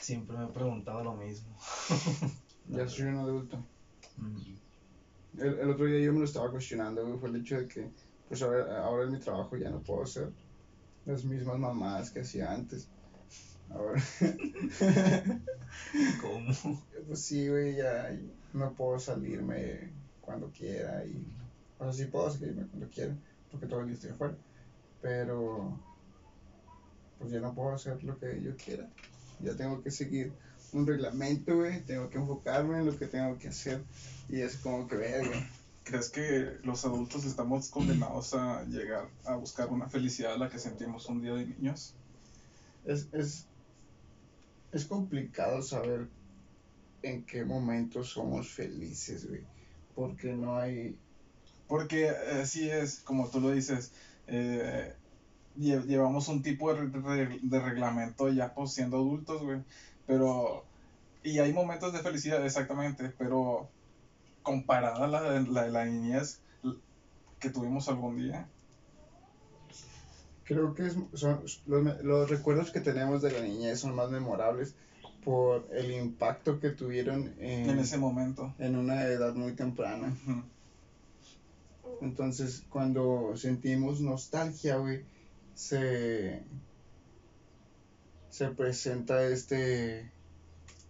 Siempre 0.00 0.36
me 0.36 0.44
he 0.44 0.48
preguntado 0.48 1.02
lo 1.02 1.14
mismo. 1.14 1.56
Ya 2.66 2.88
soy 2.88 3.04
un 3.04 3.18
adulto. 3.18 3.62
Mm, 4.16 5.38
El, 5.38 5.58
el 5.58 5.70
otro 5.70 5.84
día 5.84 6.00
yo 6.00 6.14
me 6.14 6.20
lo 6.20 6.24
estaba 6.24 6.50
cuestionando, 6.50 7.06
güey, 7.06 7.18
fue 7.18 7.28
el 7.28 7.36
hecho 7.36 7.58
de 7.58 7.68
que, 7.68 7.90
pues 8.26 8.40
ahora, 8.40 8.82
ahora 8.82 9.04
en 9.04 9.12
mi 9.12 9.20
trabajo 9.20 9.54
ya 9.58 9.68
no 9.68 9.80
puedo 9.80 10.02
hacer 10.02 10.30
las 11.04 11.24
mismas 11.24 11.58
mamadas 11.58 12.10
que 12.10 12.20
hacía 12.20 12.50
antes. 12.50 12.88
Ahora, 13.70 14.02
¿Cómo? 16.20 16.84
pues 17.06 17.20
sí, 17.20 17.48
güey, 17.48 17.76
ya 17.76 18.16
no 18.52 18.72
puedo 18.74 18.98
salirme 18.98 19.92
cuando 20.20 20.50
quiera 20.50 21.04
y, 21.04 21.24
o 21.78 21.84
sea, 21.84 21.92
sí 21.92 22.10
puedo 22.10 22.30
salirme 22.30 22.66
cuando 22.66 22.88
quiera, 22.88 23.16
porque 23.50 23.66
todo 23.66 23.80
el 23.80 23.86
día 23.86 23.94
estoy 23.94 24.10
afuera, 24.10 24.36
pero, 25.02 25.78
pues 27.18 27.30
ya 27.30 27.40
no 27.40 27.54
puedo 27.54 27.74
hacer 27.74 28.02
lo 28.04 28.18
que 28.18 28.40
yo 28.42 28.56
quiera. 28.56 28.88
Ya 29.40 29.56
tengo 29.56 29.82
que 29.82 29.90
seguir 29.90 30.32
un 30.72 30.86
reglamento, 30.86 31.56
güey, 31.56 31.84
tengo 31.84 32.08
que 32.10 32.18
enfocarme 32.18 32.78
en 32.78 32.86
lo 32.86 32.98
que 32.98 33.06
tengo 33.06 33.38
que 33.38 33.48
hacer 33.48 33.82
y 34.28 34.40
es 34.40 34.56
como 34.56 34.86
que 34.88 34.96
verga. 34.96 35.46
¿Crees 35.84 36.08
que 36.08 36.58
los 36.62 36.84
adultos 36.86 37.26
estamos 37.26 37.68
condenados 37.68 38.32
a 38.32 38.64
llegar 38.64 39.06
a 39.26 39.36
buscar 39.36 39.68
una 39.68 39.88
felicidad 39.88 40.32
a 40.34 40.38
la 40.38 40.48
que 40.48 40.58
sentimos 40.58 41.06
un 41.06 41.20
día 41.20 41.34
de 41.34 41.46
niños? 41.46 41.94
Es, 42.86 43.08
es, 43.12 43.46
es 44.74 44.86
complicado 44.86 45.62
saber 45.62 46.12
en 47.02 47.26
qué 47.26 47.44
momento 47.44 48.02
somos 48.04 48.52
felices, 48.54 49.28
güey. 49.28 49.50
Porque 49.94 50.34
no 50.34 50.58
hay. 50.58 51.02
Porque 51.66 52.10
así 52.10 52.70
es, 52.70 53.02
como 53.02 53.30
tú 53.30 53.40
lo 53.40 53.50
dices, 53.52 53.94
eh, 54.26 54.98
lle- 55.54 55.84
llevamos 55.86 56.28
un 56.28 56.42
tipo 56.42 56.74
de, 56.74 57.40
de 57.42 57.60
reglamento 57.60 58.30
ya 58.30 58.54
pues 58.54 58.74
siendo 58.74 58.98
adultos, 58.98 59.42
güey. 59.44 59.64
Pero, 60.06 60.72
y 61.22 61.40
hay 61.40 61.52
momentos 61.54 61.92
de 61.94 62.00
felicidad, 62.02 62.44
exactamente, 62.46 63.10
pero 63.10 63.76
comparada 64.42 65.04
a 65.06 65.08
la, 65.08 65.40
la 65.42 65.68
la 65.68 65.86
niñez 65.86 66.44
que 67.38 67.50
tuvimos 67.50 67.88
algún 67.88 68.16
día, 68.16 68.53
Creo 70.44 70.74
que 70.74 70.86
es- 70.86 70.96
son, 71.14 71.40
los, 71.66 72.02
los 72.04 72.28
recuerdos 72.30 72.70
que 72.70 72.80
tenemos 72.80 73.22
de 73.22 73.32
la 73.32 73.40
niñez 73.40 73.80
son 73.80 73.94
más 73.94 74.10
memorables 74.10 74.74
por 75.24 75.66
el 75.72 75.90
impacto 75.92 76.60
que 76.60 76.70
tuvieron 76.70 77.34
en, 77.38 77.70
en 77.70 77.78
ese 77.78 77.96
momento. 77.96 78.54
en 78.58 78.76
una 78.76 79.04
edad 79.06 79.34
muy 79.34 79.52
temprana. 79.52 80.14
Entonces, 82.02 82.64
cuando 82.68 83.34
sentimos 83.36 84.00
nostalgia, 84.00 84.76
güey, 84.76 85.04
se, 85.54 86.42
se 88.30 88.48
presenta 88.48 89.26
este. 89.28 90.10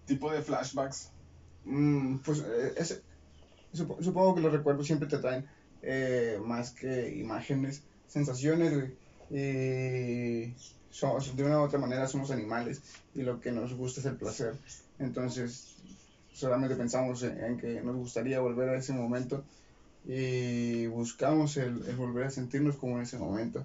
Tipo 0.07 0.33
de 0.33 0.43
flashbacks. 0.43 1.11
Mm, 1.65 2.17
pues 2.19 2.45
eh, 2.47 3.03
supo- 3.73 4.03
supongo 4.03 4.35
que 4.35 4.41
los 4.41 4.53
recuerdos 4.53 4.87
siempre 4.87 5.09
te 5.09 5.19
traen 5.19 5.47
eh, 5.83 6.39
más 6.45 6.73
que 6.73 7.15
imágenes, 7.17 7.83
sensaciones, 8.09 8.75
güey. 8.75 9.04
Y 9.31 10.55
somos, 10.91 11.37
de 11.37 11.45
una 11.45 11.61
u 11.61 11.63
otra 11.63 11.79
manera 11.79 12.07
somos 12.07 12.31
animales 12.31 12.83
y 13.15 13.23
lo 13.23 13.41
que 13.41 13.53
nos 13.53 13.75
gusta 13.75 14.01
es 14.01 14.07
el 14.07 14.17
placer. 14.17 14.55
Entonces, 14.99 15.75
solamente 16.33 16.77
pensamos 16.77 17.23
en, 17.23 17.43
en 17.43 17.59
que 17.59 17.81
nos 17.81 17.97
gustaría 17.97 18.41
volver 18.41 18.69
a 18.69 18.77
ese 18.77 18.93
momento 18.93 19.45
y 20.07 20.87
buscamos 20.87 21.57
el, 21.57 21.87
el 21.89 21.97
volver 21.97 22.27
a 22.27 22.31
sentirnos 22.31 22.77
como 22.77 22.97
en 22.97 23.03
ese 23.03 23.19
momento. 23.19 23.65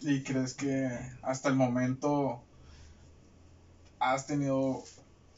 ¿Y 0.00 0.22
crees 0.22 0.54
que 0.54 0.90
hasta 1.22 1.48
el 1.48 1.56
momento 1.56 2.42
has 3.98 4.26
tenido 4.26 4.82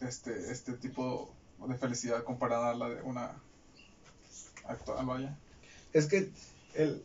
este, 0.01 0.51
este 0.51 0.73
tipo 0.73 1.31
de 1.67 1.75
felicidad 1.77 2.25
comparada 2.25 2.71
a 2.71 2.75
la 2.75 2.89
de 2.89 3.03
una 3.03 3.31
actual, 4.67 5.07
vaya? 5.07 5.37
Es 5.93 6.07
que 6.07 6.31
el, 6.75 7.03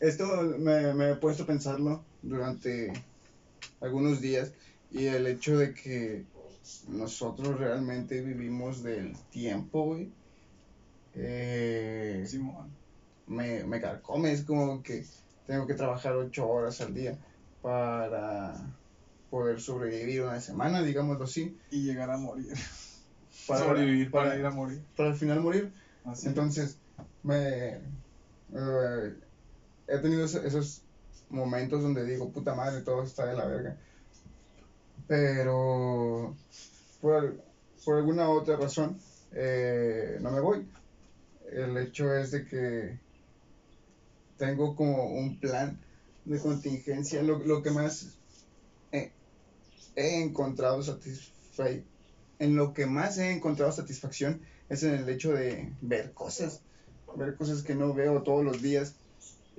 esto 0.00 0.26
me, 0.58 0.94
me 0.94 1.10
he 1.12 1.16
puesto 1.16 1.44
a 1.44 1.46
pensarlo 1.46 2.10
durante 2.20 2.92
algunos 3.80 4.20
días 4.20 4.54
y 4.90 5.06
el 5.06 5.26
hecho 5.26 5.58
de 5.58 5.74
que 5.74 6.26
nosotros 6.88 7.58
realmente 7.58 8.22
vivimos 8.22 8.82
del 8.82 9.14
tiempo, 9.30 9.84
güey. 9.86 10.14
eh, 11.12 12.24
me, 13.26 13.64
me 13.64 13.80
carcome, 13.80 14.32
es 14.32 14.44
como 14.44 14.82
que 14.82 15.04
tengo 15.46 15.66
que 15.66 15.74
trabajar 15.74 16.16
ocho 16.16 16.48
horas 16.48 16.80
al 16.80 16.94
día 16.94 17.18
para 17.60 18.82
poder 19.28 19.60
sobrevivir 19.60 20.22
una 20.22 20.40
semana, 20.40 20.82
digámoslo 20.82 21.24
así. 21.24 21.58
Y 21.70 21.84
llegar 21.84 22.10
a 22.10 22.16
morir. 22.18 22.52
Para, 23.46 23.64
Sobrevivir 23.64 24.10
para, 24.10 24.30
para- 24.30 24.38
ir 24.38 24.46
a 24.46 24.50
morir. 24.50 24.84
Para 24.96 25.10
al 25.10 25.16
final 25.16 25.40
morir. 25.40 25.72
Así. 26.04 26.28
Entonces, 26.28 26.80
me. 27.22 27.68
eh, 28.48 29.27
he 29.88 29.98
tenido 29.98 30.24
esos, 30.24 30.82
momentos 31.30 31.82
donde 31.82 32.06
digo, 32.06 32.30
puta 32.30 32.54
madre, 32.54 32.82
todo 32.82 33.02
está 33.02 33.26
de 33.26 33.36
la 33.36 33.46
verga. 33.46 33.76
Pero. 35.06 36.36
Por, 37.00 37.36
por 37.84 37.96
alguna 37.96 38.28
otra 38.30 38.56
razón, 38.56 38.98
eh, 39.32 40.18
no 40.20 40.30
me 40.30 40.40
voy. 40.40 40.68
El 41.50 41.76
hecho 41.78 42.14
es 42.14 42.30
de 42.30 42.46
que 42.46 42.98
tengo 44.36 44.76
como 44.76 45.06
un 45.06 45.38
plan 45.38 45.78
de 46.24 46.38
contingencia. 46.38 47.22
Lo, 47.22 47.38
lo 47.38 47.62
que 47.62 47.70
más 47.70 48.16
he 49.96 50.22
encontrado 50.22 50.82
satisfacción 53.72 54.40
es 54.68 54.82
en 54.82 54.94
el 54.94 55.08
hecho 55.08 55.32
de 55.32 55.72
ver 55.80 56.12
cosas, 56.12 56.60
ver 57.16 57.36
cosas 57.36 57.62
que 57.62 57.74
no 57.74 57.94
veo 57.94 58.22
todos 58.22 58.44
los 58.44 58.60
días 58.60 58.94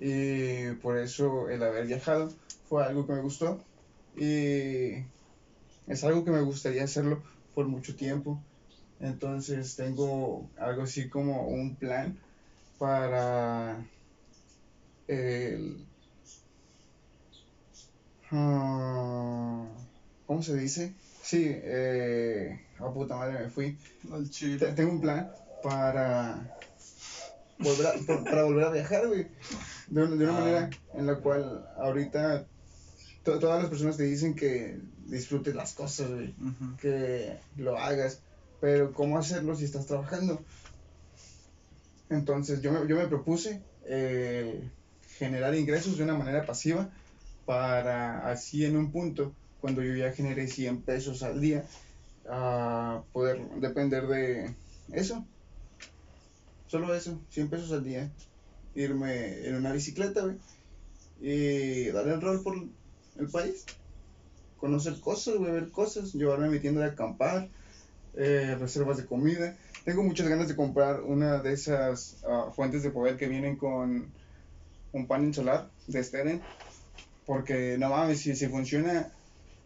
y 0.02 0.72
por 0.82 0.98
eso 0.98 1.50
el 1.50 1.62
haber 1.62 1.86
viajado 1.86 2.30
fue 2.68 2.86
algo 2.86 3.06
que 3.06 3.14
me 3.14 3.22
gustó 3.22 3.64
y 4.16 4.92
es 5.88 6.04
algo 6.04 6.24
que 6.24 6.32
me 6.32 6.42
gustaría 6.42 6.84
hacerlo 6.84 7.22
por 7.54 7.68
mucho 7.68 7.96
tiempo. 7.96 8.42
Entonces 9.00 9.76
tengo 9.76 10.50
algo 10.58 10.84
así 10.84 11.10
como 11.10 11.48
un 11.48 11.76
plan 11.76 12.20
para 12.78 13.86
el... 15.08 15.86
ah, 18.32 19.68
¿Cómo 20.26 20.42
se 20.42 20.56
dice? 20.58 20.94
Sí, 21.24 21.46
eh... 21.48 22.60
A 22.80 22.94
puta 22.94 23.18
madre 23.18 23.40
me 23.44 23.50
fui. 23.50 23.78
Al 24.12 24.24
Te- 24.24 24.30
chile. 24.30 24.72
Tengo 24.74 24.92
un 24.94 25.02
plan 25.02 25.30
para 25.64 26.56
volver 27.58 27.88
a, 27.88 28.24
para 28.24 28.44
volver 28.44 28.64
a 28.66 28.72
viajar, 28.72 29.08
güey. 29.08 29.28
De, 29.90 30.04
una- 30.04 30.16
de 30.16 30.24
una 30.26 30.38
Ah. 30.38 30.40
manera 30.40 30.70
en 30.94 31.06
la 31.08 31.16
cual 31.16 31.68
ahorita 31.78 32.46
to- 33.24 33.40
todas 33.40 33.62
las 33.62 33.70
personas 33.70 33.98
te 33.98 34.04
dicen 34.04 34.36
que 34.36 34.80
disfrutes 35.08 35.56
las 35.56 35.74
cosas, 35.74 36.12
güey. 36.12 36.34
Que 36.80 37.38
lo 37.58 37.78
hagas. 37.78 38.20
Pero 38.62 38.94
¿cómo 38.94 39.18
hacerlo 39.18 39.56
si 39.56 39.66
estás 39.66 39.86
trabajando? 39.88 40.44
Entonces 42.10 42.62
yo 42.62 42.72
me, 42.72 42.88
yo 42.88 42.96
me 42.96 43.08
propuse 43.08 43.62
eh, 43.86 44.62
generar 45.18 45.56
ingresos 45.56 45.98
de 45.98 46.04
una 46.04 46.16
manera 46.16 46.46
pasiva 46.46 46.90
para 47.46 48.30
así 48.30 48.66
en 48.66 48.78
un 48.78 48.92
punto, 48.92 49.34
cuando 49.62 49.82
yo 49.84 49.96
ya 49.96 50.12
generé 50.12 50.48
100 50.48 50.82
pesos 50.84 51.24
al 51.24 51.42
día, 51.42 51.66
a 52.30 53.02
poder 53.12 53.42
depender 53.60 54.08
de 54.08 54.54
eso. 54.92 55.26
Solo 56.68 56.94
eso, 56.94 57.20
100 57.32 57.50
pesos 57.50 57.72
al 57.72 57.84
día. 57.84 58.12
Irme 58.80 59.46
en 59.48 59.56
una 59.56 59.74
bicicleta, 59.74 60.22
güey. 60.22 60.38
Y 61.22 61.90
darle 61.92 62.14
el 62.14 62.22
rol 62.22 62.42
por 62.44 62.56
el 62.56 63.28
país. 63.30 63.66
Conocer 64.58 65.00
cosas, 65.02 65.36
güey, 65.36 65.52
ver 65.52 65.70
cosas. 65.70 66.14
Llevarme 66.14 66.48
a 66.48 66.50
mi 66.50 66.60
tienda 66.60 66.82
de 66.82 66.92
acampar. 66.92 67.50
eh, 68.16 68.56
reservas 68.60 68.98
de 68.98 69.06
comida. 69.06 69.56
Tengo 69.86 70.04
muchas 70.04 70.28
ganas 70.28 70.48
de 70.48 70.56
comprar 70.56 71.02
una 71.02 71.42
de 71.42 71.54
esas 71.54 72.18
ah, 72.28 72.52
fuentes 72.56 72.84
de 72.84 72.90
poder 72.92 73.18
que 73.18 73.28
vienen 73.28 73.56
con 73.58 74.12
un 74.92 75.08
panel 75.08 75.34
solar 75.34 75.70
de 75.88 76.04
Steren. 76.04 76.42
Porque 77.26 77.78
no 77.78 77.90
mames, 77.90 78.22
si, 78.22 78.36
si 78.36 78.48
funciona 78.48 79.12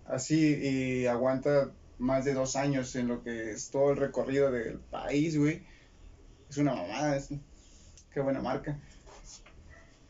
así 0.06 0.56
y 0.62 1.06
aguanta 1.06 1.72
más 2.00 2.26
de 2.26 2.34
dos 2.34 2.56
años 2.56 2.96
en 2.96 3.08
lo 3.08 3.24
que 3.24 3.52
es 3.52 3.70
todo 3.72 3.92
el 3.92 3.98
recorrido 3.98 4.52
del 4.52 4.80
país, 4.80 5.38
güey. 5.38 5.64
Es 6.50 6.58
una 6.58 6.76
mamada, 6.76 7.16
es, 7.16 7.30
qué 8.14 8.20
buena 8.20 8.42
marca. 8.42 8.80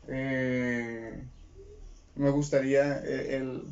Eh, 0.08 1.24
me 2.16 2.30
gustaría 2.30 2.98
eh, 3.04 3.36
el, 3.36 3.62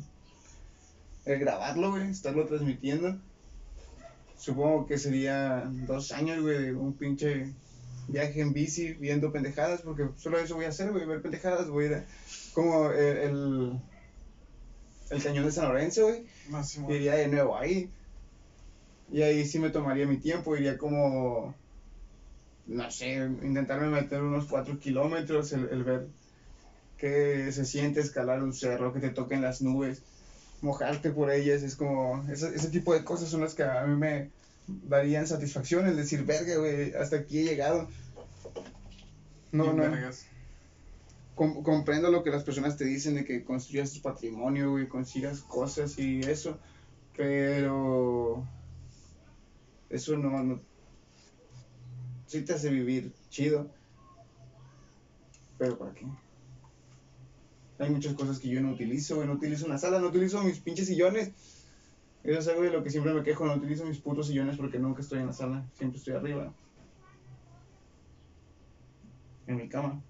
el 1.25 1.39
grabarlo, 1.39 1.91
güey, 1.91 2.09
estarlo 2.09 2.45
transmitiendo. 2.45 3.17
Supongo 4.37 4.85
que 4.87 4.97
sería 4.97 5.63
dos 5.87 6.11
años, 6.11 6.41
güey, 6.41 6.61
de 6.61 6.73
un 6.75 6.93
pinche 6.93 7.53
viaje 8.09 8.41
en 8.41 8.53
bici 8.53 8.93
viendo 8.93 9.31
pendejadas, 9.31 9.81
porque 9.81 10.09
solo 10.17 10.37
eso 10.39 10.55
voy 10.55 10.65
a 10.65 10.69
hacer, 10.69 10.91
güey, 10.91 11.05
ver 11.05 11.21
pendejadas, 11.21 11.69
voy 11.69 11.85
a 11.85 11.87
ir 11.87 11.93
a- 11.95 12.05
como 12.53 12.91
el, 12.91 13.17
el, 13.17 13.79
el 15.11 15.23
cañón 15.23 15.45
de 15.45 15.51
San 15.51 15.67
Lorenzo, 15.69 16.03
güey. 16.07 16.25
Máximo. 16.49 16.91
Iría 16.91 17.15
de 17.15 17.27
nuevo 17.27 17.57
ahí. 17.57 17.89
Y 19.11 19.21
ahí 19.21 19.45
sí 19.45 19.59
me 19.59 19.69
tomaría 19.69 20.07
mi 20.07 20.17
tiempo, 20.17 20.55
iría 20.57 20.77
como, 20.77 21.53
no 22.67 22.91
sé, 22.91 23.15
intentarme 23.43 23.87
meter 23.89 24.21
unos 24.23 24.45
4 24.45 24.79
kilómetros, 24.79 25.53
el, 25.53 25.69
el 25.69 25.83
ver 25.83 26.07
qué 27.03 27.51
se 27.51 27.65
siente 27.65 27.99
escalar 27.99 28.41
un 28.41 28.53
cerro, 28.53 28.93
que 28.93 29.01
te 29.01 29.09
toquen 29.09 29.41
las 29.41 29.61
nubes, 29.61 30.03
mojarte 30.61 31.11
por 31.11 31.29
ellas, 31.29 31.61
es 31.61 31.75
como, 31.75 32.25
ese, 32.31 32.55
ese 32.55 32.69
tipo 32.69 32.93
de 32.93 33.03
cosas 33.03 33.27
son 33.27 33.41
las 33.41 33.53
que 33.53 33.63
a 33.63 33.85
mí 33.85 33.97
me 33.97 34.31
darían 34.67 35.27
satisfacción, 35.27 35.85
el 35.85 35.97
decir, 35.97 36.23
verga, 36.23 36.55
güey, 36.55 36.93
hasta 36.93 37.17
aquí 37.17 37.39
he 37.39 37.43
llegado. 37.43 37.89
No, 39.51 39.73
no, 39.73 39.83
vergas. 39.83 40.25
com- 41.35 41.61
comprendo 41.61 42.09
lo 42.09 42.23
que 42.23 42.29
las 42.31 42.45
personas 42.45 42.77
te 42.77 42.85
dicen 42.85 43.15
de 43.15 43.25
que 43.25 43.43
construyas 43.43 43.91
tu 43.91 44.01
patrimonio, 44.01 44.71
güey, 44.71 44.87
consigas 44.87 45.41
cosas 45.41 45.99
y 45.99 46.21
eso, 46.21 46.57
pero 47.17 48.47
eso 49.89 50.15
no, 50.15 50.41
no 50.41 50.61
sí 52.27 52.45
te 52.45 52.53
hace 52.53 52.69
vivir 52.69 53.13
chido, 53.29 53.69
pero 55.57 55.77
¿para 55.77 55.93
qué? 55.93 56.05
Hay 57.79 57.89
muchas 57.89 58.13
cosas 58.13 58.39
que 58.39 58.49
yo 58.49 58.61
no 58.61 58.71
utilizo, 58.71 59.15
güey, 59.15 59.27
no 59.27 59.33
utilizo 59.33 59.65
una 59.65 59.77
sala, 59.77 59.99
no 59.99 60.07
utilizo 60.07 60.41
mis 60.43 60.59
pinches 60.59 60.87
sillones. 60.87 61.31
Eso 62.23 62.39
es 62.39 62.47
algo 62.47 62.61
de 62.61 62.69
lo 62.69 62.83
que 62.83 62.89
siempre 62.89 63.13
me 63.13 63.23
quejo, 63.23 63.45
no 63.45 63.55
utilizo 63.55 63.85
mis 63.85 63.97
putos 63.99 64.27
sillones 64.27 64.57
porque 64.57 64.79
nunca 64.79 65.01
estoy 65.01 65.19
en 65.19 65.27
la 65.27 65.33
sala, 65.33 65.65
siempre 65.77 65.97
estoy 65.97 66.13
arriba. 66.13 66.53
En 69.47 69.57
mi 69.57 69.67
cama. 69.67 70.01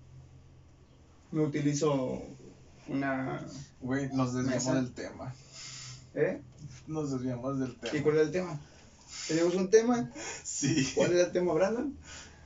No 1.32 1.44
utilizo 1.44 2.22
una... 2.88 3.44
Güey, 3.82 4.10
nos 4.14 4.34
desviamos 4.34 4.66
Mesa. 4.66 4.76
del 4.76 4.92
tema. 4.92 5.34
¿Eh? 6.14 6.42
Nos 6.86 7.12
desviamos 7.12 7.60
del 7.60 7.72
¿Y 7.72 7.76
tema. 7.90 8.04
cuál 8.04 8.16
era 8.16 8.26
el 8.26 8.32
tema? 8.32 8.60
¿Teníamos 9.28 9.56
un 9.56 9.70
tema? 9.70 10.12
Sí. 10.44 10.92
¿Cuál 10.96 11.14
era 11.14 11.26
el 11.26 11.32
tema, 11.32 11.54
Brandon? 11.54 11.98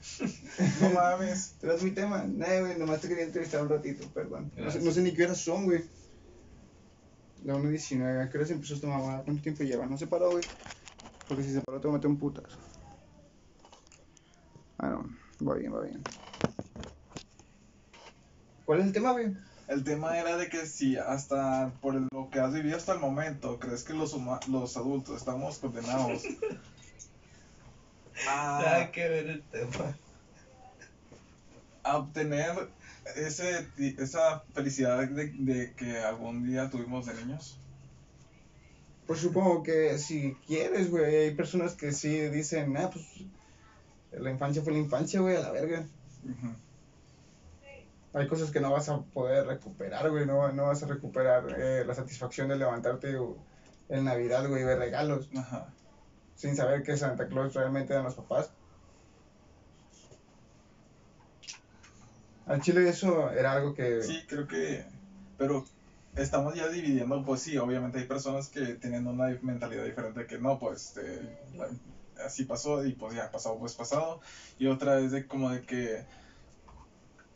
No 0.81 0.89
mames. 0.91 1.55
¿Traes 1.59 1.83
mi 1.83 1.91
tema? 1.91 2.23
No, 2.23 2.45
güey, 2.45 2.77
nomás 2.77 3.01
te 3.01 3.07
quería 3.07 3.25
entrevistar 3.25 3.61
un 3.61 3.69
ratito, 3.69 4.03
perdón. 4.13 4.51
No 4.55 4.71
sé, 4.71 4.81
no 4.81 4.91
sé 4.91 5.01
ni 5.01 5.13
qué 5.13 5.25
horas 5.25 5.37
son, 5.39 5.65
güey. 5.65 5.83
La 7.43 7.55
1.19, 7.55 8.23
¿a 8.23 8.29
qué 8.29 8.37
hora 8.37 8.47
se 8.47 8.53
empezó 8.53 8.73
esta 8.73 8.87
mamada? 8.87 9.23
¿Cuánto 9.23 9.43
tiempo 9.43 9.63
lleva? 9.63 9.85
No 9.85 9.97
se 9.97 10.07
paró, 10.07 10.31
güey. 10.31 10.43
Porque 11.27 11.43
si 11.43 11.53
se 11.53 11.61
paró 11.61 11.79
te 11.79 11.87
meter 11.87 12.09
un 12.09 12.17
putazo. 12.17 12.57
Ah, 14.79 14.89
no, 14.89 15.47
va 15.47 15.55
bien, 15.55 15.73
va 15.73 15.81
bien. 15.83 16.03
¿Cuál 18.65 18.79
es 18.81 18.87
el 18.87 18.93
tema, 18.93 19.11
güey? 19.13 19.33
El 19.67 19.83
tema 19.83 20.17
era 20.17 20.37
de 20.37 20.49
que 20.49 20.65
si 20.65 20.97
hasta 20.97 21.71
por 21.81 21.93
lo 21.95 22.29
que 22.31 22.39
has 22.39 22.53
vivido 22.53 22.77
hasta 22.77 22.93
el 22.93 22.99
momento, 22.99 23.59
crees 23.59 23.83
que 23.83 23.93
los, 23.93 24.15
huma- 24.15 24.41
los 24.47 24.77
adultos 24.77 25.17
estamos 25.17 25.57
condenados 25.59 26.23
Nada 28.27 28.81
a, 28.81 28.91
que 28.91 29.07
ver 29.07 29.27
el 29.27 29.41
tema. 29.43 29.97
a 31.83 31.97
obtener 31.97 32.69
ese, 33.15 33.67
esa 33.77 34.43
felicidad 34.53 35.07
de, 35.07 35.27
de 35.37 35.73
que 35.73 35.99
algún 35.99 36.45
día 36.45 36.69
tuvimos 36.69 37.05
de 37.05 37.13
niños? 37.13 37.59
Pues 39.05 39.21
supongo 39.21 39.63
que 39.63 39.97
si 39.97 40.35
quieres, 40.45 40.91
güey. 40.91 41.15
Hay 41.15 41.35
personas 41.35 41.75
que 41.75 41.93
sí 41.93 42.19
dicen, 42.27 42.75
ah, 42.75 42.89
pues 42.91 43.05
la 44.11 44.29
infancia 44.29 44.61
fue 44.61 44.73
la 44.73 44.79
infancia, 44.79 45.21
güey, 45.21 45.37
a 45.37 45.39
la 45.39 45.51
verga. 45.51 45.87
Hay 48.13 48.27
cosas 48.27 48.51
que 48.51 48.59
no 48.59 48.71
vas 48.71 48.89
a 48.89 48.99
poder 48.99 49.47
recuperar, 49.47 50.09
güey. 50.09 50.25
No, 50.25 50.51
no 50.51 50.65
vas 50.65 50.83
a 50.83 50.87
recuperar 50.87 51.55
eh, 51.57 51.85
la 51.85 51.93
satisfacción 51.93 52.49
de 52.49 52.57
levantarte 52.57 53.15
en 53.89 54.03
Navidad, 54.03 54.47
güey, 54.49 54.63
y 54.63 54.65
ver 54.65 54.79
regalos. 54.79 55.29
Ajá. 55.37 55.73
Sin 56.37 56.55
saber 56.55 56.83
que 56.83 56.95
Santa 56.95 57.27
Claus 57.27 57.53
realmente 57.53 57.93
eran 57.93 58.05
los 58.05 58.15
papás. 58.15 58.51
Al 62.45 62.61
chile 62.61 62.87
eso 62.87 63.29
era 63.31 63.53
algo 63.53 63.73
que... 63.73 64.01
Sí, 64.01 64.23
creo 64.27 64.47
que. 64.47 64.85
Pero 65.37 65.65
estamos 66.15 66.55
ya 66.55 66.69
dividiendo, 66.69 67.25
pues 67.25 67.41
sí, 67.41 67.57
obviamente 67.57 67.97
hay 67.99 68.05
personas 68.05 68.47
que 68.49 68.75
tienen 68.75 69.07
una 69.07 69.37
mentalidad 69.41 69.83
diferente 69.83 70.25
que 70.25 70.37
no, 70.37 70.57
pues 70.57 70.87
este, 70.87 71.37
la- 71.55 71.69
así 72.23 72.43
pasó 72.43 72.85
y 72.85 72.93
pues 72.93 73.15
ya 73.15 73.29
pasado, 73.29 73.57
pues 73.59 73.75
pasado. 73.75 74.19
Y 74.57 74.67
otra 74.67 74.99
es 74.99 75.11
de 75.11 75.27
como 75.27 75.49
de 75.49 75.61
que 75.61 76.05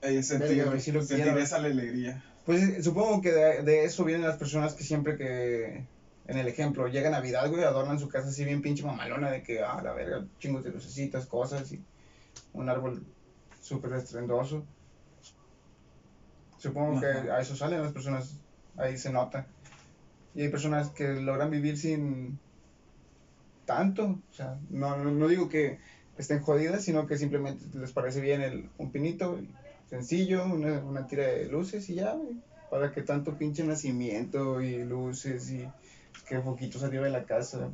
Eh, 0.01 0.21
sentir, 0.23 1.37
esa 1.37 1.57
alegría. 1.57 2.23
Pues 2.45 2.61
eh, 2.61 2.81
supongo 2.81 3.21
que 3.21 3.31
de, 3.31 3.63
de 3.63 3.83
eso 3.83 4.03
vienen 4.03 4.25
las 4.25 4.37
personas 4.37 4.73
que 4.73 4.83
siempre 4.83 5.15
que, 5.15 5.85
en 6.31 6.37
el 6.37 6.47
ejemplo, 6.47 6.87
llega 6.87 7.09
Navidad, 7.09 7.49
güey, 7.49 7.65
adornan 7.65 7.99
su 7.99 8.07
casa 8.07 8.29
así 8.29 8.45
bien 8.45 8.61
pinche 8.61 8.85
mamalona 8.85 9.29
de 9.29 9.43
que, 9.43 9.61
ah, 9.61 9.81
la 9.83 9.91
verga, 9.91 10.25
chingos 10.39 10.63
de 10.63 10.71
lucecitas, 10.71 11.25
cosas 11.25 11.69
y 11.73 11.83
un 12.53 12.69
árbol 12.69 13.05
súper 13.59 13.91
estrendoso. 13.93 14.65
Supongo 16.57 17.01
que 17.01 17.07
a 17.07 17.41
eso 17.41 17.53
salen 17.57 17.81
las 17.81 17.91
personas, 17.91 18.37
ahí 18.77 18.97
se 18.97 19.11
nota. 19.11 19.45
Y 20.33 20.43
hay 20.43 20.47
personas 20.47 20.91
que 20.91 21.15
logran 21.15 21.51
vivir 21.51 21.77
sin 21.77 22.39
tanto, 23.65 24.21
o 24.31 24.33
sea, 24.33 24.57
no, 24.69 24.95
no, 24.95 25.11
no 25.11 25.27
digo 25.27 25.49
que 25.49 25.79
estén 26.17 26.39
jodidas, 26.39 26.85
sino 26.85 27.07
que 27.07 27.17
simplemente 27.17 27.65
les 27.77 27.91
parece 27.91 28.21
bien 28.21 28.41
el, 28.41 28.69
un 28.77 28.89
pinito 28.93 29.37
sencillo, 29.89 30.45
una, 30.45 30.79
una 30.79 31.07
tira 31.07 31.25
de 31.27 31.47
luces 31.47 31.89
y 31.89 31.95
ya, 31.95 32.13
güey. 32.13 32.37
Para 32.69 32.93
que 32.93 33.01
tanto 33.01 33.37
pinche 33.37 33.65
nacimiento 33.65 34.61
y 34.61 34.85
luces 34.85 35.51
y 35.51 35.67
que 36.31 36.39
foquitos 36.39 36.81
arriba 36.83 37.03
de 37.03 37.11
la 37.11 37.25
casa. 37.25 37.69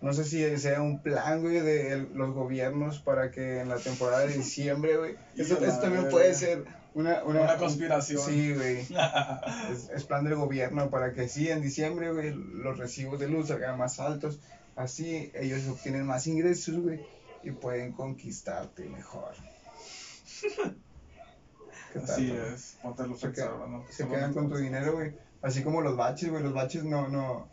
No 0.00 0.12
sé 0.12 0.24
si 0.24 0.58
sea 0.58 0.82
un 0.82 1.00
plan, 1.00 1.42
güey, 1.42 1.60
de 1.60 2.08
los 2.12 2.34
gobiernos 2.34 2.98
para 2.98 3.30
que 3.30 3.60
en 3.60 3.68
la 3.68 3.76
temporada 3.76 4.26
de 4.26 4.34
diciembre, 4.34 4.96
güey. 4.96 5.16
Eso, 5.36 5.56
también 5.56 6.08
puede 6.10 6.34
ser 6.34 6.64
una, 6.92 7.22
una, 7.22 7.42
Una 7.42 7.56
conspiración. 7.56 8.20
Sí, 8.20 8.52
güey. 8.52 8.84
Es, 9.70 9.88
es 9.90 10.04
plan 10.04 10.24
del 10.24 10.34
gobierno 10.34 10.90
para 10.90 11.12
que 11.12 11.28
sí, 11.28 11.48
en 11.48 11.62
diciembre, 11.62 12.12
güey, 12.12 12.34
los 12.34 12.76
recibos 12.76 13.20
de 13.20 13.28
luz 13.28 13.48
salgan 13.48 13.78
más 13.78 14.00
altos. 14.00 14.40
Así 14.74 15.30
ellos 15.34 15.68
obtienen 15.68 16.04
más 16.04 16.26
ingresos, 16.26 16.80
güey, 16.80 17.00
y 17.44 17.52
pueden 17.52 17.92
conquistarte 17.92 18.88
mejor. 18.88 19.34
¿Qué 21.92 22.00
tal, 22.00 22.10
Así 22.10 22.32
es, 22.32 22.76
ponte 22.82 23.04
a 23.04 23.06
Se, 23.16 23.92
se 23.92 24.08
quedan 24.08 24.34
con 24.34 24.48
tu 24.48 24.56
dinero, 24.56 24.94
güey. 24.94 25.14
Así 25.44 25.62
como 25.62 25.82
los 25.82 25.96
baches, 25.96 26.30
güey. 26.30 26.42
Los 26.42 26.54
baches 26.54 26.84
no, 26.84 27.08
no, 27.08 27.48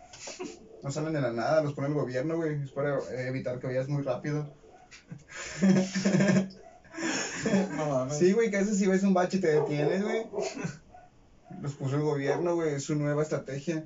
no 0.82 0.92
salen 0.92 1.14
de 1.14 1.22
la 1.22 1.34
nada, 1.34 1.62
los 1.62 1.74
pone 1.74 1.90
el 1.90 1.94
gobierno, 1.94 2.38
güey. 2.38 2.64
Es 2.64 2.72
para 2.72 3.00
evitar 3.28 3.60
que 3.60 3.68
vayas 3.68 3.90
muy 3.90 4.02
rápido. 4.02 4.50
No 7.76 7.86
mames. 7.88 8.18
Sí, 8.18 8.34
güey, 8.34 8.52
que 8.52 8.58
a 8.58 8.60
veces 8.60 8.78
si 8.78 8.86
ves 8.86 9.02
un 9.02 9.16
bache 9.16 9.40
te 9.40 9.48
detienes, 9.48 10.04
güey. 10.04 10.28
Los 11.62 11.74
puso 11.74 11.96
el 11.96 12.04
gobierno, 12.04 12.56
güey. 12.56 12.76
Es 12.76 12.84
su 12.84 12.96
nueva 12.96 13.24
estrategia. 13.24 13.84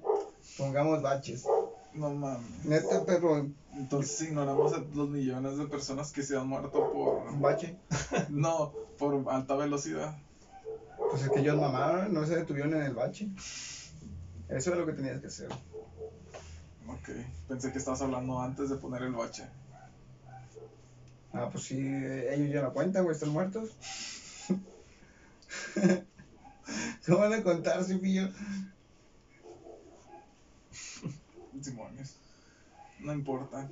Pongamos 0.57 1.01
baches. 1.01 1.45
No 1.93 2.09
mames. 2.09 2.65
Neta, 2.65 3.05
perro, 3.05 3.47
Entonces 3.73 4.27
ignoramos 4.27 4.73
a 4.73 4.83
los 4.93 5.09
millones 5.09 5.57
de 5.57 5.67
personas 5.67 6.11
que 6.11 6.23
se 6.23 6.35
han 6.35 6.47
muerto 6.47 6.91
por... 6.91 7.27
un 7.31 7.41
bache. 7.41 7.77
No, 8.29 8.73
por 8.97 9.23
alta 9.29 9.55
velocidad. 9.55 10.17
Pues 11.09 11.23
es 11.23 11.29
que 11.29 11.39
ellos 11.39 11.57
mamaron, 11.57 12.13
no 12.13 12.25
se 12.25 12.35
detuvieron 12.35 12.73
en 12.73 12.81
el 12.81 12.93
bache. 12.93 13.29
Eso 14.49 14.71
es 14.71 14.77
lo 14.77 14.85
que 14.85 14.93
tenías 14.93 15.19
que 15.19 15.27
hacer. 15.27 15.49
Ok, 16.87 17.09
pensé 17.47 17.71
que 17.71 17.77
estabas 17.79 18.01
hablando 18.01 18.39
antes 18.39 18.69
de 18.69 18.75
poner 18.75 19.01
el 19.03 19.13
bache. 19.13 19.47
Ah, 21.33 21.49
pues 21.51 21.65
sí, 21.65 21.77
ellos 21.77 22.49
ya 22.51 22.61
no 22.61 22.71
cuentan, 22.71 23.03
güey, 23.03 23.13
están 23.13 23.29
muertos. 23.29 23.75
¿Cómo 27.05 27.19
van 27.19 27.33
a 27.33 27.43
contar, 27.43 27.83
Cepillo? 27.83 28.29
Simones. 31.61 32.15
No 32.99 33.13
importa. 33.13 33.69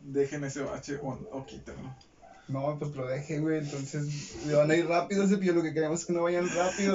Dejen 0.00 0.44
ese 0.44 0.62
bache 0.62 0.96
o, 1.02 1.08
o 1.32 1.46
quítenlo. 1.46 1.94
No, 2.46 2.78
pues 2.78 2.94
lo 2.94 3.06
deje, 3.06 3.40
güey, 3.40 3.58
entonces 3.58 4.44
le 4.46 4.54
van 4.54 4.70
a 4.70 4.76
ir 4.76 4.86
rápido, 4.86 5.26
Cepillo, 5.26 5.54
lo 5.54 5.62
que 5.62 5.72
queremos 5.72 6.00
es 6.00 6.06
que 6.06 6.12
no 6.12 6.24
vayan 6.24 6.46
rápido. 6.54 6.94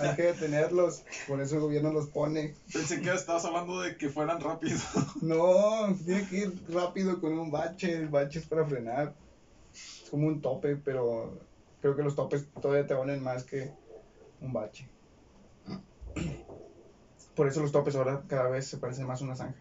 Hay 0.00 0.14
que 0.14 0.22
detenerlos, 0.22 1.02
por 1.26 1.40
eso 1.40 1.56
el 1.56 1.62
gobierno 1.62 1.92
los 1.92 2.08
pone. 2.08 2.54
Pensé 2.72 3.00
que 3.00 3.12
estabas 3.12 3.44
hablando 3.44 3.80
de 3.80 3.96
que 3.96 4.08
fueran 4.08 4.40
rápido. 4.40 4.78
No, 5.22 5.96
tiene 6.04 6.28
que 6.28 6.36
ir 6.36 6.62
rápido 6.68 7.20
con 7.20 7.36
un 7.36 7.50
bache, 7.50 7.92
el 7.92 8.08
bache 8.08 8.38
es 8.38 8.46
para 8.46 8.64
frenar. 8.66 9.14
Es 9.72 10.10
como 10.10 10.28
un 10.28 10.40
tope, 10.40 10.76
pero 10.76 11.40
creo 11.80 11.96
que 11.96 12.02
los 12.02 12.14
topes 12.14 12.46
todavía 12.60 12.86
te 12.86 12.94
valen 12.94 13.22
más 13.22 13.42
que 13.42 13.72
un 14.40 14.52
bache. 14.52 14.88
Por 17.34 17.48
eso 17.48 17.62
los 17.62 17.72
topes 17.72 17.96
ahora 17.96 18.22
cada 18.28 18.48
vez 18.48 18.66
se 18.68 18.76
parecen 18.76 19.06
más 19.06 19.20
a 19.20 19.24
una 19.24 19.34
zanja. 19.34 19.58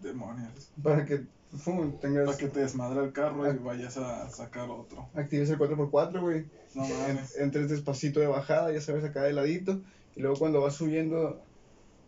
Demonios. 0.00 0.70
Para 0.80 1.04
que 1.04 1.26
fum, 1.58 1.98
tengas, 1.98 2.26
Para 2.26 2.38
que 2.38 2.48
te 2.48 2.60
desmadre 2.60 3.04
el 3.04 3.12
carro 3.12 3.52
y 3.52 3.58
vayas 3.58 3.96
a 3.96 4.28
sacar 4.30 4.70
otro. 4.70 5.08
actives 5.14 5.50
el 5.50 5.58
4x4, 5.58 6.20
güey. 6.20 6.46
No 6.74 6.86
mames. 6.86 7.36
entres 7.36 7.68
despacito 7.68 8.20
de 8.20 8.26
bajada, 8.26 8.72
ya 8.72 8.80
sabes, 8.80 9.04
acá 9.04 9.22
de 9.22 9.32
ladito. 9.32 9.80
Y 10.16 10.20
luego 10.20 10.36
cuando 10.36 10.60
vas 10.60 10.74
subiendo, 10.74 11.42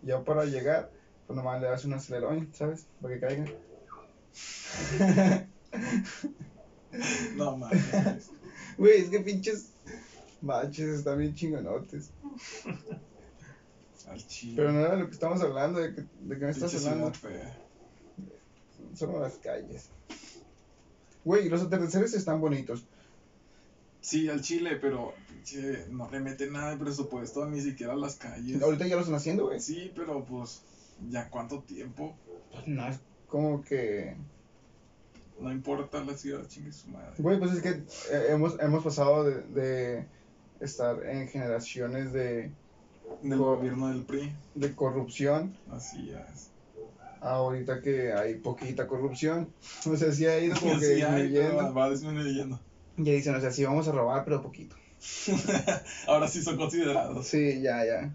ya 0.03 0.23
para 0.25 0.45
llegar, 0.45 0.91
pues 1.27 1.37
nomás 1.37 1.61
le 1.61 1.69
das 1.69 1.85
un 1.85 1.95
acelerón, 1.95 2.51
¿sabes? 2.53 2.87
Para 3.01 3.15
que 3.15 3.21
caiga. 3.21 3.47
No 7.37 7.57
mames. 7.57 8.31
Güey, 8.79 9.01
es 9.01 9.11
que 9.11 9.19
pinches 9.19 9.73
baches 10.41 10.99
están 10.99 11.19
bien 11.19 11.35
chingonotes. 11.35 12.11
Al. 14.09 14.25
Pero 14.55 14.73
no 14.73 14.81
era 14.81 14.97
lo 14.97 15.07
que 15.07 15.13
estamos 15.13 15.41
hablando, 15.43 15.81
de 15.81 15.95
que, 15.95 16.03
de 16.03 16.39
que 16.39 16.45
me 16.45 16.51
estás 16.51 16.87
hablando. 16.87 17.13
fea. 17.13 17.64
Son 18.95 19.21
las 19.21 19.35
calles. 19.35 19.89
Güey, 21.25 21.49
los 21.49 21.63
atardeceres 21.63 22.15
están 22.15 22.41
bonitos. 22.41 22.85
Sí, 24.01 24.29
al 24.29 24.43
chile, 24.43 24.77
pero 24.81 25.15
pinche, 25.29 25.87
no 25.89 26.11
le 26.11 26.21
meten 26.21 26.53
nada 26.53 26.73
de 26.73 26.77
presupuesto 26.77 27.47
ni 27.47 27.63
siquiera 27.63 27.95
a 27.95 27.97
las 27.97 28.17
calles. 28.17 28.63
Ahorita 28.63 28.87
ya 28.87 28.97
lo 28.97 29.01
están 29.01 29.15
haciendo, 29.17 29.47
güey. 29.47 29.61
Sí, 29.61 29.91
pero 29.97 30.23
pues, 30.25 30.61
¿ya 31.09 31.31
cuánto 31.31 31.61
tiempo? 31.63 32.15
Pues 32.53 32.67
no 32.69 32.87
es 32.87 32.99
como 33.29 33.65
que. 33.65 34.15
No 35.41 35.51
importa 35.51 36.05
la 36.05 36.17
ciudad, 36.17 36.47
chingue 36.47 36.71
su 36.73 36.89
madre. 36.89 37.15
Güey, 37.19 37.39
pues 37.39 37.53
es 37.53 37.63
que 37.63 37.71
eh, 37.71 38.27
hemos, 38.29 38.61
hemos 38.61 38.85
pasado 38.85 39.25
de, 39.25 39.43
de 39.49 40.07
estar 40.61 41.03
en 41.05 41.27
generaciones 41.29 42.13
de, 42.13 42.53
Del 43.23 43.39
gobierno 43.39 43.89
del 43.89 44.03
PRI. 44.05 44.33
de 44.55 44.75
corrupción 44.75 45.57
Así 45.73 46.11
es. 46.11 46.51
Ahorita 47.25 47.81
que 47.81 48.13
hay 48.13 48.35
poquita 48.37 48.87
corrupción. 48.87 49.53
O 49.91 49.97
sea, 49.97 50.13
sí 50.13 50.27
ha 50.27 50.39
ido 50.39 50.55
como 50.61 50.79
que 50.79 50.97
Sí 50.97 51.03
hay, 51.03 51.29
disminuyendo. 51.29 51.75
va 51.75 51.91
disminuyendo. 51.91 52.61
Ya 52.97 53.13
dicen, 53.13 53.35
o 53.35 53.41
sea, 53.41 53.51
sí 53.51 53.65
vamos 53.65 53.89
a 53.89 53.93
robar, 53.93 54.25
pero 54.25 54.43
poquito. 54.43 54.77
Ahora 56.07 56.29
sí 56.29 56.43
son 56.43 56.57
considerados. 56.57 57.27
Sí, 57.27 57.61
ya, 57.61 57.85
ya. 57.85 58.15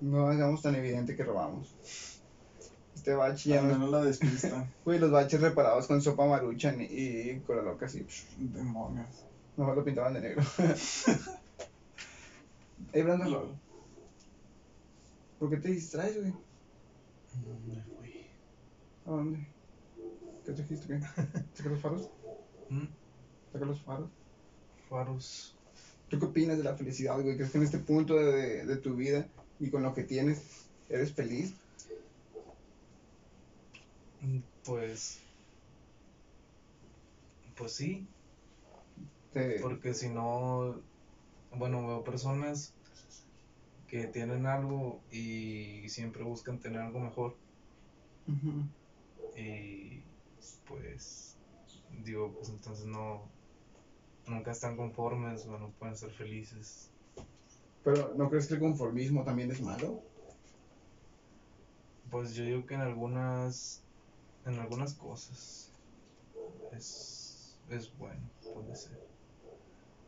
No 0.00 0.26
hagamos 0.26 0.62
tan 0.62 0.74
evidente 0.74 1.14
que 1.14 1.22
robamos. 1.22 1.74
Este 2.94 3.14
bache 3.14 3.50
ya 3.50 3.60
Al 3.60 3.68
no 3.68 3.74
menos 3.74 3.90
la 3.90 4.04
despistan. 4.04 4.72
Güey, 4.84 4.98
los 4.98 5.10
baches 5.10 5.40
reparados 5.40 5.86
con 5.86 6.00
sopa 6.00 6.26
maruchan 6.26 6.80
y, 6.80 7.40
cola 7.40 7.62
loca 7.62 7.86
así. 7.86 8.06
Demonios. 8.38 9.24
Mejor 9.56 9.76
lo 9.76 9.84
pintaban 9.84 10.14
de 10.14 10.20
negro. 10.20 10.42
Ey, 12.92 13.02
Brandon. 13.02 13.60
¿por 15.38 15.50
qué 15.50 15.56
te 15.56 15.68
distraes, 15.70 16.20
güey? 16.20 16.32
Me 17.34 17.82
fui. 17.96 18.12
¿A 19.04 19.10
dónde? 19.12 19.56
¿Qué 20.44 20.52
trajiste, 20.52 20.88
qué? 20.88 21.00
¿Saca 21.54 21.70
los 21.70 21.80
faros? 21.80 22.10
¿Mm? 22.68 22.86
¿Saca 23.52 23.64
los 23.66 23.82
faros? 23.82 24.12
Faros. 24.88 25.60
¿Tú 26.08 26.18
qué 26.18 26.26
opinas 26.26 26.58
de 26.58 26.64
la 26.64 26.76
felicidad, 26.76 27.20
güey? 27.22 27.36
¿Crees 27.36 27.52
que 27.52 27.58
en 27.58 27.64
este 27.64 27.80
punto 27.80 28.16
de, 28.16 28.24
de, 28.32 28.66
de 28.66 28.76
tu 28.78 28.96
vida 28.96 29.32
y 29.58 29.70
con 29.70 29.82
lo 29.82 29.94
que 29.94 30.04
tienes, 30.04 30.72
eres 30.88 31.14
feliz? 31.14 31.56
Mm, 34.22 34.42
Pues. 34.64 35.20
Pues 37.56 37.76
sí, 37.76 38.08
Te- 39.32 39.60
porque 39.60 39.94
si 39.94 40.08
no. 40.10 40.84
Bueno, 41.50 41.86
veo 41.86 42.04
personas 42.04 42.76
que 43.92 44.06
tienen 44.06 44.46
algo 44.46 45.02
y 45.10 45.86
siempre 45.90 46.22
buscan 46.24 46.58
tener 46.60 46.80
algo 46.80 46.98
mejor. 46.98 47.36
Y 49.36 50.00
pues. 50.66 51.36
Digo, 52.02 52.32
pues 52.32 52.48
entonces 52.48 52.86
no. 52.86 53.28
Nunca 54.26 54.52
están 54.52 54.78
conformes 54.78 55.44
o 55.44 55.58
no 55.58 55.68
pueden 55.72 55.94
ser 55.94 56.10
felices. 56.10 56.88
Pero, 57.84 58.14
¿no 58.16 58.30
crees 58.30 58.46
que 58.46 58.54
el 58.54 58.60
conformismo 58.60 59.24
también 59.24 59.50
es 59.50 59.60
malo? 59.60 60.00
Pues 62.10 62.34
yo 62.34 62.44
digo 62.44 62.64
que 62.64 62.72
en 62.76 62.80
algunas. 62.80 63.82
En 64.46 64.58
algunas 64.58 64.94
cosas. 64.94 65.70
Es. 66.72 67.58
Es 67.68 67.94
bueno, 67.98 68.22
puede 68.54 68.74
ser. 68.74 68.98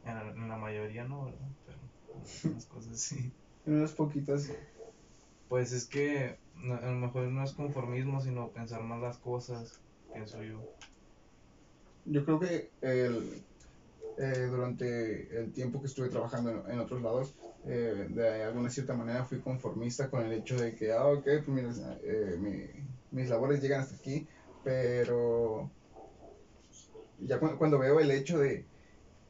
En, 0.06 0.14
la- 0.14 0.30
en 0.30 0.48
la 0.48 0.56
mayoría 0.56 1.04
no, 1.04 1.26
¿verdad? 1.26 1.48
Pero 1.66 1.78
en 2.14 2.30
algunas 2.44 2.64
cosas 2.64 2.98
sí. 2.98 3.30
En 3.64 3.74
unas 3.74 3.92
poquitas. 3.94 4.48
Pues 5.48 5.72
es 5.72 5.88
que 5.88 6.40
no- 6.54 6.74
a 6.76 6.86
lo 6.86 6.96
mejor 6.98 7.28
no 7.28 7.44
es 7.44 7.54
conformismo, 7.54 8.20
sino 8.20 8.52
pensar 8.52 8.82
más 8.84 9.00
las 9.00 9.18
cosas, 9.18 9.82
pienso 10.12 10.42
yo. 10.42 10.68
yo 12.04 12.24
creo 12.24 12.38
que 12.40 12.74
el, 12.80 13.46
eh, 14.16 14.46
durante 14.50 15.38
el 15.38 15.52
tiempo 15.52 15.80
que 15.80 15.88
estuve 15.88 16.10
trabajando 16.10 16.50
en, 16.50 16.72
en 16.72 16.80
otros 16.80 17.02
lados, 17.02 17.36
eh, 17.64 18.06
de 18.10 18.44
alguna 18.44 18.70
cierta 18.70 18.94
manera 18.94 19.24
fui 19.24 19.40
conformista 19.40 20.10
con 20.10 20.24
el 20.24 20.32
hecho 20.32 20.58
de 20.58 20.74
que, 20.74 20.92
ah, 20.92 21.06
ok, 21.08 21.24
pues 21.44 21.48
mira, 21.48 21.70
eh, 22.02 22.36
mi- 22.38 22.88
mis 23.10 23.30
labores 23.30 23.62
llegan 23.62 23.80
hasta 23.82 23.96
aquí, 23.96 24.28
pero 24.62 25.74
ya 27.18 27.38
cu- 27.40 27.56
cuando 27.58 27.78
veo 27.78 28.00
el 28.00 28.10
hecho 28.10 28.38
de 28.38 28.70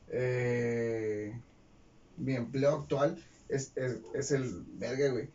eh, 0.09 1.33
mi 2.17 2.35
empleo 2.35 2.77
actual, 2.83 3.19
es, 3.49 3.73
es, 3.77 4.01
es 4.15 4.31
el 4.33 4.65
verga, 4.75 5.11
güey. 5.11 5.29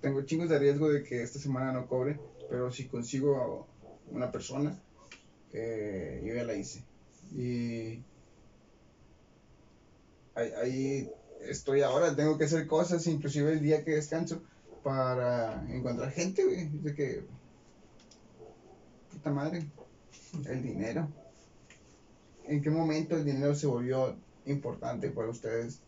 Tengo 0.00 0.22
chingos 0.22 0.48
de 0.48 0.58
riesgo 0.58 0.88
de 0.88 1.02
que 1.02 1.22
esta 1.22 1.38
semana 1.38 1.72
no 1.72 1.86
cobre, 1.86 2.18
pero 2.48 2.70
si 2.70 2.86
consigo 2.86 3.66
una 4.10 4.30
persona, 4.30 4.78
eh, 5.52 6.22
yo 6.24 6.34
ya 6.34 6.44
la 6.44 6.54
hice. 6.54 6.84
Y 7.34 8.02
ahí, 10.34 10.52
ahí 10.62 11.10
estoy 11.42 11.82
ahora, 11.82 12.14
tengo 12.14 12.38
que 12.38 12.44
hacer 12.44 12.66
cosas, 12.66 13.06
inclusive 13.06 13.52
el 13.52 13.60
día 13.60 13.84
que 13.84 13.92
descanso, 13.92 14.42
para 14.82 15.64
encontrar 15.68 16.12
gente, 16.12 16.44
güey. 16.44 16.68
De 16.68 16.94
que, 16.94 17.24
puta 19.12 19.30
madre, 19.30 19.66
el 20.48 20.62
dinero. 20.62 21.08
¿En 22.44 22.62
qué 22.62 22.70
momento 22.70 23.16
el 23.16 23.24
dinero 23.24 23.54
se 23.54 23.66
volvió 23.66 24.16
importante 24.44 25.10
para 25.10 25.28
ustedes? 25.28 25.80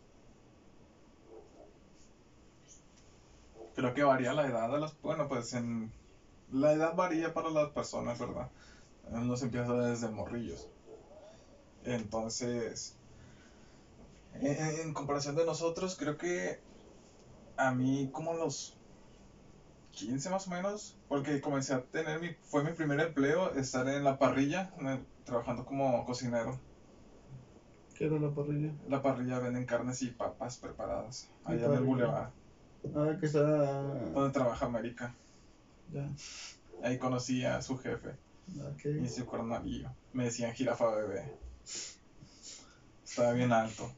Creo 3.79 3.93
que 3.93 4.03
varía 4.03 4.33
la 4.33 4.45
edad 4.45 4.69
de 4.69 4.77
las... 4.77 4.99
Bueno, 5.01 5.29
pues 5.29 5.53
en... 5.53 5.89
La 6.51 6.73
edad 6.73 6.95
varía 6.95 7.33
para 7.33 7.49
las 7.49 7.69
personas, 7.69 8.19
¿verdad? 8.19 8.49
No 9.09 9.37
se 9.37 9.45
empieza 9.45 9.71
desde 9.73 10.09
morrillos. 10.09 10.67
Entonces, 11.85 12.97
en, 14.33 14.81
en 14.81 14.93
comparación 14.93 15.37
de 15.37 15.45
nosotros, 15.45 15.95
creo 15.95 16.17
que 16.17 16.59
a 17.55 17.71
mí 17.71 18.09
como 18.11 18.33
los 18.33 18.77
15 19.91 20.29
más 20.29 20.47
o 20.47 20.51
menos, 20.51 20.97
porque 21.07 21.39
comencé 21.39 21.73
a 21.73 21.81
tener 21.81 22.19
mi... 22.19 22.35
Fue 22.41 22.65
mi 22.65 22.73
primer 22.73 22.99
empleo, 22.99 23.53
estar 23.53 23.87
en 23.87 24.03
la 24.03 24.19
parrilla, 24.19 24.73
trabajando 25.23 25.63
como 25.63 26.03
cocinero. 26.03 26.59
¿Qué 27.95 28.07
era 28.07 28.19
la 28.19 28.31
parrilla? 28.31 28.73
La 28.89 29.01
parrilla 29.01 29.39
venden 29.39 29.65
carnes 29.65 30.01
y 30.01 30.07
papas 30.07 30.57
preparadas, 30.57 31.29
¿Qué 31.45 31.53
allá 31.53 31.67
en 31.67 31.73
el 31.75 31.83
boulevard, 31.83 32.31
Ah, 32.95 33.15
que 33.19 33.25
está... 33.25 33.41
donde 33.41 34.31
trabaja 34.33 34.65
América. 34.65 35.13
Ya, 35.93 36.09
Ahí 36.83 36.97
conocí 36.97 37.43
a 37.43 37.61
su 37.61 37.77
jefe. 37.77 38.15
y 38.85 39.07
su 39.09 39.25
cornalillo. 39.25 39.89
Me 40.13 40.25
decían 40.25 40.53
jirafa 40.53 40.89
bebé. 40.95 41.33
Estaba 43.03 43.33
bien 43.33 43.51
alto. 43.51 43.91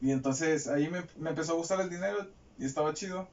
Y 0.00 0.10
entonces 0.10 0.66
ahí 0.68 0.88
me, 0.88 1.04
me 1.18 1.30
empezó 1.30 1.52
a 1.52 1.56
gustar 1.56 1.80
el 1.80 1.90
dinero 1.90 2.28
y 2.58 2.64
estaba 2.64 2.94
chido. 2.94 3.28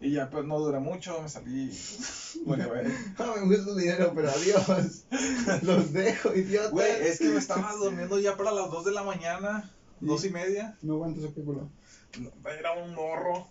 Y 0.00 0.10
ya 0.12 0.28
pues 0.30 0.44
no 0.44 0.58
dura 0.58 0.80
mucho, 0.80 1.22
me 1.22 1.28
salí. 1.28 1.70
Bueno, 2.44 2.66
güey. 2.68 2.86
Ah, 3.18 3.34
me 3.40 3.56
gusta 3.56 3.70
el 3.70 3.76
dinero, 3.78 4.12
pero 4.14 4.30
adiós. 4.30 5.04
Los 5.62 5.92
dejo, 5.92 6.34
idiota. 6.34 6.70
Güey, 6.70 7.06
es 7.06 7.18
que 7.18 7.28
me 7.28 7.38
estaba 7.38 7.72
durmiendo 7.74 8.18
ya 8.18 8.36
para 8.36 8.50
las 8.50 8.68
2 8.70 8.84
de 8.86 8.90
la 8.92 9.04
mañana, 9.04 9.70
dos 10.00 10.24
y 10.24 10.30
media. 10.30 10.76
No 10.82 10.94
aguanto 10.94 11.20
ese 11.20 11.32
culo. 11.32 11.70
Era 12.44 12.72
un 12.72 12.94
morro, 12.94 13.48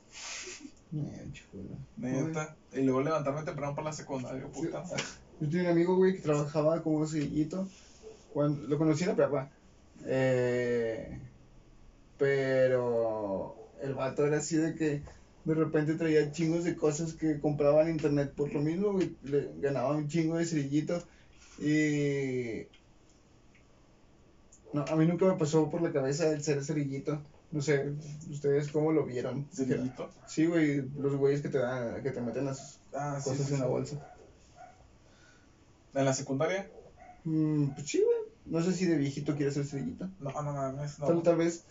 chulo. 1.31 1.77
neta. 1.97 2.55
Y 2.73 2.81
luego 2.81 3.01
levantarme 3.01 3.43
temprano 3.43 3.75
para 3.75 3.85
la 3.85 3.93
secundaria, 3.93 4.45
puta. 4.47 4.83
Yo 5.39 5.49
tenía 5.49 5.63
un 5.63 5.71
amigo, 5.71 5.95
güey, 5.95 6.15
que 6.15 6.21
trabajaba 6.21 6.83
como 6.83 7.05
sillito. 7.07 7.67
Cuando, 8.33 8.67
lo 8.67 8.77
conocí 8.77 9.03
en 9.03 9.09
la 9.09 9.15
prepa. 9.15 9.49
Eh, 10.05 11.19
pero 12.17 13.55
el 13.81 13.93
vato 13.93 14.25
era 14.25 14.37
así 14.37 14.57
de 14.57 14.75
que 14.75 15.01
de 15.43 15.55
repente 15.55 15.95
traía 15.95 16.31
chingos 16.31 16.63
de 16.63 16.75
cosas 16.75 17.13
que 17.13 17.39
compraba 17.39 17.81
en 17.81 17.89
internet 17.89 18.33
por 18.35 18.53
lo 18.53 18.61
mismo, 18.61 18.93
güey. 18.93 19.15
Le 19.23 19.49
ganaba 19.59 19.95
un 19.95 20.07
chingo 20.07 20.37
de 20.37 20.45
cerillito. 20.45 21.01
Y. 21.59 22.67
No, 24.73 24.85
a 24.87 24.95
mí 24.95 25.05
nunca 25.05 25.25
me 25.25 25.37
pasó 25.37 25.69
por 25.69 25.81
la 25.81 25.91
cabeza 25.91 26.29
el 26.29 26.43
ser 26.43 26.63
cerillito. 26.63 27.21
No 27.51 27.61
sé, 27.61 27.93
¿ustedes 28.29 28.71
cómo 28.71 28.91
lo 28.93 29.05
vieron? 29.05 29.47
Cerillito. 29.53 30.09
Sí, 30.27 30.45
güey, 30.45 30.89
los 30.97 31.15
güeyes 31.15 31.41
que 31.41 31.49
te 31.49 31.57
dan, 31.57 32.01
que 32.01 32.11
te 32.11 32.21
meten 32.21 32.45
las 32.45 32.79
Ah, 32.93 33.19
cosas 33.23 33.47
sí, 33.47 33.53
en 33.53 33.59
la 33.59 33.67
bolsa. 33.67 33.97
¿En 35.93 36.05
la 36.05 36.13
secundaria? 36.13 36.69
Mm, 37.25 37.67
pues 37.69 37.87
sí, 37.89 38.01
güey. 38.03 38.17
No 38.45 38.63
sé 38.63 38.73
si 38.73 38.85
de 38.85 38.97
viejito 38.97 39.35
quieres 39.35 39.53
ser 39.55 39.65
cerillito. 39.65 40.09
No, 40.19 40.31
no 40.31 40.53
mames, 40.53 40.97
no. 40.99 41.21
tal 41.21 41.35
vez. 41.35 41.63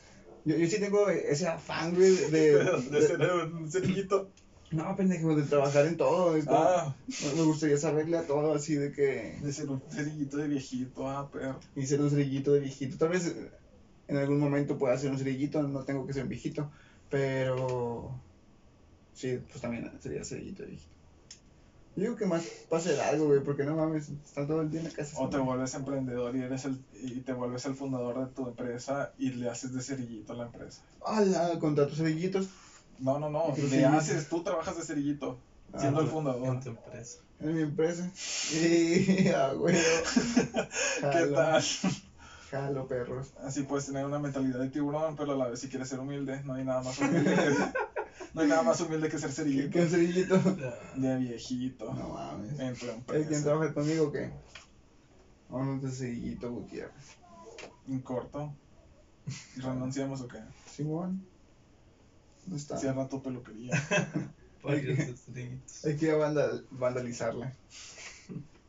Yo, 0.44 0.56
yo 0.56 0.66
sí 0.66 0.78
tengo 0.80 1.08
ese 1.08 1.48
afán, 1.48 1.94
güey, 1.94 2.14
de, 2.14 2.30
De, 2.90 3.00
de- 3.00 3.06
ser 3.06 3.20
un 3.22 3.70
cerillito. 3.70 4.30
No, 4.70 4.94
pendejo, 4.94 5.34
de 5.34 5.42
trabajar 5.42 5.86
en 5.86 5.96
todo. 5.96 6.32
como- 6.44 6.56
Ah. 6.58 6.94
me- 7.36 7.42
gustaría 7.42 7.76
saberle 7.76 8.18
a 8.18 8.26
todo 8.26 8.54
así 8.54 8.74
de 8.76 8.92
que. 8.92 9.36
De 9.42 9.52
ser 9.52 9.68
un 9.68 9.82
cerillito 9.90 10.36
de 10.36 10.46
viejito, 10.48 11.08
ah, 11.08 11.28
perro. 11.30 11.58
Y 11.74 11.86
ser 11.86 12.00
un 12.00 12.10
cerillito 12.10 12.52
de 12.52 12.60
viejito. 12.60 12.96
Tal 12.98 13.08
vez 13.08 13.34
en 14.10 14.16
algún 14.18 14.38
momento 14.40 14.76
pueda 14.76 14.98
ser 14.98 15.10
un 15.10 15.18
cerillito, 15.18 15.62
no 15.62 15.84
tengo 15.84 16.06
que 16.06 16.12
ser 16.12 16.24
un 16.24 16.28
viejito. 16.28 16.70
Pero. 17.08 18.20
Sí, 19.14 19.38
pues 19.48 19.60
también 19.60 19.90
sería 20.00 20.24
cerillito 20.24 20.64
viejito. 20.64 20.90
Yo 21.96 22.02
digo 22.04 22.16
que 22.16 22.24
más 22.26 22.44
pase 22.68 22.92
de 22.92 23.00
algo, 23.02 23.26
güey, 23.26 23.40
porque 23.42 23.64
no 23.64 23.74
mames, 23.74 24.08
están 24.24 24.46
todo 24.46 24.62
el 24.62 24.70
día 24.70 24.80
en 24.80 24.86
la 24.88 24.92
casa. 24.92 25.16
O 25.20 25.28
te 25.28 25.38
vuelves 25.38 25.74
emprendedor 25.74 26.34
y 26.36 26.40
eres 26.42 26.64
el 26.64 26.80
y 26.94 27.20
te 27.20 27.32
vuelves 27.32 27.64
el 27.66 27.74
fundador 27.74 28.26
de 28.26 28.32
tu 28.32 28.46
empresa 28.48 29.12
y 29.18 29.30
le 29.30 29.50
haces 29.50 29.74
de 29.74 29.82
cerillito 29.82 30.32
a 30.32 30.36
la 30.36 30.44
empresa. 30.46 30.82
¡Hala! 31.04 31.58
Contra 31.58 31.86
tus 31.88 31.98
cerillitos 31.98 32.48
No, 33.00 33.18
no, 33.18 33.28
no, 33.28 33.52
le 33.56 33.68
sí. 33.68 33.82
haces, 33.82 34.28
tú 34.28 34.42
trabajas 34.44 34.76
de 34.78 34.84
cerillito, 34.84 35.38
siendo 35.76 35.98
Ah, 35.98 36.02
el 36.02 36.06
En 36.08 36.12
fundador. 36.12 36.60
tu 36.60 36.68
empresa. 36.70 37.18
en 37.40 37.54
mi 37.56 37.62
empresa. 37.62 38.10
Y, 38.54 39.28
ah, 39.34 39.52
güey. 39.54 39.74
¿Qué 41.00 41.26
tal? 41.34 41.62
Jalo, 42.50 42.86
perros. 42.88 43.32
Así 43.44 43.62
puedes 43.62 43.86
tener 43.86 44.04
una 44.04 44.18
mentalidad 44.18 44.58
de 44.58 44.68
tiburón, 44.70 45.14
pero 45.16 45.32
a 45.32 45.36
la 45.36 45.48
vez 45.48 45.60
si 45.60 45.68
quieres 45.68 45.88
ser 45.88 46.00
humilde, 46.00 46.42
no 46.44 46.54
hay 46.54 46.64
nada 46.64 46.82
más 46.82 46.98
humilde 46.98 47.34
que, 47.34 47.56
no 48.34 48.40
hay 48.42 48.48
nada 48.48 48.62
más 48.62 48.80
humilde 48.80 49.08
que 49.08 49.18
ser 49.18 49.28
¿Qué, 49.30 49.34
cerillito. 49.36 49.70
qué 49.70 49.86
cerillito? 49.88 50.38
De 50.96 51.16
viejito. 51.18 51.92
No 51.94 52.08
mames. 52.10 52.58
En 52.58 52.66
¿El 52.68 52.76
quien 52.76 52.90
empresa. 52.96 53.42
trabaja 53.44 53.72
conmigo 53.74 54.08
o 54.08 54.12
qué? 54.12 54.30
Vamos 55.48 55.82
de 55.82 55.90
cerillito, 55.90 56.50
Gutiérrez. 56.50 57.16
En 57.88 58.00
corto. 58.00 58.52
¿Renunciamos 59.56 60.20
o 60.22 60.28
qué? 60.28 60.38
Simón. 60.66 61.24
No 62.46 62.56
está. 62.56 62.76
Cierra 62.78 63.08
tu 63.08 63.22
peluquería. 63.22 63.74
Pollos 64.62 64.98
estrellitos. 64.98 65.84
Hay 65.84 65.96
que 65.96 66.12
vandal- 66.14 66.66
vandalizarla. 66.70 67.52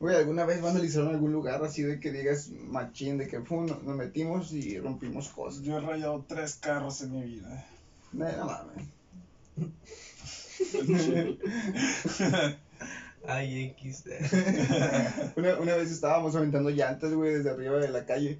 Güey, 0.02 0.16
¿alguna 0.16 0.46
vez 0.46 0.62
vandalizaron 0.62 1.10
algún 1.10 1.32
lugar 1.32 1.64
así 1.64 1.84
de 1.84 2.00
que 2.00 2.12
digas 2.12 2.50
machín, 2.50 3.18
de 3.20 3.28
que 3.28 3.40
pum, 3.40 3.68
nos 3.68 3.84
nos 3.84 3.96
metimos 3.96 4.52
y 4.52 4.80
rompimos 4.80 5.30
cosas? 5.30 5.62
Yo 5.64 5.78
he 5.78 5.82
rayado 5.82 6.26
tres 6.28 6.56
carros 6.56 7.02
en 7.04 7.12
mi 7.14 7.24
vida. 7.24 7.66
No, 8.12 8.26
no 8.36 8.46
mames. 8.46 8.88
Ay, 13.28 13.76
X. 13.80 14.04
Una, 15.36 15.60
una 15.60 15.76
vez 15.76 15.92
estábamos 15.92 16.36
aventando 16.36 16.70
llantas, 16.72 17.14
güey, 17.14 17.34
desde 17.36 17.52
arriba 17.52 17.78
de 17.78 17.90
la 17.90 18.06
calle. 18.06 18.40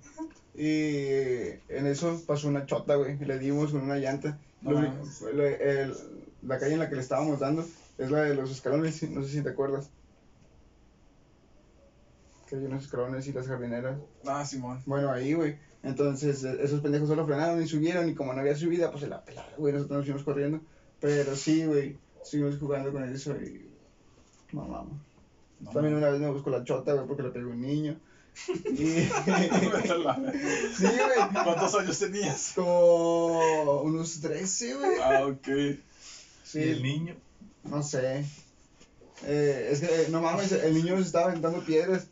Y 0.56 1.52
en 1.70 1.86
eso 1.88 2.20
pasó 2.26 2.48
una 2.48 2.66
chota, 2.66 2.96
güey. 2.96 3.16
y 3.22 3.26
Le 3.26 3.38
dimos 3.40 3.72
con 3.72 3.82
una 3.82 3.98
llanta. 3.98 4.38
No 4.62 4.72
Lo- 4.72 4.80
mames. 4.82 5.22
lo- 5.22 5.46
el- 5.46 5.94
la 6.42 6.58
calle 6.58 6.74
en 6.74 6.80
la 6.80 6.90
que 6.90 6.96
le 6.96 7.02
estábamos 7.02 7.40
dando 7.40 7.64
es 8.00 8.10
la 8.10 8.22
de 8.24 8.34
los 8.36 8.50
escalones. 8.52 9.02
No 9.10 9.24
sé 9.24 9.30
si 9.30 9.42
te 9.44 9.50
acuerdas. 9.50 9.90
Que 12.52 12.58
hay 12.58 12.66
unos 12.66 12.84
escalones 12.84 13.26
y 13.28 13.32
las 13.32 13.48
jardineras. 13.48 13.98
Ah, 14.26 14.46
Simón. 14.46 14.82
Bueno, 14.86 15.10
ahí, 15.10 15.32
güey. 15.32 15.56
Entonces, 15.84 16.44
eh, 16.44 16.58
esos 16.60 16.82
pendejos 16.82 17.08
solo 17.08 17.26
frenaron 17.26 17.64
y 17.64 17.66
subieron. 17.66 18.10
Y 18.10 18.14
como 18.14 18.34
no 18.34 18.42
había 18.42 18.58
subida, 18.58 18.92
pues 18.92 19.04
se 19.04 19.08
la 19.08 19.24
pelaron, 19.24 19.54
güey. 19.58 19.72
Nosotros 19.74 20.00
nos 20.00 20.06
fuimos 20.06 20.24
corriendo. 20.24 20.60
Pero 21.00 21.34
sí, 21.38 21.66
güey. 21.66 21.98
Estuvimos 22.22 22.60
jugando 22.60 22.92
con 22.92 23.08
eso 23.08 23.34
y. 23.38 23.70
Mamamos. 24.52 25.00
No, 25.62 25.72
También 25.72 25.96
una 25.96 26.10
vez 26.10 26.20
me 26.20 26.30
buscó 26.30 26.50
la 26.50 26.66
chota, 26.66 26.92
güey, 26.92 27.08
porque 27.08 27.24
le 27.24 27.30
pegó 27.30 27.52
un 27.52 27.62
niño. 27.62 27.98
Y. 28.66 29.10
Sí, 30.76 30.88
güey. 30.88 31.44
¿Cuántos 31.46 31.74
años 31.76 32.00
tenías? 32.00 32.52
Como 32.54 33.82
unos 33.84 34.20
13, 34.20 34.76
güey. 34.76 35.00
Ah, 35.02 35.26
ok. 35.26 35.80
Sí, 36.44 36.60
¿Y 36.60 36.64
el 36.64 36.84
niño? 36.84 37.16
no 37.64 37.82
sé. 37.82 38.26
Eh, 39.26 39.70
es 39.72 39.80
que, 39.80 39.86
eh, 39.86 40.08
no 40.10 40.22
mames, 40.22 40.52
el 40.52 40.74
niño 40.74 40.98
se 40.98 41.04
estaba 41.04 41.28
aventando 41.28 41.64
piedras. 41.64 42.08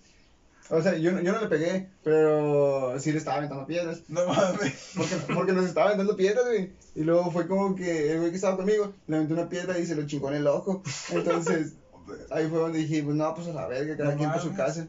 O 0.72 0.82
sea, 0.82 0.96
yo, 0.98 1.12
no- 1.12 1.22
yo 1.22 1.32
no 1.32 1.42
le 1.42 1.48
pegué, 1.48 1.90
pero 2.04 3.00
sí 3.00 3.12
le 3.12 3.18
estaba 3.18 3.38
aventando 3.38 3.66
piedras. 3.66 4.04
No 4.08 4.26
mames. 4.28 4.92
Porque, 4.96 5.16
porque 5.34 5.52
nos 5.54 5.66
estaba 5.66 5.88
aventando 5.88 6.16
piedras, 6.16 6.46
güey. 6.46 6.72
Y 6.96 7.02
luego 7.04 7.32
fue 7.32 7.48
como 7.48 7.76
que 7.76 8.12
el 8.12 8.20
güey 8.20 8.30
que 8.30 8.36
estaba 8.36 8.58
conmigo 8.58 8.94
le 9.08 9.16
aventó 9.16 9.34
una 9.34 9.50
piedra 9.50 9.80
y 9.80 9.86
se 9.86 9.96
lo 9.96 10.06
chingó 10.06 10.30
en 10.30 10.36
el 10.36 10.48
ojo. 10.48 10.84
Entonces, 11.12 11.74
ahí 12.30 12.48
fue 12.48 12.60
donde 12.60 12.80
dije, 12.80 13.02
pues 13.04 13.16
no, 13.16 13.34
pues 13.34 13.48
a 13.48 13.54
la 13.54 13.68
verga, 13.68 13.98
cada 13.98 14.12
No 14.12 14.18
quien 14.18 14.32
por 14.32 14.42
su 14.42 14.54
casa. 14.54 14.88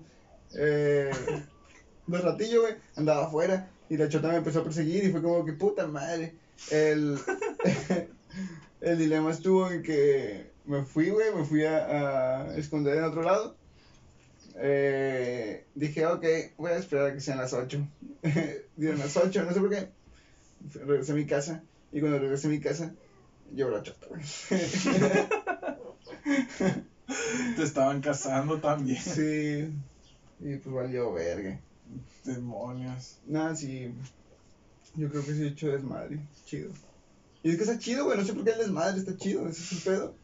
Eh, 0.54 1.10
de 2.06 2.18
ratillo, 2.18 2.62
güey, 2.62 2.74
andaba 2.96 3.26
afuera 3.26 3.70
y 3.88 3.96
la 3.96 4.08
chota 4.08 4.28
me 4.28 4.36
empezó 4.36 4.60
a 4.60 4.64
perseguir 4.64 5.04
y 5.04 5.10
fue 5.12 5.22
como 5.22 5.44
que 5.44 5.52
puta 5.54 5.86
madre. 5.86 6.34
El, 6.70 7.18
el 8.80 8.98
dilema 8.98 9.30
estuvo 9.30 9.70
en 9.70 9.82
que 9.82 10.50
me 10.66 10.84
fui, 10.84 11.10
güey, 11.10 11.34
me 11.34 11.44
fui 11.44 11.64
a, 11.64 12.42
a 12.50 12.56
esconder 12.56 12.98
en 12.98 13.04
otro 13.04 13.22
lado. 13.22 13.56
Eh, 14.62 15.64
dije, 15.74 16.04
ok, 16.06 16.24
voy 16.58 16.72
a 16.72 16.76
esperar 16.76 17.06
a 17.06 17.14
que 17.14 17.20
sean 17.20 17.38
las 17.38 17.54
8. 17.54 17.86
Dieron 18.76 18.98
las 18.98 19.16
8, 19.16 19.44
no 19.44 19.52
sé 19.52 19.60
por 19.60 19.70
qué. 19.70 19.88
Regresé 20.84 21.12
a 21.12 21.14
mi 21.14 21.26
casa 21.26 21.62
y 21.92 22.00
cuando 22.00 22.18
regresé 22.18 22.48
a 22.48 22.50
mi 22.50 22.60
casa, 22.60 22.92
yo 23.52 23.70
la 23.70 23.82
chota, 23.82 24.06
güey. 24.08 24.22
Te 27.56 27.62
estaban 27.62 28.00
casando 28.00 28.60
también. 28.60 29.02
Sí. 29.02 29.72
Y 30.40 30.56
pues 30.56 30.74
valió 30.74 31.12
verga. 31.12 31.60
Demonios. 32.24 33.18
Nada, 33.26 33.56
sí. 33.56 33.92
Yo 34.94 35.08
creo 35.08 35.24
que 35.24 35.34
sí 35.34 35.42
he 35.42 35.48
hecho 35.48 35.68
desmadre. 35.68 36.20
Chido. 36.44 36.70
Y 37.42 37.50
es 37.50 37.56
que 37.56 37.62
está 37.62 37.78
chido, 37.78 38.04
güey. 38.04 38.18
No 38.18 38.24
sé 38.24 38.34
por 38.34 38.44
qué 38.44 38.50
el 38.50 38.58
desmadre 38.58 38.98
está 38.98 39.16
chido. 39.16 39.48
Ese 39.48 39.62
es 39.62 39.72
el 39.72 39.92
pedo. 39.92 40.14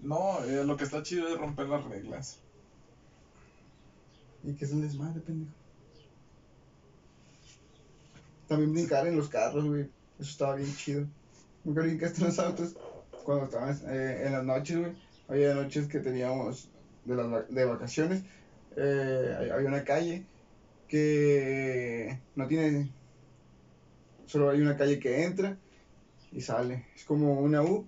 No, 0.00 0.44
eh, 0.44 0.64
lo 0.64 0.76
que 0.76 0.84
está 0.84 1.02
chido 1.02 1.28
es 1.28 1.38
romper 1.38 1.66
las 1.66 1.84
reglas. 1.84 2.38
¿Y 4.44 4.54
qué 4.54 4.64
es 4.64 4.72
el 4.72 4.82
desmadre, 4.82 5.20
pendejo? 5.20 5.52
También 8.48 8.72
brincar 8.72 9.06
en 9.06 9.16
los 9.16 9.28
carros, 9.28 9.64
güey. 9.64 9.82
Eso 10.18 10.30
estaba 10.30 10.56
bien 10.56 10.74
chido. 10.74 11.06
Nunca 11.64 11.82
brincaste 11.82 12.20
en 12.20 12.26
los 12.26 12.38
autos. 12.38 12.76
Cuando 13.24 13.44
estabas 13.44 13.82
eh, 13.84 14.26
en 14.26 14.32
las 14.32 14.44
noches, 14.44 14.78
güey. 14.78 14.92
Había 15.28 15.54
noches 15.54 15.86
que 15.86 16.00
teníamos 16.00 16.68
de, 17.04 17.14
las, 17.16 17.48
de 17.48 17.64
vacaciones. 17.64 18.22
eh, 18.76 19.50
había 19.52 19.68
una 19.68 19.84
calle 19.84 20.26
que 20.88 22.18
no 22.34 22.46
tiene. 22.46 22.90
Solo 24.26 24.50
hay 24.50 24.60
una 24.60 24.76
calle 24.76 24.98
que 24.98 25.24
entra 25.24 25.56
y 26.32 26.40
sale. 26.40 26.86
Es 26.94 27.04
como 27.04 27.40
una 27.40 27.62
U. 27.62 27.86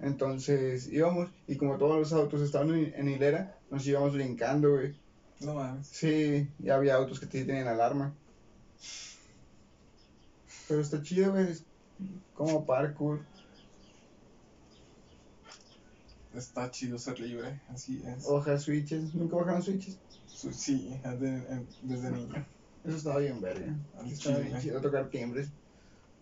Entonces 0.00 0.88
íbamos 0.92 1.30
y 1.46 1.56
como 1.56 1.78
todos 1.78 1.98
los 1.98 2.12
autos 2.12 2.42
estaban 2.42 2.74
en, 2.74 2.92
en 2.94 3.08
hilera, 3.08 3.56
nos 3.70 3.86
íbamos 3.86 4.12
brincando, 4.14 4.72
güey. 4.72 4.94
No 5.44 5.54
mames. 5.54 5.86
Sí, 5.88 6.48
y 6.58 6.70
había 6.70 6.94
autos 6.94 7.20
que 7.20 7.26
sí 7.26 7.44
tenían 7.44 7.68
alarma. 7.68 8.14
Pero 10.68 10.80
está 10.80 11.02
chido, 11.02 11.32
güey. 11.32 11.50
es 11.50 11.64
Como 12.34 12.64
parkour. 12.64 13.20
Está 16.34 16.70
chido 16.70 16.98
ser 16.98 17.20
libre, 17.20 17.60
así 17.68 18.02
es. 18.04 18.24
Hojas, 18.26 18.62
switches. 18.62 19.14
¿Nunca 19.14 19.36
bajaron 19.36 19.62
switches? 19.62 19.98
Sí, 20.26 20.98
de- 21.04 21.28
en- 21.28 21.68
desde 21.82 22.10
niño. 22.10 22.44
Eso 22.84 22.96
estaba 22.96 23.18
bien 23.18 23.40
verga. 23.40 23.72
Estaba 24.10 24.38
bien 24.38 24.60
chido. 24.60 24.80
Tocar 24.80 25.08
timbres. 25.10 25.48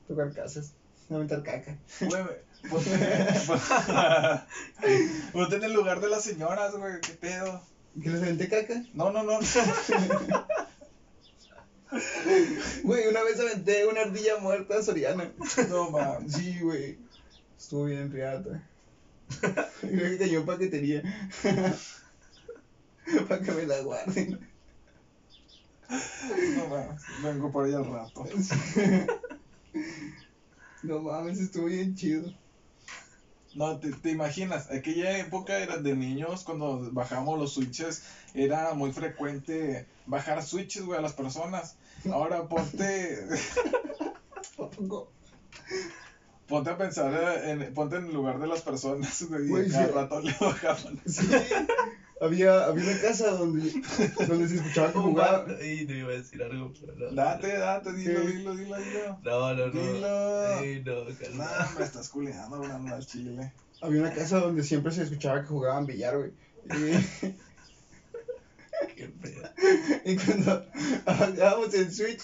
Tocar 0.07 0.33
casas. 0.35 0.75
Aventar 1.11 1.43
caca. 1.43 1.79
Güey, 2.01 2.23
ponte 5.33 5.57
en 5.57 5.65
el 5.65 5.73
lugar 5.73 6.01
de 6.01 6.09
las 6.09 6.25
señoras, 6.25 6.75
güey, 6.77 7.01
qué 7.01 7.13
pedo. 7.15 7.63
¿Que 8.01 8.11
les 8.11 8.23
aventé 8.23 8.49
caca? 8.49 8.85
No, 8.95 9.11
no, 9.11 9.23
no. 9.23 9.39
Güey, 12.85 13.07
una 13.07 13.23
vez 13.23 13.39
aventé 13.39 13.87
una 13.87 14.01
ardilla 14.01 14.39
muerta 14.39 14.79
a 14.79 14.83
Soriana. 14.83 15.31
No 15.69 15.91
mames. 15.91 16.33
Sí, 16.33 16.59
güey. 16.61 16.97
Estuvo 17.59 17.85
bien 17.85 18.11
riata. 18.11 18.67
Creo 19.81 20.11
que 20.11 20.19
cayó 20.19 20.41
en 20.41 20.47
paquetería. 20.47 21.03
Para 23.29 23.43
que 23.43 23.53
me 23.53 23.67
la 23.67 23.81
guarden. 23.83 24.41
No 26.57 26.67
mames. 26.69 27.03
Vengo 27.23 27.53
por 27.53 27.67
ahí 27.67 27.75
al 27.75 27.85
rato. 27.87 28.25
No 30.83 31.01
mames, 31.01 31.39
estuvo 31.39 31.67
bien 31.67 31.95
chido. 31.95 32.35
No, 33.55 33.79
te, 33.79 33.93
te 33.93 34.11
imaginas, 34.11 34.71
aquella 34.71 35.19
época 35.19 35.59
era 35.59 35.77
de 35.77 35.95
niños, 35.95 36.45
cuando 36.45 36.89
bajábamos 36.93 37.39
los 37.39 37.53
switches, 37.53 38.03
era 38.35 38.73
muy 38.75 38.93
frecuente 38.93 39.87
bajar 40.07 40.43
switches, 40.43 40.85
güey, 40.85 40.99
a 40.99 41.03
las 41.03 41.13
personas. 41.13 41.77
Ahora 42.11 42.49
ponte, 42.49 43.27
ponte 46.49 46.71
a 46.71 46.79
pensar 46.79 47.43
en, 47.45 47.75
ponte 47.75 47.97
en 47.97 48.07
el 48.07 48.15
lugar 48.15 48.39
de 48.39 48.47
las 48.47 48.63
personas, 48.63 49.23
güey, 49.29 49.67
y 49.67 49.71
cada 49.71 49.87
rato 49.89 50.21
le 50.21 50.35
bajaban. 50.41 51.01
Sí. 51.07 51.29
Había, 52.23 52.67
había 52.67 52.85
una 52.91 53.01
casa 53.01 53.31
donde, 53.33 53.73
donde 54.29 54.49
se 54.49 54.55
escuchaba 54.55 54.93
que 54.93 54.99
jugaba. 55.01 55.47
Y 55.65 55.85
no 55.87 55.95
iba 55.95 56.11
a 56.11 56.17
decir 56.17 56.41
algo, 56.41 56.73
pero 56.81 56.95
no. 57.11 57.11
Date, 57.17 57.49
date, 57.59 57.93
dilo, 57.95 58.21
¿Qué? 58.21 58.27
dilo, 58.29 58.55
dilo, 58.55 58.77
dilo. 58.77 59.19
No, 59.25 59.55
no, 59.55 59.67
no. 59.67 59.73
Dilo. 59.73 60.59
Ey, 60.61 60.83
no, 60.85 61.05
No, 61.05 61.17
calma. 61.19 61.71
me 61.77 61.85
estás 61.85 62.09
culeando, 62.09 62.61
Brandon, 62.61 62.93
al 62.93 63.05
chile. 63.05 63.53
Había 63.81 64.03
una 64.03 64.15
casa 64.15 64.39
donde 64.39 64.63
siempre 64.63 64.93
se 64.93 65.03
escuchaba 65.03 65.43
que 65.43 65.49
jugaban 65.49 65.85
billar, 65.87 66.17
güey. 66.17 66.33
Y, 68.83 68.95
Qué 68.97 69.07
pedo. 69.09 69.49
y 70.05 70.17
cuando 70.17 70.67
apagábamos 71.07 71.73
el 71.75 71.93
switch, 71.93 72.23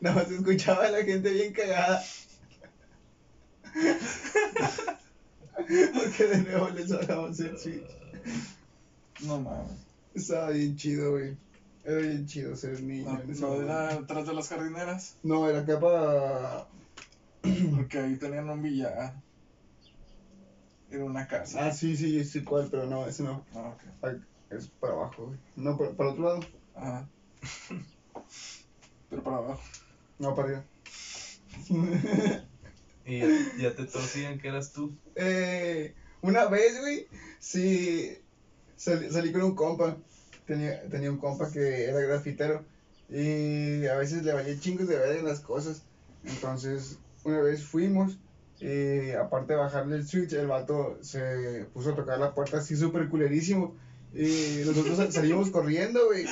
nada 0.00 0.16
más 0.16 0.28
se 0.28 0.34
escuchaba 0.36 0.84
a 0.86 0.90
la 0.90 1.02
gente 1.04 1.30
bien 1.30 1.52
cagada. 1.54 2.02
Porque 5.56 6.24
de 6.26 6.38
nuevo 6.42 6.68
les 6.70 6.88
bajamos 6.90 7.40
el 7.40 7.58
switch. 7.58 8.03
No 9.24 9.40
mames. 9.40 9.86
Estaba 10.14 10.50
bien 10.50 10.76
chido, 10.76 11.12
güey. 11.12 11.36
Era 11.84 11.98
bien 11.98 12.26
chido 12.26 12.56
ser 12.56 12.82
niño. 12.82 13.12
No, 13.12 13.20
en 13.20 13.30
ese 13.30 13.40
no 13.40 13.48
momento. 13.48 13.72
era 13.72 13.94
atrás 13.94 14.26
de 14.26 14.34
las 14.34 14.48
jardineras, 14.48 15.16
No, 15.22 15.48
era 15.48 15.60
acá 15.60 15.78
para. 15.80 16.66
porque 17.76 17.98
ahí 17.98 18.16
tenían 18.16 18.48
un 18.48 18.62
billar. 18.62 19.14
Era 20.90 21.04
una 21.04 21.26
casa. 21.26 21.66
Ah, 21.66 21.72
sí, 21.72 21.96
sí, 21.96 22.16
yo 22.16 22.24
sé 22.24 22.44
cuál, 22.44 22.68
pero 22.70 22.86
no, 22.86 23.06
ese 23.06 23.22
no. 23.24 23.44
Ah, 23.54 23.74
ok. 23.74 23.82
Ah, 24.02 24.12
Es 24.50 24.68
para 24.80 24.92
abajo, 24.94 25.26
güey. 25.26 25.38
No, 25.56 25.76
para, 25.76 25.90
para 25.92 26.10
otro 26.10 26.22
lado. 26.24 26.40
Ajá. 26.74 27.08
Pero 29.10 29.22
para 29.22 29.36
abajo. 29.38 29.62
No, 30.18 30.34
para 30.34 30.48
arriba. 30.48 30.64
Y 33.06 33.18
ya, 33.18 33.28
ya 33.58 33.74
te 33.76 33.84
torcían 33.84 34.38
que 34.38 34.48
eras 34.48 34.72
tú. 34.72 34.96
eh, 35.14 35.94
una 36.26 36.46
vez, 36.46 36.80
güey, 36.80 37.06
sí, 37.38 38.16
salí, 38.76 39.10
salí 39.10 39.32
con 39.32 39.42
un 39.42 39.54
compa. 39.54 39.96
Tenía, 40.46 40.82
tenía 40.88 41.10
un 41.10 41.18
compa 41.18 41.50
que 41.50 41.84
era 41.84 42.00
grafitero. 42.00 42.64
Y 43.08 43.86
a 43.86 43.94
veces 43.96 44.24
le 44.24 44.32
valía 44.32 44.58
chingos 44.58 44.88
de 44.88 44.96
ver 44.98 45.16
en 45.16 45.24
las 45.24 45.40
cosas. 45.40 45.82
Entonces, 46.24 46.98
una 47.24 47.40
vez 47.40 47.62
fuimos. 47.64 48.18
Y 48.60 49.10
aparte 49.12 49.52
de 49.52 49.58
bajarle 49.58 49.96
el 49.96 50.06
switch, 50.06 50.32
el 50.32 50.46
vato 50.46 50.98
se 51.02 51.66
puso 51.74 51.90
a 51.90 51.96
tocar 51.96 52.18
la 52.18 52.34
puerta 52.34 52.58
así 52.58 52.76
súper 52.76 53.08
culerísimo. 53.08 53.74
Y 54.14 54.62
nosotros 54.64 54.96
sal- 54.96 55.12
salimos 55.12 55.50
corriendo, 55.50 56.06
güey. 56.06 56.24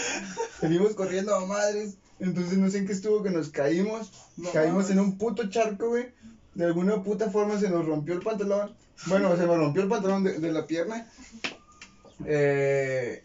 Salimos 0.61 0.95
corriendo 0.95 1.35
a 1.35 1.47
madres. 1.47 1.97
Entonces 2.21 2.57
no 2.57 2.71
sé 2.71 2.79
en 2.79 2.87
qué 2.87 2.93
estuvo 2.93 3.23
que 3.23 3.31
nos 3.31 3.49
caímos. 3.51 4.13
No 4.37 4.51
caímos 4.53 4.89
en 4.91 5.01
un 5.01 5.19
puto 5.19 5.49
charco, 5.51 5.89
güey. 5.89 6.13
De 6.55 6.65
alguna 6.67 7.03
puta 7.03 7.31
forma 7.31 7.59
se 7.59 7.71
nos 7.71 7.87
rompió 7.87 8.15
el 8.15 8.21
pantalón. 8.21 8.75
Bueno, 9.07 9.35
se 9.37 9.47
me 9.47 9.57
rompió 9.57 9.83
el 9.83 9.89
pantalón 9.89 10.23
de, 10.25 10.39
de 10.39 10.53
la 10.53 10.67
pierna. 10.67 11.11
Eh, 12.27 13.25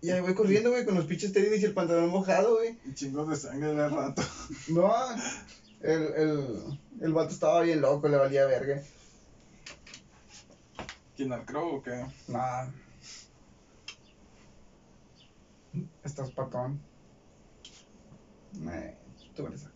y 0.00 0.10
ahí 0.10 0.20
voy 0.20 0.34
corriendo, 0.34 0.70
güey, 0.70 0.84
con 0.84 0.94
los 0.94 1.06
pinches 1.06 1.32
tenis 1.32 1.62
y 1.62 1.66
el 1.66 1.74
pantalón 1.74 2.10
mojado, 2.10 2.56
güey. 2.56 2.78
Y 2.84 2.94
chingos 2.94 3.28
de 3.28 3.36
sangre 3.36 3.74
de 3.74 3.88
rato. 3.88 4.22
No, 4.68 4.92
el, 5.80 6.02
el, 6.02 6.80
el 7.00 7.12
vato 7.12 7.32
estaba 7.32 7.62
bien 7.62 7.80
loco, 7.80 8.08
le 8.08 8.16
valía 8.16 8.46
verga. 8.46 8.82
¿Quién 11.16 11.32
al 11.32 11.44
crow 11.44 11.76
o 11.76 11.82
qué? 11.82 12.04
Nah. 12.28 12.66
Estás 16.02 16.30
patón. 16.30 16.80
Nah, 18.52 18.92
tú 19.34 19.46
eres 19.46 19.64
acá. 19.64 19.73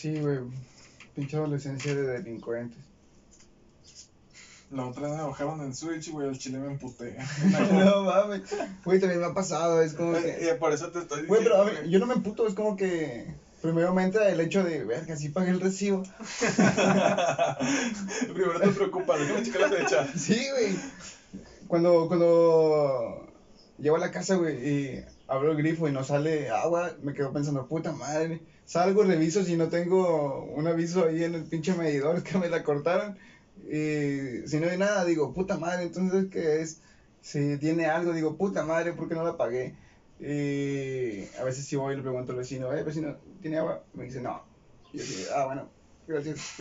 Sí, 0.00 0.18
güey. 0.20 0.38
Pinche 1.14 1.36
adolescencia 1.36 1.94
de 1.94 2.02
delincuentes. 2.02 2.78
La 4.70 4.86
otra 4.86 5.08
vez 5.08 5.16
me 5.16 5.22
bajaron 5.24 5.60
en 5.62 5.74
Switch, 5.74 6.10
güey, 6.12 6.28
el 6.28 6.38
chile 6.38 6.58
me 6.58 6.68
emputé. 6.68 7.16
no 7.72 8.04
mames. 8.04 8.42
Güey, 8.84 9.00
también 9.00 9.20
me 9.20 9.26
ha 9.26 9.34
pasado, 9.34 9.82
es 9.82 9.94
como 9.94 10.12
que. 10.12 10.48
Eh, 10.48 10.54
por 10.54 10.72
eso 10.72 10.90
te 10.92 11.00
estoy 11.00 11.26
Güey, 11.26 11.40
diciendo. 11.42 11.64
pero 11.66 11.78
a 11.78 11.82
mí- 11.82 11.90
yo 11.90 11.98
no 11.98 12.06
me 12.06 12.14
emputo, 12.14 12.46
es 12.46 12.54
como 12.54 12.76
que. 12.76 13.26
Primeramente 13.62 14.18
el 14.30 14.40
hecho 14.40 14.62
de, 14.64 14.84
verga, 14.84 15.16
sí 15.16 15.28
pagué 15.28 15.50
el 15.50 15.60
recibo. 15.60 16.02
Primero 18.32 18.60
te 18.60 18.68
preocupas, 18.68 19.20
déjame 19.20 19.42
checar 19.42 19.60
la 19.62 19.68
fecha. 19.68 20.06
Sí, 20.16 20.40
güey. 20.52 20.76
Cuando, 21.68 22.08
cuando 22.08 23.26
llego 23.78 23.96
a 23.96 24.00
la 24.00 24.10
casa, 24.10 24.36
güey, 24.36 24.66
y 24.66 25.04
abro 25.30 25.52
el 25.52 25.58
grifo 25.58 25.88
y 25.88 25.92
no 25.92 26.02
sale 26.02 26.50
agua, 26.50 26.96
me 27.02 27.14
quedo 27.14 27.32
pensando, 27.32 27.68
puta 27.68 27.92
madre. 27.92 28.42
Salgo, 28.64 29.04
reviso 29.04 29.44
si 29.44 29.56
no 29.56 29.68
tengo 29.68 30.44
un 30.44 30.66
aviso 30.66 31.06
ahí 31.06 31.22
en 31.22 31.36
el 31.36 31.44
pinche 31.44 31.74
medidor, 31.74 32.22
que 32.24 32.36
me 32.36 32.48
la 32.48 32.64
cortaron. 32.64 33.16
Y 33.62 34.46
si 34.46 34.58
no 34.58 34.68
hay 34.68 34.76
nada, 34.76 35.04
digo, 35.04 35.32
puta 35.32 35.56
madre, 35.56 35.84
entonces, 35.84 36.26
¿qué 36.30 36.60
es? 36.60 36.80
Sí, 37.20 37.58
tiene 37.58 37.86
algo, 37.86 38.12
digo, 38.12 38.36
puta 38.36 38.64
madre, 38.64 38.92
¿por 38.92 39.08
qué 39.08 39.14
no 39.14 39.24
la 39.24 39.36
pagué? 39.36 39.76
Y 40.18 41.24
a 41.38 41.44
veces 41.44 41.64
si 41.64 41.76
voy 41.76 41.94
y 41.94 41.96
le 41.96 42.02
pregunto 42.02 42.32
al 42.32 42.38
vecino, 42.38 42.72
eh, 42.74 42.82
vecino, 42.82 43.16
¿tiene 43.40 43.58
agua? 43.58 43.84
Me 43.94 44.04
dice, 44.04 44.20
no. 44.20 44.42
Y 44.92 44.98
yo 44.98 45.04
digo, 45.04 45.30
ah, 45.36 45.46
bueno, 45.46 45.68
gracias. 46.08 46.54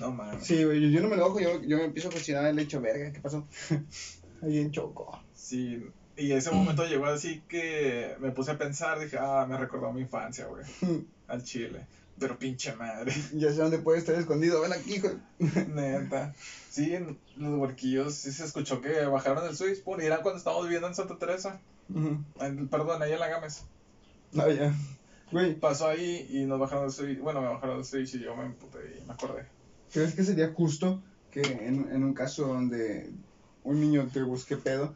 No 0.00 0.12
mames. 0.12 0.46
Sí, 0.46 0.58
yo, 0.58 0.72
yo 0.72 1.00
no 1.02 1.08
me 1.08 1.16
enojo, 1.16 1.40
yo, 1.40 1.60
yo 1.62 1.76
me 1.76 1.84
empiezo 1.84 2.08
a 2.08 2.12
cuestionar 2.12 2.46
el 2.46 2.58
hecho, 2.58 2.80
verga, 2.80 3.12
¿qué 3.12 3.20
pasó? 3.20 3.46
Ahí 4.42 4.58
en 4.58 4.70
Choco. 4.70 5.22
Sí, 5.34 5.82
y 6.20 6.32
ese 6.32 6.50
momento 6.50 6.84
llegó 6.86 7.06
así 7.06 7.42
que 7.48 8.14
me 8.20 8.30
puse 8.30 8.50
a 8.52 8.58
pensar, 8.58 8.98
dije, 9.00 9.16
ah, 9.20 9.46
me 9.48 9.56
recordó 9.56 9.92
mi 9.92 10.02
infancia, 10.02 10.46
güey, 10.46 10.64
al 11.28 11.42
chile. 11.42 11.86
Pero 12.18 12.38
pinche 12.38 12.74
madre, 12.74 13.12
Ya 13.32 13.50
sé 13.50 13.56
dónde 13.62 13.78
puede 13.78 13.98
estar 13.98 14.14
escondido, 14.14 14.60
ven 14.60 14.72
aquí, 14.74 14.94
hijo. 14.96 15.08
neta. 15.68 16.34
Sí, 16.68 16.94
en 16.94 17.18
los 17.36 17.58
huerquillos 17.58 18.14
sí 18.14 18.30
se 18.30 18.44
escuchó 18.44 18.80
que 18.82 19.06
bajaron 19.06 19.46
el 19.46 19.56
switch, 19.56 19.82
pum, 19.82 20.00
y 20.00 20.04
era 20.04 20.18
cuando 20.20 20.38
estábamos 20.38 20.64
viviendo 20.66 20.88
en 20.88 20.94
Santa 20.94 21.16
Teresa, 21.18 21.60
en- 22.40 22.68
perdón, 22.68 23.02
ahí 23.02 23.12
en 23.12 23.20
la 23.20 23.28
Gámez. 23.28 23.62
Ah, 24.36 24.48
ya. 24.50 24.74
Güey, 25.32 25.54
Pasó 25.58 25.88
ahí 25.88 26.26
y 26.28 26.44
nos 26.44 26.58
bajaron 26.60 26.84
el 26.86 26.90
switch, 26.90 27.20
bueno, 27.20 27.40
me 27.40 27.48
bajaron 27.48 27.78
el 27.78 27.84
switch 27.84 28.14
y 28.14 28.20
yo 28.20 28.36
me 28.36 28.44
emputé 28.44 28.78
y 29.00 29.06
me 29.06 29.12
acordé. 29.14 29.46
¿crees 29.92 30.14
que 30.14 30.22
sería 30.22 30.52
justo 30.52 31.02
que 31.30 31.40
en, 31.40 31.88
en 31.90 32.04
un 32.04 32.12
caso 32.14 32.46
donde 32.46 33.10
un 33.64 33.80
niño 33.80 34.08
te 34.12 34.22
busque 34.22 34.56
pedo 34.56 34.94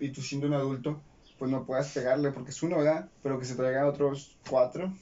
y 0.00 0.10
tú 0.10 0.22
siendo 0.22 0.46
un 0.46 0.54
adulto, 0.54 1.00
pues 1.38 1.50
no 1.50 1.64
puedas 1.64 1.88
pegarle 1.92 2.32
porque 2.32 2.50
es 2.50 2.62
uno, 2.62 2.78
¿verdad? 2.78 3.08
Pero 3.22 3.38
que 3.38 3.44
se 3.46 3.54
traiga 3.54 3.86
otros 3.86 4.36
cuatro. 4.48 4.92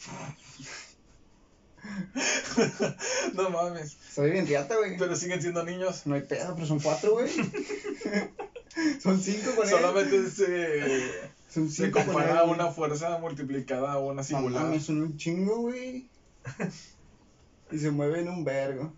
no 3.34 3.50
mames, 3.50 3.96
Está 4.08 4.22
bien 4.22 4.46
riata, 4.46 4.76
güey. 4.76 4.96
pero 4.98 5.16
siguen 5.16 5.40
siendo 5.40 5.64
niños. 5.64 6.06
No 6.06 6.14
hay 6.14 6.22
pedo, 6.22 6.54
pero 6.54 6.66
son 6.66 6.80
cuatro, 6.80 7.12
güey. 7.12 7.28
son 9.02 9.20
cinco 9.20 9.52
con 9.56 9.64
él. 9.64 9.70
Solamente 9.70 10.30
se, 10.30 11.10
Son 11.48 11.68
se 11.70 11.84
cinco 11.86 11.98
con 11.98 12.06
compara 12.14 12.42
él. 12.44 12.50
una 12.50 12.70
fuerza 12.70 13.18
multiplicada 13.18 13.92
a 13.92 13.98
una 13.98 14.16
No 14.16 14.24
singular. 14.24 14.64
mames, 14.64 14.84
son 14.84 15.02
un 15.02 15.16
chingo, 15.16 15.56
güey. 15.62 16.08
y 17.72 17.78
se 17.78 17.90
mueven 17.90 18.28
un 18.28 18.44
vergo. 18.44 18.92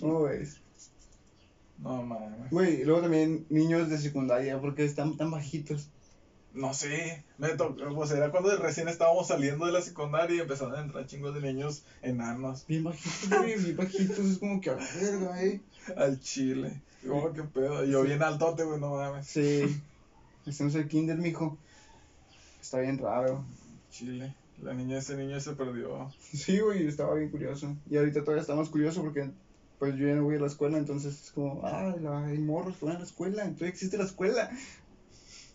¿Cómo 0.00 0.22
ves? 0.22 0.56
No 1.82 2.02
mames. 2.02 2.50
Güey, 2.50 2.80
y 2.80 2.84
luego 2.84 3.02
también 3.02 3.44
niños 3.48 3.88
de 3.90 3.98
secundaria, 3.98 4.60
porque 4.60 4.84
están 4.84 5.16
tan 5.16 5.30
bajitos. 5.30 5.88
No 6.54 6.74
sé, 6.74 7.24
me 7.38 7.48
tocó, 7.50 7.94
pues 7.94 8.10
era 8.10 8.30
cuando 8.30 8.54
recién 8.58 8.86
estábamos 8.86 9.28
saliendo 9.28 9.64
de 9.64 9.72
la 9.72 9.80
secundaria 9.80 10.36
y 10.36 10.40
empezaron 10.40 10.74
a 10.74 10.82
entrar 10.82 11.06
chingos 11.06 11.34
de 11.34 11.40
niños 11.40 11.82
enanos 12.02 12.66
Bien 12.66 12.84
bajitos, 12.84 13.38
güey, 13.38 13.58
bien 13.58 13.76
bajitos. 13.76 14.18
Es 14.18 14.38
como 14.38 14.60
que 14.60 14.70
a 14.70 14.74
verga, 14.74 15.42
eh. 15.42 15.60
al 15.96 16.20
chile. 16.20 16.82
Oh, 17.10 17.32
qué 17.32 17.42
pedo. 17.42 17.84
Yo 17.84 18.02
bien 18.02 18.22
altote, 18.22 18.64
güey, 18.64 18.78
no 18.78 18.96
mames. 18.96 19.26
Sí. 19.26 19.80
Estamos 20.46 20.74
en 20.74 20.82
el 20.82 20.88
kinder, 20.88 21.16
mijo. 21.16 21.56
Está 22.60 22.80
bien 22.80 22.98
raro. 22.98 23.44
Chile. 23.90 24.34
La 24.62 24.74
niña, 24.74 24.98
ese 24.98 25.16
niño 25.16 25.40
se 25.40 25.54
perdió. 25.54 26.12
Sí, 26.20 26.60
güey, 26.60 26.86
estaba 26.86 27.14
bien 27.14 27.30
curioso. 27.30 27.76
Y 27.90 27.96
ahorita 27.96 28.20
todavía 28.20 28.42
estamos 28.42 28.68
curiosos 28.68 29.02
porque 29.02 29.30
pues 29.82 29.96
yo 29.96 30.06
ya 30.06 30.14
no 30.14 30.22
voy 30.22 30.36
a 30.36 30.38
la 30.38 30.46
escuela, 30.46 30.78
entonces 30.78 31.20
es 31.24 31.30
como, 31.32 31.60
ah, 31.66 31.96
la- 32.00 32.26
hay 32.26 32.38
morros 32.38 32.76
que 32.76 32.84
van 32.86 32.94
a 32.94 32.98
la 33.00 33.04
escuela, 33.04 33.42
entonces 33.42 33.66
existe 33.70 33.98
la 33.98 34.04
escuela. 34.04 34.48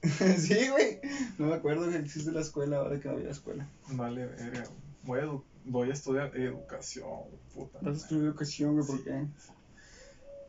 sí, 0.38 0.68
güey. 0.70 1.00
No 1.38 1.48
me 1.48 1.54
acuerdo 1.54 1.90
que 1.90 1.96
existe 1.96 2.34
la 2.34 2.42
escuela 2.42 2.80
ahora 2.80 3.00
que 3.00 3.08
no 3.08 3.14
voy 3.14 3.24
a 3.24 3.28
la 3.28 3.32
escuela. 3.32 3.70
Vale, 3.92 4.26
verga. 4.26 4.66
Voy 5.04 5.20
a, 5.22 5.24
edu- 5.24 5.44
voy 5.64 5.90
a 5.92 5.94
estudiar 5.94 6.36
educación, 6.36 7.08
puta. 7.54 7.80
Vas 7.82 7.94
a 7.94 8.02
estudiar 8.02 8.26
educación, 8.26 8.74
güey, 8.74 8.86
¿por 8.86 8.98
Sí. 8.98 9.04
qué? 9.06 9.28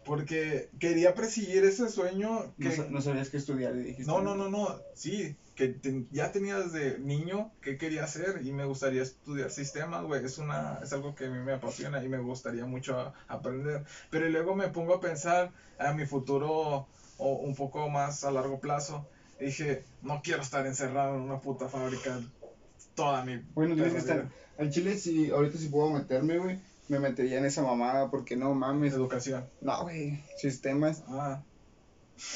Porque 0.04 0.70
quería 0.80 1.14
perseguir 1.14 1.62
ese 1.62 1.88
sueño 1.88 2.46
No, 2.46 2.54
que... 2.58 2.72
sa- 2.74 2.88
no 2.90 3.00
sabías 3.00 3.28
qué 3.30 3.36
estudiar 3.36 3.76
y 3.76 3.82
dijiste. 3.84 4.10
No, 4.10 4.20
no, 4.22 4.34
no, 4.34 4.48
no, 4.50 4.76
sí, 4.94 5.36
que 5.58 5.66
ten- 5.66 6.06
ya 6.12 6.30
tenía 6.30 6.56
desde 6.60 7.00
niño 7.00 7.50
que 7.60 7.76
quería 7.76 8.04
hacer 8.04 8.42
y 8.46 8.52
me 8.52 8.64
gustaría 8.64 9.02
estudiar 9.02 9.50
sistemas, 9.50 10.04
güey, 10.04 10.24
es 10.24 10.38
una, 10.38 10.78
es 10.84 10.92
algo 10.92 11.16
que 11.16 11.26
a 11.26 11.30
mí 11.30 11.40
me 11.40 11.52
apasiona 11.52 12.02
y 12.04 12.08
me 12.08 12.18
gustaría 12.18 12.64
mucho 12.64 12.96
a- 12.96 13.12
aprender, 13.26 13.84
pero 14.08 14.28
luego 14.28 14.54
me 14.54 14.68
pongo 14.68 14.94
a 14.94 15.00
pensar 15.00 15.50
a 15.80 15.92
mi 15.92 16.06
futuro 16.06 16.86
o 17.18 17.32
un 17.40 17.56
poco 17.56 17.88
más 17.90 18.22
a 18.22 18.30
largo 18.30 18.60
plazo, 18.60 19.08
y 19.40 19.46
dije, 19.46 19.84
no 20.02 20.20
quiero 20.22 20.42
estar 20.42 20.64
encerrado 20.64 21.16
en 21.16 21.22
una 21.22 21.40
puta 21.40 21.68
fábrica 21.68 22.20
toda 22.94 23.24
mi 23.24 23.38
Bueno, 23.54 23.74
tienes 23.74 23.94
que 23.94 23.98
estar. 23.98 24.28
Al 24.58 24.70
chile, 24.70 24.96
si 24.96 25.30
ahorita 25.32 25.58
si 25.58 25.68
puedo 25.70 25.90
meterme, 25.90 26.38
güey, 26.38 26.60
me 26.88 27.00
metería 27.00 27.38
en 27.38 27.46
esa 27.46 27.62
mamada 27.62 28.10
porque 28.10 28.36
no 28.36 28.54
mames. 28.54 28.94
educación. 28.94 29.44
No, 29.60 29.82
güey, 29.82 30.22
sistemas. 30.36 31.02
Ah, 31.08 31.42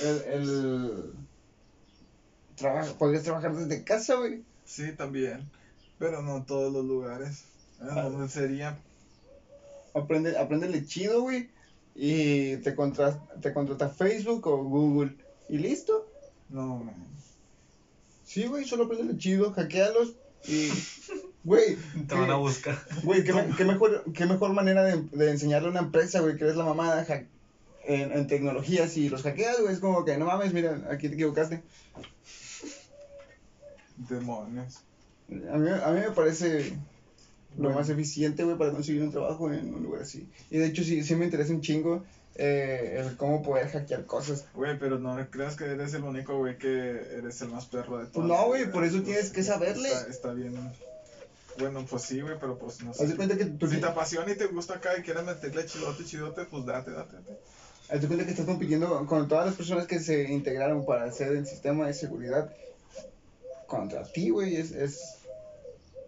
El. 0.02 0.22
el... 0.32 1.12
Trabaja, 2.62 2.92
podrías 2.94 3.24
trabajar 3.24 3.54
desde 3.54 3.84
casa, 3.84 4.14
güey. 4.16 4.42
sí, 4.64 4.92
también, 4.92 5.50
pero 5.98 6.22
no 6.22 6.38
en 6.38 6.44
todos 6.46 6.72
los 6.72 6.84
lugares. 6.84 7.44
¿En 7.80 7.90
Ah. 7.90 8.02
dónde 8.04 8.28
sería? 8.28 8.78
Aprende, 9.94 10.38
apréndele 10.38 10.86
chido, 10.86 11.22
güey. 11.22 11.50
Y 11.94 12.56
te, 12.58 12.74
contra, 12.74 13.18
te 13.42 13.52
contrata 13.52 13.88
Facebook 13.90 14.46
o 14.46 14.64
Google. 14.64 15.14
Y 15.48 15.58
listo. 15.58 16.08
No, 16.48 16.78
man. 16.78 16.94
Sí, 18.24 18.46
güey, 18.46 18.64
solo 18.64 18.84
aprendele 18.84 19.18
chido, 19.18 19.52
hackealos. 19.52 20.14
Y. 20.46 20.68
Güey, 21.44 21.76
Te 22.06 22.14
van 22.14 22.30
a 22.30 22.36
buscar. 22.36 22.78
güey, 23.02 23.24
qué, 23.24 23.32
me- 23.32 23.48
qué 23.56 23.64
mejor, 23.64 24.04
qué 24.14 24.26
mejor 24.26 24.52
manera 24.52 24.84
de, 24.84 25.02
de 25.10 25.30
enseñarle 25.32 25.66
a 25.66 25.70
una 25.72 25.80
empresa, 25.80 26.20
güey, 26.20 26.36
que 26.36 26.44
eres 26.44 26.54
la 26.54 26.62
mamada 26.64 27.04
hack- 27.04 27.26
en, 27.84 28.12
en 28.12 28.28
tecnologías 28.28 28.96
y 28.96 29.08
los 29.08 29.22
hackeas, 29.24 29.60
güey. 29.60 29.72
Es 29.74 29.80
como 29.80 30.04
que 30.04 30.16
no 30.18 30.26
mames, 30.26 30.52
mira, 30.54 30.80
aquí 30.88 31.08
te 31.08 31.14
equivocaste. 31.16 31.60
Demonios. 34.08 34.80
A 35.30 35.56
mí, 35.56 35.68
a 35.70 35.90
mí 35.90 36.00
me 36.00 36.10
parece 36.10 36.70
lo 37.56 37.64
Bueno. 37.64 37.78
más 37.78 37.88
eficiente, 37.88 38.44
güey, 38.44 38.56
para 38.56 38.72
conseguir 38.72 39.02
un 39.02 39.10
trabajo 39.10 39.52
en 39.52 39.74
un 39.74 39.82
lugar 39.82 40.02
así. 40.02 40.28
Y 40.50 40.58
de 40.58 40.66
hecho, 40.66 40.82
sí, 40.84 41.02
sí 41.02 41.14
me 41.14 41.24
interesa 41.26 41.52
un 41.52 41.60
chingo 41.60 42.02
eh, 42.34 42.96
el 42.98 43.16
cómo 43.16 43.42
poder 43.42 43.68
hackear 43.68 44.06
cosas. 44.06 44.46
Güey, 44.54 44.78
pero 44.78 44.98
no 44.98 45.16
creas 45.30 45.54
que 45.56 45.64
eres 45.64 45.92
el 45.94 46.02
único, 46.04 46.38
güey, 46.38 46.56
que 46.56 46.68
eres 47.18 47.40
el 47.42 47.48
más 47.48 47.66
perro 47.66 47.98
de 47.98 48.06
todos. 48.06 48.12
Pues 48.14 48.26
no, 48.26 48.46
güey, 48.46 48.70
por 48.70 48.84
eso 48.84 49.02
tienes 49.02 49.30
que 49.30 49.42
saberle. 49.42 49.88
Está, 49.88 50.08
está 50.10 50.32
bien. 50.32 50.54
Bueno, 51.58 51.84
pues 51.88 52.02
sí, 52.04 52.20
güey, 52.22 52.38
pero 52.40 52.58
pues 52.58 52.82
no 52.82 52.92
Haz 52.92 52.98
de 53.00 53.08
sé. 53.08 53.16
cuenta 53.16 53.36
que 53.36 53.44
tú 53.44 53.66
Si 53.68 53.76
te 53.78 53.86
apasiona 53.86 54.32
y 54.32 54.36
te 54.36 54.46
gusta 54.46 54.74
acá 54.76 54.96
y 54.98 55.02
quieres 55.02 55.22
meterle 55.24 55.66
chidote, 55.66 56.04
chidote, 56.04 56.46
pues 56.46 56.64
date, 56.64 56.90
date, 56.92 57.16
date. 57.16 57.36
haz 57.90 58.00
de 58.00 58.06
cuenta 58.06 58.24
que 58.24 58.30
estás 58.30 58.46
compitiendo 58.46 59.04
con 59.06 59.28
todas 59.28 59.44
las 59.44 59.54
personas 59.54 59.86
que 59.86 59.98
se 60.00 60.32
integraron 60.32 60.86
para 60.86 61.04
hacer 61.04 61.32
el 61.36 61.46
sistema 61.46 61.86
de 61.86 61.92
seguridad 61.92 62.50
contra 63.72 64.02
ti, 64.04 64.28
güey. 64.28 64.56
Es, 64.56 64.72
es, 64.72 65.00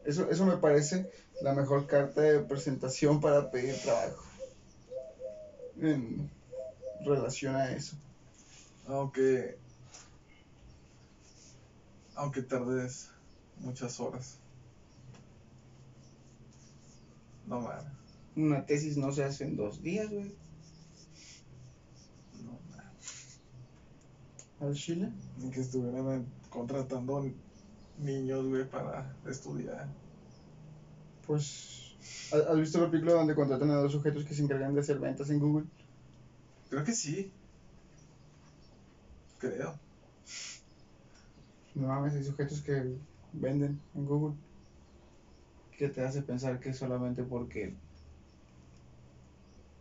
eso, 0.05 0.31
eso 0.31 0.45
me 0.45 0.59
parece 0.59 1.11
la 1.41 1.55
mejor 1.55 1.87
carta 1.87 2.21
de 2.21 2.41
presentación 2.41 3.23
para 3.23 3.51
pedir 3.51 3.75
trabajo. 3.81 4.23
En 5.81 6.31
relación 7.07 7.57
a 7.57 7.73
eso. 7.73 7.97
Aunque. 8.87 9.59
Aunque 12.15 12.43
tardes 12.43 13.11
muchas 13.61 13.99
horas. 13.99 14.39
No 17.47 17.61
mames. 17.63 17.93
Una 18.37 18.67
tesis 18.67 18.99
no 18.99 19.11
se 19.11 19.25
hace 19.25 19.45
en 19.45 19.57
dos 19.57 19.81
días, 19.83 20.11
güey. 20.11 20.35
No 22.43 22.59
mames. 22.71 23.41
Al 24.61 24.75
Chile. 24.75 25.11
Ni 25.39 25.51
que 25.51 25.61
estuvieran 25.61 26.27
contratando 26.51 27.25
niños, 27.99 28.47
güey, 28.47 28.69
para 28.69 29.15
estudiar. 29.27 29.89
Pues, 31.27 31.97
¿has 32.33 32.59
visto 32.59 32.81
la 32.81 32.91
película 32.91 33.15
donde 33.15 33.35
contratan 33.35 33.71
a 33.71 33.77
dos 33.77 33.93
sujetos 33.93 34.25
que 34.25 34.35
se 34.35 34.43
encargan 34.43 34.75
de 34.75 34.81
hacer 34.81 34.99
ventas 34.99 35.31
en 35.31 35.39
Google? 35.39 35.67
Creo 36.69 36.85
que 36.85 36.93
sí. 36.93 37.33
Creo. 39.39 39.79
No 41.75 41.89
mames, 41.89 42.15
hay 42.15 42.25
sujetos 42.25 42.61
que 42.63 42.97
venden 43.33 43.81
en 43.95 44.07
Google. 44.07 44.37
Que 45.77 45.89
te 45.89 46.05
hace 46.05 46.23
pensar 46.23 46.61
que 46.61 46.73
solamente 46.73 47.25
porque 47.25 47.75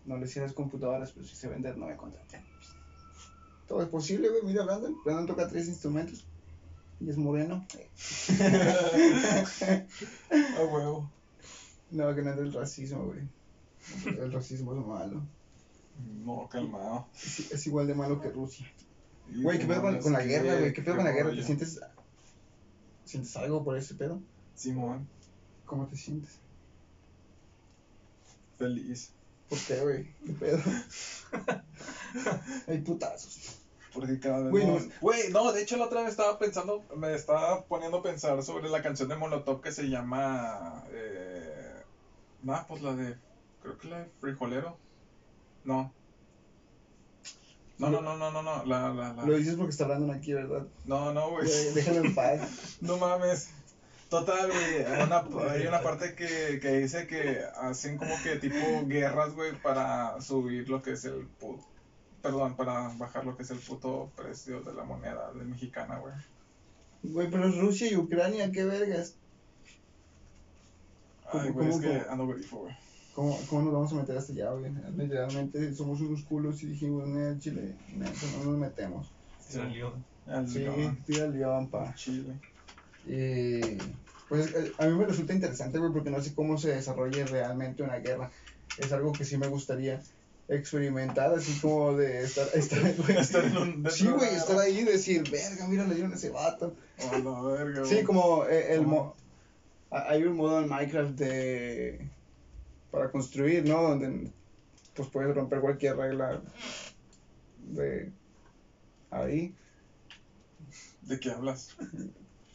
no 0.05 0.18
les 0.18 0.32
hicieras 0.32 0.53
computadoras, 0.53 1.11
pero 1.11 1.26
si 1.26 1.36
sé 1.36 1.47
vender, 1.47 1.78
no 1.78 1.88
me 1.88 1.95
contratan. 1.95 2.43
Todo 3.68 3.82
es 3.82 3.89
posible, 3.89 4.30
güey. 4.30 4.43
Mira, 4.43 4.64
Brandon. 4.64 4.95
Brandon 5.03 5.28
toca 5.28 5.47
tres 5.47 5.68
instrumentos. 5.68 6.26
Y 7.04 7.10
es 7.10 7.18
moreno. 7.18 7.66
A 10.32 10.64
huevo. 10.64 11.12
No, 11.91 12.16
que 12.16 12.22
no 12.22 12.32
es 12.32 12.38
del 12.38 12.54
racismo, 12.54 13.06
güey. 13.06 13.28
El 14.06 14.32
racismo 14.32 14.74
es 14.74 14.86
malo. 14.86 15.22
No, 16.24 16.47
calmado. 16.49 17.08
Es, 17.14 17.51
es 17.51 17.68
igual 17.68 17.88
de 17.88 17.95
malo 17.95 18.22
que 18.22 18.30
Rusia. 18.30 18.66
Güey, 19.36 19.60
¿qué 19.60 19.66
pedo 19.66 19.82
con, 19.82 20.14
la 20.14 20.24
guerra, 20.24 20.60
güey? 20.60 20.74
¿Qué 20.74 20.82
pedo 20.82 20.95
con 20.95 21.06
la 21.06 21.12
guerra? 21.12 21.32
¿Te 21.32 21.43
sientes, 21.43 21.82
sientes 23.04 23.36
algo 23.36 23.64
por 23.64 23.78
ese 23.78 23.95
pedo? 23.95 24.22
Simón, 24.56 25.08
¿Cómo 25.66 25.88
te 25.88 25.97
sientes? 25.97 26.39
feliz. 28.58 29.12
¿Por 29.49 29.60
qué, 29.60 29.82
güey? 29.82 30.16
¿Qué 30.26 30.34
pedo? 30.34 30.62
Hay 32.68 32.78
putazos. 32.80 33.60
Porque 33.93 34.19
cada 34.19 34.39
vez 34.41 34.49
Güey, 34.51 34.65
más- 34.67 34.85
no- 34.87 34.91
Güey, 35.01 35.29
no, 35.31 35.51
de 35.51 35.61
hecho 35.61 35.77
la 35.77 35.85
otra 35.85 36.01
vez 36.01 36.11
estaba 36.11 36.39
pensando, 36.39 36.83
me 36.95 37.13
estaba 37.13 37.63
poniendo 37.65 37.97
a 37.97 38.03
pensar 38.03 38.41
sobre 38.43 38.69
la 38.69 38.81
canción 38.81 39.07
de 39.09 39.15
Molotov 39.15 39.61
que 39.61 39.71
se 39.71 39.89
llama... 39.89 40.83
Eh, 40.91 41.81
nah, 42.41 42.63
pues 42.67 42.81
la 42.81 42.95
de... 42.95 43.15
Creo 43.61 43.77
que 43.77 43.87
la 43.87 43.99
de 43.99 44.05
Frijolero. 44.19 44.77
No. 45.63 45.93
No, 47.77 47.89
no, 47.89 48.01
no, 48.01 48.17
no, 48.17 48.31
no, 48.31 48.43
no, 48.43 48.65
la, 48.65 48.89
la, 48.93 49.13
la. 49.13 49.25
Lo 49.25 49.35
dices 49.35 49.55
porque 49.55 49.71
está 49.71 49.85
hablando 49.85 50.13
aquí, 50.13 50.31
¿verdad? 50.33 50.67
No, 50.85 51.11
no, 51.13 51.31
güey. 51.31 51.45
Güey, 51.47 51.73
Déjalo 51.73 52.01
en 52.05 52.15
paz. 52.15 52.77
No 52.81 52.97
mames. 52.97 53.49
Total, 54.09 54.47
güey. 54.51 54.85
Hay 54.85 55.03
una, 55.03 55.25
hay 55.51 55.65
una 55.67 55.81
parte 55.81 56.13
que, 56.13 56.59
que 56.61 56.69
dice 56.79 57.07
que 57.07 57.41
hacen 57.57 57.97
como 57.97 58.13
que 58.21 58.35
tipo 58.37 58.57
guerras, 58.85 59.33
güey, 59.33 59.53
para 59.61 60.21
subir 60.21 60.69
lo 60.69 60.81
que 60.83 60.91
es 60.91 61.05
el 61.05 61.25
puto. 61.39 61.63
Perdón, 62.24 62.55
para 62.55 62.88
bajar 62.97 63.26
lo 63.26 63.36
que 63.38 63.43
es 63.43 63.51
el 63.51 63.59
puto 63.59 64.09
precio 64.15 64.61
de 64.61 64.74
la 64.74 64.84
moneda 64.84 65.32
de 65.34 65.43
mexicana, 65.43 65.99
güey. 65.99 66.13
Güey, 67.03 67.30
pero 67.30 67.47
es 67.49 67.57
Rusia 67.57 67.91
y 67.91 67.97
Ucrania, 67.97 68.49
qué 68.51 68.63
vergas. 68.63 69.15
Ay, 71.32 71.49
¿Cómo- 71.49 71.53
güey, 71.53 71.67
es 71.69 71.76
cómo- 71.76 71.82
que 71.82 72.09
ando 72.09 72.28
grifo, 72.28 72.57
güey. 72.59 72.78
¿Cómo, 73.13 73.39
¿Cómo 73.49 73.61
nos 73.63 73.74
vamos 73.74 73.91
a 73.91 73.95
meter 73.95 74.17
hasta 74.17 74.34
allá, 74.34 74.51
güey? 74.53 74.71
Literalmente 74.97 75.74
somos 75.76 76.01
unos 76.01 76.24
culos 76.24 76.63
y 76.63 76.67
dijimos, 76.67 77.07
en 77.09 77.39
Chile, 77.39 77.76
neta, 77.95 78.11
no 78.39 78.51
nos 78.51 78.57
metemos. 78.57 79.11
Salió. 79.47 79.93
Al 80.26 80.47
Sí, 80.47 80.59
león, 80.59 80.97
tira 81.05 81.26
el 81.26 81.34
león, 81.34 81.67
pa. 81.69 81.93
Chile. 81.95 82.39
Y 83.05 83.59
pues 84.30 84.51
eh, 84.55 84.71
a 84.80 84.86
mí 84.88 84.93
me 84.97 85.05
resulta 85.05 85.34
interesante, 85.34 85.78
güey, 85.78 85.91
porque 85.91 86.09
no 86.09 86.21
sé 86.21 86.34
cómo 86.34 86.57
se 86.57 86.69
desarrolle 86.74 87.26
realmente 87.26 87.84
una 87.84 87.97
guerra. 87.97 88.32
Es 88.78 88.91
algo 88.93 89.11
que 89.11 89.26
sí 89.26 89.38
me 89.38 89.47
gustaría 89.47 90.01
experimentar, 90.49 91.33
así 91.33 91.59
como 91.61 91.95
de 91.95 92.23
estar, 92.23 92.47
estar, 92.53 92.79
güey. 92.97 93.17
Estar 93.17 93.45
en 93.45 93.57
un- 93.57 93.89
Sí, 93.91 94.07
güey, 94.07 94.29
de- 94.31 94.37
estar 94.37 94.57
ahí 94.59 94.79
y 94.79 94.83
decir, 94.83 95.23
verga, 95.29 95.67
mira, 95.67 95.85
le 95.87 95.95
dieron 95.95 96.11
a 96.11 96.15
ese 96.15 96.29
vato. 96.29 96.75
Oh, 96.99 97.17
la 97.17 97.41
verga, 97.63 97.85
Sí, 97.85 98.03
como 98.03 98.45
eh, 98.45 98.73
el 98.73 98.81
mo 98.85 99.15
ha- 99.89 100.09
hay 100.09 100.23
un 100.23 100.35
modo 100.35 100.59
en 100.61 100.69
Minecraft 100.69 101.11
de 101.11 102.07
para 102.91 103.09
construir, 103.11 103.67
¿no? 103.67 103.81
Donde 103.81 104.31
pues 104.93 105.09
puedes 105.09 105.33
romper 105.35 105.59
cualquier 105.61 105.95
regla 105.97 106.41
de 107.57 108.11
ahí. 109.09 109.55
¿De 111.01 111.19
qué 111.19 111.31
hablas? 111.31 111.75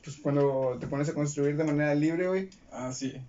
Pues 0.05 0.17
cuando 0.23 0.77
te 0.81 0.87
pones 0.87 1.09
a 1.09 1.15
construir 1.15 1.57
de 1.57 1.65
manera 1.65 1.95
libre, 1.95 2.29
güey, 2.29 2.51
Ah, 2.71 2.93
sí. 2.93 3.21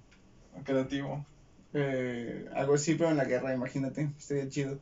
Creativo. 0.63 1.25
Eh, 1.73 2.49
algo 2.53 2.75
así, 2.75 2.95
pero 2.95 3.11
en 3.11 3.17
la 3.17 3.25
guerra, 3.25 3.53
imagínate, 3.53 4.09
estaría 4.17 4.49
chido. 4.49 4.79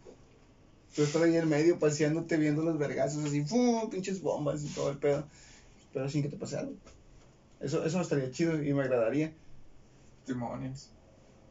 Tú 0.95 1.03
estás 1.03 1.21
ahí 1.21 1.35
en 1.35 1.49
medio 1.49 1.77
paseándote, 1.79 2.37
viendo 2.37 2.63
los 2.63 2.77
vergazos 2.77 3.23
así, 3.25 3.43
¡fum! 3.43 3.89
pinches 3.89 4.21
bombas 4.21 4.63
y 4.63 4.69
todo 4.69 4.89
el 4.89 4.97
pedo, 4.97 5.27
pero 5.93 6.09
sin 6.09 6.23
que 6.23 6.29
te 6.29 6.37
pase 6.37 6.57
algo. 6.57 6.73
Eso, 7.59 7.83
eso 7.83 8.01
estaría 8.01 8.31
chido 8.31 8.61
y 8.61 8.73
me 8.73 8.83
agradaría. 8.83 9.33
Demonios. 10.25 10.91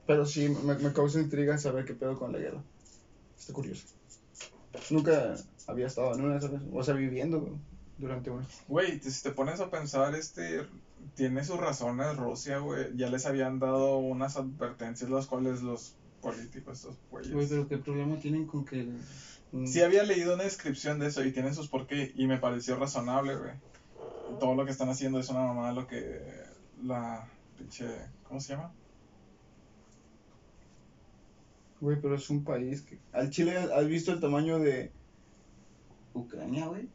Pero 0.06 0.24
sí, 0.24 0.48
me, 0.48 0.74
me 0.78 0.92
causa 0.92 1.20
intriga 1.20 1.58
saber 1.58 1.84
qué 1.84 1.94
pedo 1.94 2.18
con 2.18 2.32
la 2.32 2.38
guerra. 2.38 2.62
Está 3.38 3.52
curioso. 3.52 3.86
Nunca 4.90 5.36
había 5.66 5.86
estado 5.86 6.14
en 6.14 6.24
una, 6.24 6.40
¿sabes? 6.40 6.60
O 6.72 6.82
sea, 6.82 6.94
viviendo 6.94 7.58
durante 7.98 8.30
una. 8.30 8.46
Güey, 8.68 9.00
si 9.00 9.22
te 9.22 9.30
pones 9.30 9.60
a 9.60 9.70
pensar, 9.70 10.14
este, 10.14 10.66
tiene 11.14 11.44
sus 11.44 11.58
razones 11.58 12.16
Rusia, 12.16 12.58
güey. 12.58 12.96
Ya 12.96 13.08
les 13.08 13.26
habían 13.26 13.58
dado 13.58 13.98
unas 13.98 14.36
advertencias, 14.36 15.10
las 15.10 15.26
cuales 15.26 15.62
los 15.62 15.96
políticos, 16.20 16.78
estos 16.78 16.96
güeyes. 17.10 17.48
pero 17.48 17.68
qué 17.68 17.78
problema 17.78 18.16
tienen 18.16 18.46
con 18.46 18.64
que... 18.64 18.86
Sí 19.64 19.80
había 19.80 20.02
leído 20.02 20.34
una 20.34 20.44
descripción 20.44 20.98
de 20.98 21.06
eso 21.06 21.24
y 21.24 21.32
tienen 21.32 21.54
sus 21.54 21.68
por 21.68 21.86
qué 21.86 22.12
y 22.14 22.26
me 22.26 22.38
pareció 22.38 22.76
razonable, 22.76 23.36
güey. 23.36 23.52
Todo 24.40 24.54
lo 24.54 24.64
que 24.64 24.72
están 24.72 24.88
haciendo 24.88 25.18
es 25.18 25.28
una 25.30 25.40
mamada 25.40 25.72
lo 25.72 25.86
que 25.86 26.20
la 26.82 27.26
pinche, 27.56 27.86
¿cómo 28.24 28.40
se 28.40 28.52
llama? 28.52 28.72
Güey, 31.80 32.00
pero 32.00 32.16
es 32.16 32.28
un 32.28 32.44
país 32.44 32.82
que... 32.82 32.98
Al 33.12 33.30
Chile, 33.30 33.56
¿has 33.56 33.86
visto 33.86 34.12
el 34.12 34.20
tamaño 34.20 34.58
de... 34.58 34.90
Ucrania, 36.12 36.66
güey? 36.66 36.88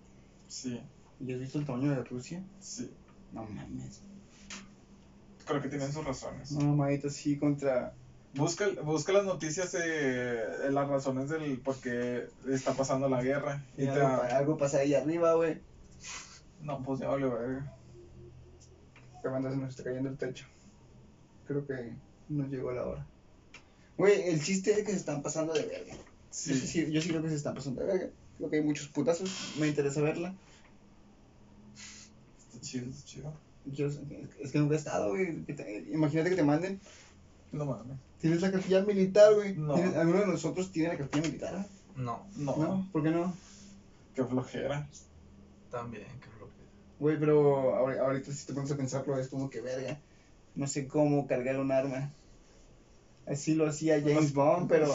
Sí, 0.48 0.82
¿Y 1.20 1.32
has 1.32 1.40
visto 1.40 1.60
el 1.60 1.66
tamaño 1.66 1.92
de 1.92 2.04
Rusia? 2.04 2.44
sí. 2.60 2.92
No 3.34 3.44
mames. 3.44 4.02
Creo 5.46 5.62
que 5.62 5.70
tienen 5.70 5.92
sus 5.92 6.06
razones. 6.06 6.52
No, 6.52 6.66
mamadita, 6.76 7.10
sí, 7.10 7.38
contra... 7.38 7.94
Busca, 8.34 8.70
busca 8.84 9.12
las 9.12 9.26
noticias 9.26 9.74
de, 9.74 9.80
de 9.82 10.72
las 10.72 10.88
razones 10.88 11.30
del 11.30 11.60
por 11.60 11.76
qué 11.82 12.28
está 12.50 12.74
pasando 12.74 13.10
la 13.10 13.22
guerra. 13.22 13.62
Y 13.78 13.84
Y 13.84 13.88
algo, 13.88 14.08
pa- 14.08 14.28
algo 14.38 14.58
pasa 14.58 14.78
ahí 14.80 14.94
arriba, 14.94 15.34
güey. 15.34 15.60
no, 16.62 16.82
pues 16.82 17.02
ya 17.02 17.10
vale, 17.10 17.26
verga. 17.28 17.76
Que 19.22 19.28
banda 19.28 19.52
se 19.52 19.58
nos 19.58 19.70
está 19.72 19.84
cayendo 19.84 20.10
el 20.10 20.18
techo. 20.18 20.46
Creo 21.46 21.68
que 21.68 21.92
nos 22.30 22.50
llegó 22.50 22.72
la 22.72 22.86
hora. 22.86 23.06
Güey, 23.98 24.30
el 24.30 24.42
chiste 24.42 24.72
es 24.72 24.86
que 24.86 24.92
se 24.92 24.98
están 24.98 25.22
pasando 25.22 25.52
de 25.54 25.64
verga. 25.66 25.94
Yo, 25.94 26.00
sí, 26.30 26.54
Sí. 26.56 26.68
sí- 26.68 26.92
yo 26.92 27.02
sí 27.02 27.10
creo 27.10 27.22
que 27.22 27.30
se 27.30 27.36
están 27.36 27.54
pasando 27.56 27.82
de 27.82 27.88
verga. 27.88 28.08
Creo 28.38 28.50
que 28.50 28.56
hay 28.58 28.64
muchos 28.64 28.88
putazos. 28.88 29.30
Me 29.60 29.68
interesa 29.68 30.00
verla. 30.02 30.34
Chido, 32.62 32.88
chido. 33.06 33.34
Yo, 33.66 33.88
es 33.88 34.52
que 34.52 34.60
nunca 34.60 34.76
he 34.76 34.78
estado, 34.78 35.10
güey. 35.10 35.44
que 35.46 35.54
te- 35.54 35.86
Imagínate 35.92 36.30
que 36.32 36.36
te 36.36 36.44
manden. 36.44 36.80
No 37.52 37.66
mames. 37.66 37.98
Tienes 38.20 38.42
la 38.42 38.52
cartilla 38.52 38.82
militar, 38.84 39.34
güey. 39.36 39.56
No. 39.56 39.76
¿Tienes- 39.76 39.96
¿Alguno 39.96 40.20
de 40.22 40.28
nosotros 40.28 40.72
tiene 40.72 40.90
la 40.90 40.98
cartilla 40.98 41.24
militar? 41.28 41.66
No, 41.96 42.26
No, 42.36 42.56
¿No? 42.58 42.90
¿Por 42.92 43.04
qué 43.04 43.10
no? 43.12 43.34
qué 44.16 44.24
flojera. 44.26 44.88
también, 45.70 46.04
qué 46.06 46.28
flojera. 46.38 46.66
Güey, 47.00 47.20
pero 47.20 47.76
ahori- 47.76 47.98
ahorita 48.00 48.32
si 48.32 48.46
te 48.46 48.54
pones 48.54 48.72
a 48.72 48.78
pensarlo 48.78 49.18
es 49.20 49.28
como 49.28 49.50
que 49.50 49.62
verga. 49.62 50.00
No 50.56 50.68
sé 50.68 50.88
cómo 50.88 51.28
cargar 51.28 51.60
un 51.60 51.72
arma. 51.72 52.12
Así 53.26 53.54
lo 53.56 53.68
hacía 53.68 54.02
James 54.02 54.34
Bond, 54.34 54.68
pero 54.70 54.94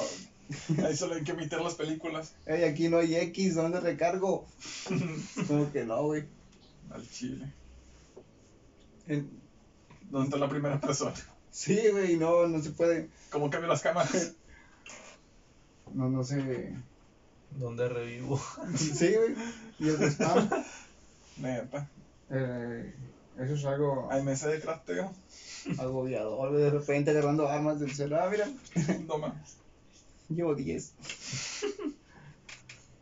Ahí 0.85 0.95
solo 0.97 1.15
hay 1.15 1.25
que 1.25 1.33
emitir 1.33 1.61
las 1.61 1.75
películas. 1.75 2.35
hey, 2.47 2.63
aquí 2.65 2.89
no 2.89 2.99
hay 2.99 3.17
X, 3.17 3.55
¿dónde 3.57 3.81
recargo? 3.81 4.47
Como 5.49 5.73
que 5.73 5.85
no, 5.85 6.05
güey. 6.05 6.25
Al 6.91 7.09
chile. 7.11 7.53
En- 9.09 9.31
¿Dónde 10.11 10.27
está 10.27 10.39
la 10.39 10.49
primera 10.49 10.81
persona? 10.81 11.15
Sí, 11.51 11.89
güey, 11.91 12.17
no, 12.17 12.47
no 12.47 12.63
se 12.63 12.71
puede. 12.71 13.09
¿Cómo 13.31 13.51
cambian 13.51 13.71
las 13.71 13.83
cámaras? 13.83 14.35
No, 15.95 16.09
no 16.09 16.23
sé. 16.25 16.75
¿Dónde 17.53 17.89
revivo? 17.89 18.41
Sí, 18.77 19.15
güey. 19.15 19.35
Y 19.79 19.89
el 19.89 20.03
spam. 20.11 20.49
Neta. 21.39 21.89
Eh, 22.31 22.95
eso 23.39 23.55
es 23.55 23.65
algo 23.65 24.09
Hay 24.11 24.23
mesa 24.23 24.49
de 24.49 24.61
crafteo. 24.61 25.13
agobiador, 25.79 26.51
güey. 26.51 26.63
De 26.63 26.71
repente 26.71 27.11
agarrando 27.11 27.49
armas 27.49 27.81
del 27.81 27.93
celular. 27.93 28.29
Ah, 28.29 28.31
mira, 28.31 28.49
No 29.07 29.19
mames. 29.19 29.57
llevo 30.29 30.55
10. 30.55 30.93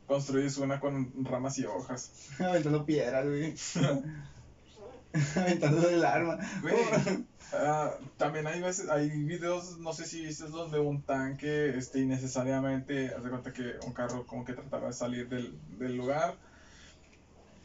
Construyes 0.07 0.59
una 0.59 0.81
con 0.81 1.25
ramas 1.25 1.59
y 1.59 1.65
hojas. 1.65 2.13
Aventando 2.39 2.85
piedras, 2.85 3.27
güey. 3.27 3.55
Aventando 5.37 5.89
el 5.89 6.05
arma. 6.05 6.39
Güey. 6.63 6.75
Ah, 7.57 7.99
también 8.17 8.49
hay 8.49 8.61
veces, 8.61 8.89
hay 8.89 9.11
videos, 9.11 9.79
no 9.79 9.93
sé 9.93 10.07
si 10.07 10.25
viste 10.25 10.49
los 10.49 10.73
de 10.73 10.81
un 10.81 11.03
tanque, 11.03 11.77
este, 11.79 12.01
innecesariamente, 12.01 13.15
haz 13.15 13.23
de 13.23 13.31
cuenta 13.31 13.53
que 13.53 13.75
un 13.87 13.93
carro 13.93 14.27
como 14.27 14.45
que 14.45 14.55
trataba 14.55 14.89
de 14.89 14.93
salir 14.93 15.29
del, 15.29 15.57
del 15.79 15.97
lugar 15.97 16.35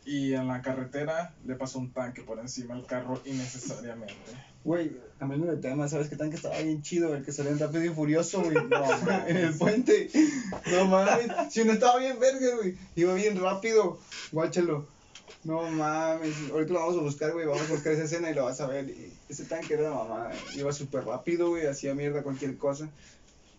y 0.05 0.33
en 0.33 0.47
la 0.47 0.61
carretera 0.61 1.33
le 1.45 1.55
pasó 1.55 1.79
un 1.79 1.91
tanque 1.91 2.23
por 2.23 2.39
encima 2.39 2.75
del 2.75 2.85
carro 2.85 3.21
innecesariamente. 3.25 4.31
Güey, 4.63 4.91
cambiando 5.17 5.47
de 5.47 5.57
tema, 5.57 5.87
¿sabes 5.87 6.09
qué 6.09 6.15
tanque 6.15 6.35
estaba 6.35 6.59
bien 6.59 6.81
chido? 6.81 7.15
El 7.15 7.23
que 7.23 7.31
salió 7.31 7.51
en 7.51 7.59
Rápido 7.59 7.85
y 7.85 7.89
Furioso, 7.89 8.41
güey. 8.41 8.55
No, 8.55 8.81
mames. 8.81 9.07
en 9.27 9.37
el 9.37 9.53
puente. 9.57 10.09
No 10.71 10.85
mames. 10.85 11.27
Si 11.51 11.63
no 11.63 11.73
estaba 11.73 11.99
bien 11.99 12.19
verga, 12.19 12.55
güey. 12.57 12.75
Iba 12.95 13.13
bien 13.13 13.39
rápido. 13.39 13.99
Guáchalo. 14.31 14.87
No 15.43 15.61
mames. 15.71 16.35
Ahorita 16.51 16.73
lo 16.73 16.79
vamos 16.79 16.97
a 16.97 17.01
buscar, 17.01 17.31
güey. 17.31 17.45
Vamos 17.45 17.69
a 17.69 17.73
buscar 17.73 17.93
esa 17.93 18.03
escena 18.03 18.29
y 18.29 18.33
lo 18.33 18.45
vas 18.45 18.59
a 18.59 18.67
ver. 18.67 18.89
Y 18.89 19.13
ese 19.29 19.45
tanque 19.45 19.75
era 19.75 19.83
la 19.83 19.95
mamá. 19.95 20.29
Iba 20.55 20.73
súper 20.73 21.05
rápido, 21.05 21.49
güey. 21.49 21.65
Hacía 21.65 21.95
mierda 21.95 22.23
cualquier 22.23 22.57
cosa. 22.57 22.89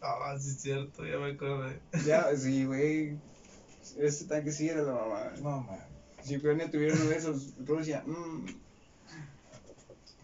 Ah, 0.02 0.36
sí 0.38 0.50
es 0.50 0.60
cierto, 0.60 1.04
ya 1.04 1.18
me 1.18 1.32
acordé. 1.32 1.78
Ya, 2.06 2.34
sí, 2.36 2.64
güey. 2.64 3.18
Ese 3.98 4.24
tanque 4.26 4.52
sí 4.52 4.68
era 4.68 4.82
la 4.82 4.92
mamá. 4.92 5.32
No, 5.42 5.62
man. 5.62 5.78
Si 6.22 6.36
Ucrania 6.36 6.70
tuviera 6.70 6.94
uno 6.94 7.04
de 7.04 7.16
esos, 7.16 7.54
Rusia, 7.66 8.02
mmm. 8.06 8.46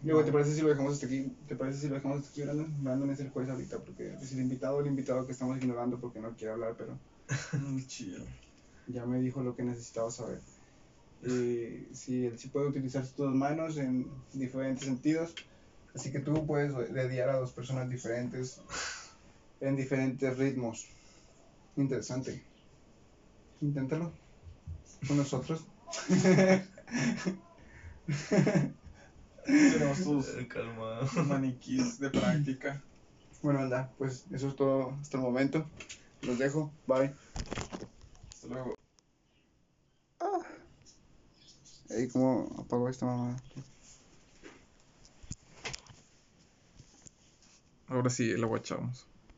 Luego, 0.07 0.23
¿te 0.23 0.31
parece 0.31 0.55
si 0.55 0.61
lo 0.61 0.69
dejamos 0.69 0.93
hasta 0.93 1.05
aquí? 1.05 1.29
¿Te 1.49 1.55
parece 1.57 1.79
si 1.79 1.89
lo 1.89 1.95
dejamos 1.95 2.19
hasta 2.19 2.29
aquí, 2.29 2.41
Brandon? 2.43 2.83
Brandon 2.83 3.09
es 3.09 3.19
el 3.19 3.29
juez 3.29 3.49
ahorita, 3.49 3.79
porque 3.79 4.13
es 4.13 4.31
el 4.31 4.39
invitado, 4.39 4.79
el 4.79 4.87
invitado 4.87 5.25
que 5.25 5.33
estamos 5.33 5.57
ignorando 5.57 5.99
porque 5.99 6.21
no 6.21 6.33
quiere 6.33 6.53
hablar, 6.53 6.75
pero 6.77 6.97
Chido. 7.87 8.25
ya 8.87 9.05
me 9.05 9.19
dijo 9.19 9.43
lo 9.43 9.53
que 9.53 9.63
necesitaba 9.63 10.09
saber. 10.09 10.39
Y 11.21 11.93
sí, 11.93 12.25
él 12.25 12.39
sí 12.39 12.47
puede 12.47 12.67
utilizar 12.67 13.05
sus 13.05 13.17
dos 13.17 13.35
manos 13.35 13.77
en 13.77 14.09
diferentes 14.31 14.85
sentidos, 14.85 15.35
así 15.93 16.09
que 16.09 16.19
tú 16.19 16.45
puedes 16.47 16.73
dediar 16.93 17.29
a 17.29 17.39
dos 17.39 17.51
personas 17.51 17.89
diferentes 17.89 18.61
en 19.59 19.75
diferentes 19.75 20.37
ritmos. 20.37 20.87
Interesante. 21.75 22.41
Inténtalo. 23.59 24.13
Con 25.05 25.17
nosotros. 25.17 25.65
Tenemos 29.47 29.97
tus 30.03 30.27
Eh, 30.27 30.47
Calma. 30.47 30.99
maniquís 31.27 31.99
de 31.99 32.09
práctica. 32.09 32.83
bueno, 33.41 33.59
anda, 33.59 33.93
pues 33.97 34.25
eso 34.31 34.49
es 34.49 34.55
todo 34.55 34.91
hasta 35.01 35.17
el 35.17 35.23
momento. 35.23 35.69
Los 36.23 36.37
dejo. 36.37 36.73
Bye. 36.87 37.13
Hasta 38.31 38.47
luego. 38.47 38.73
Ey, 41.89 42.07
¿cómo 42.09 42.47
apago 42.59 42.89
esta 42.89 43.05
mamá? 43.05 43.35
Ahora 47.87 48.09
sí, 48.09 48.37
la 48.37 48.45
guachamos. 48.47 49.07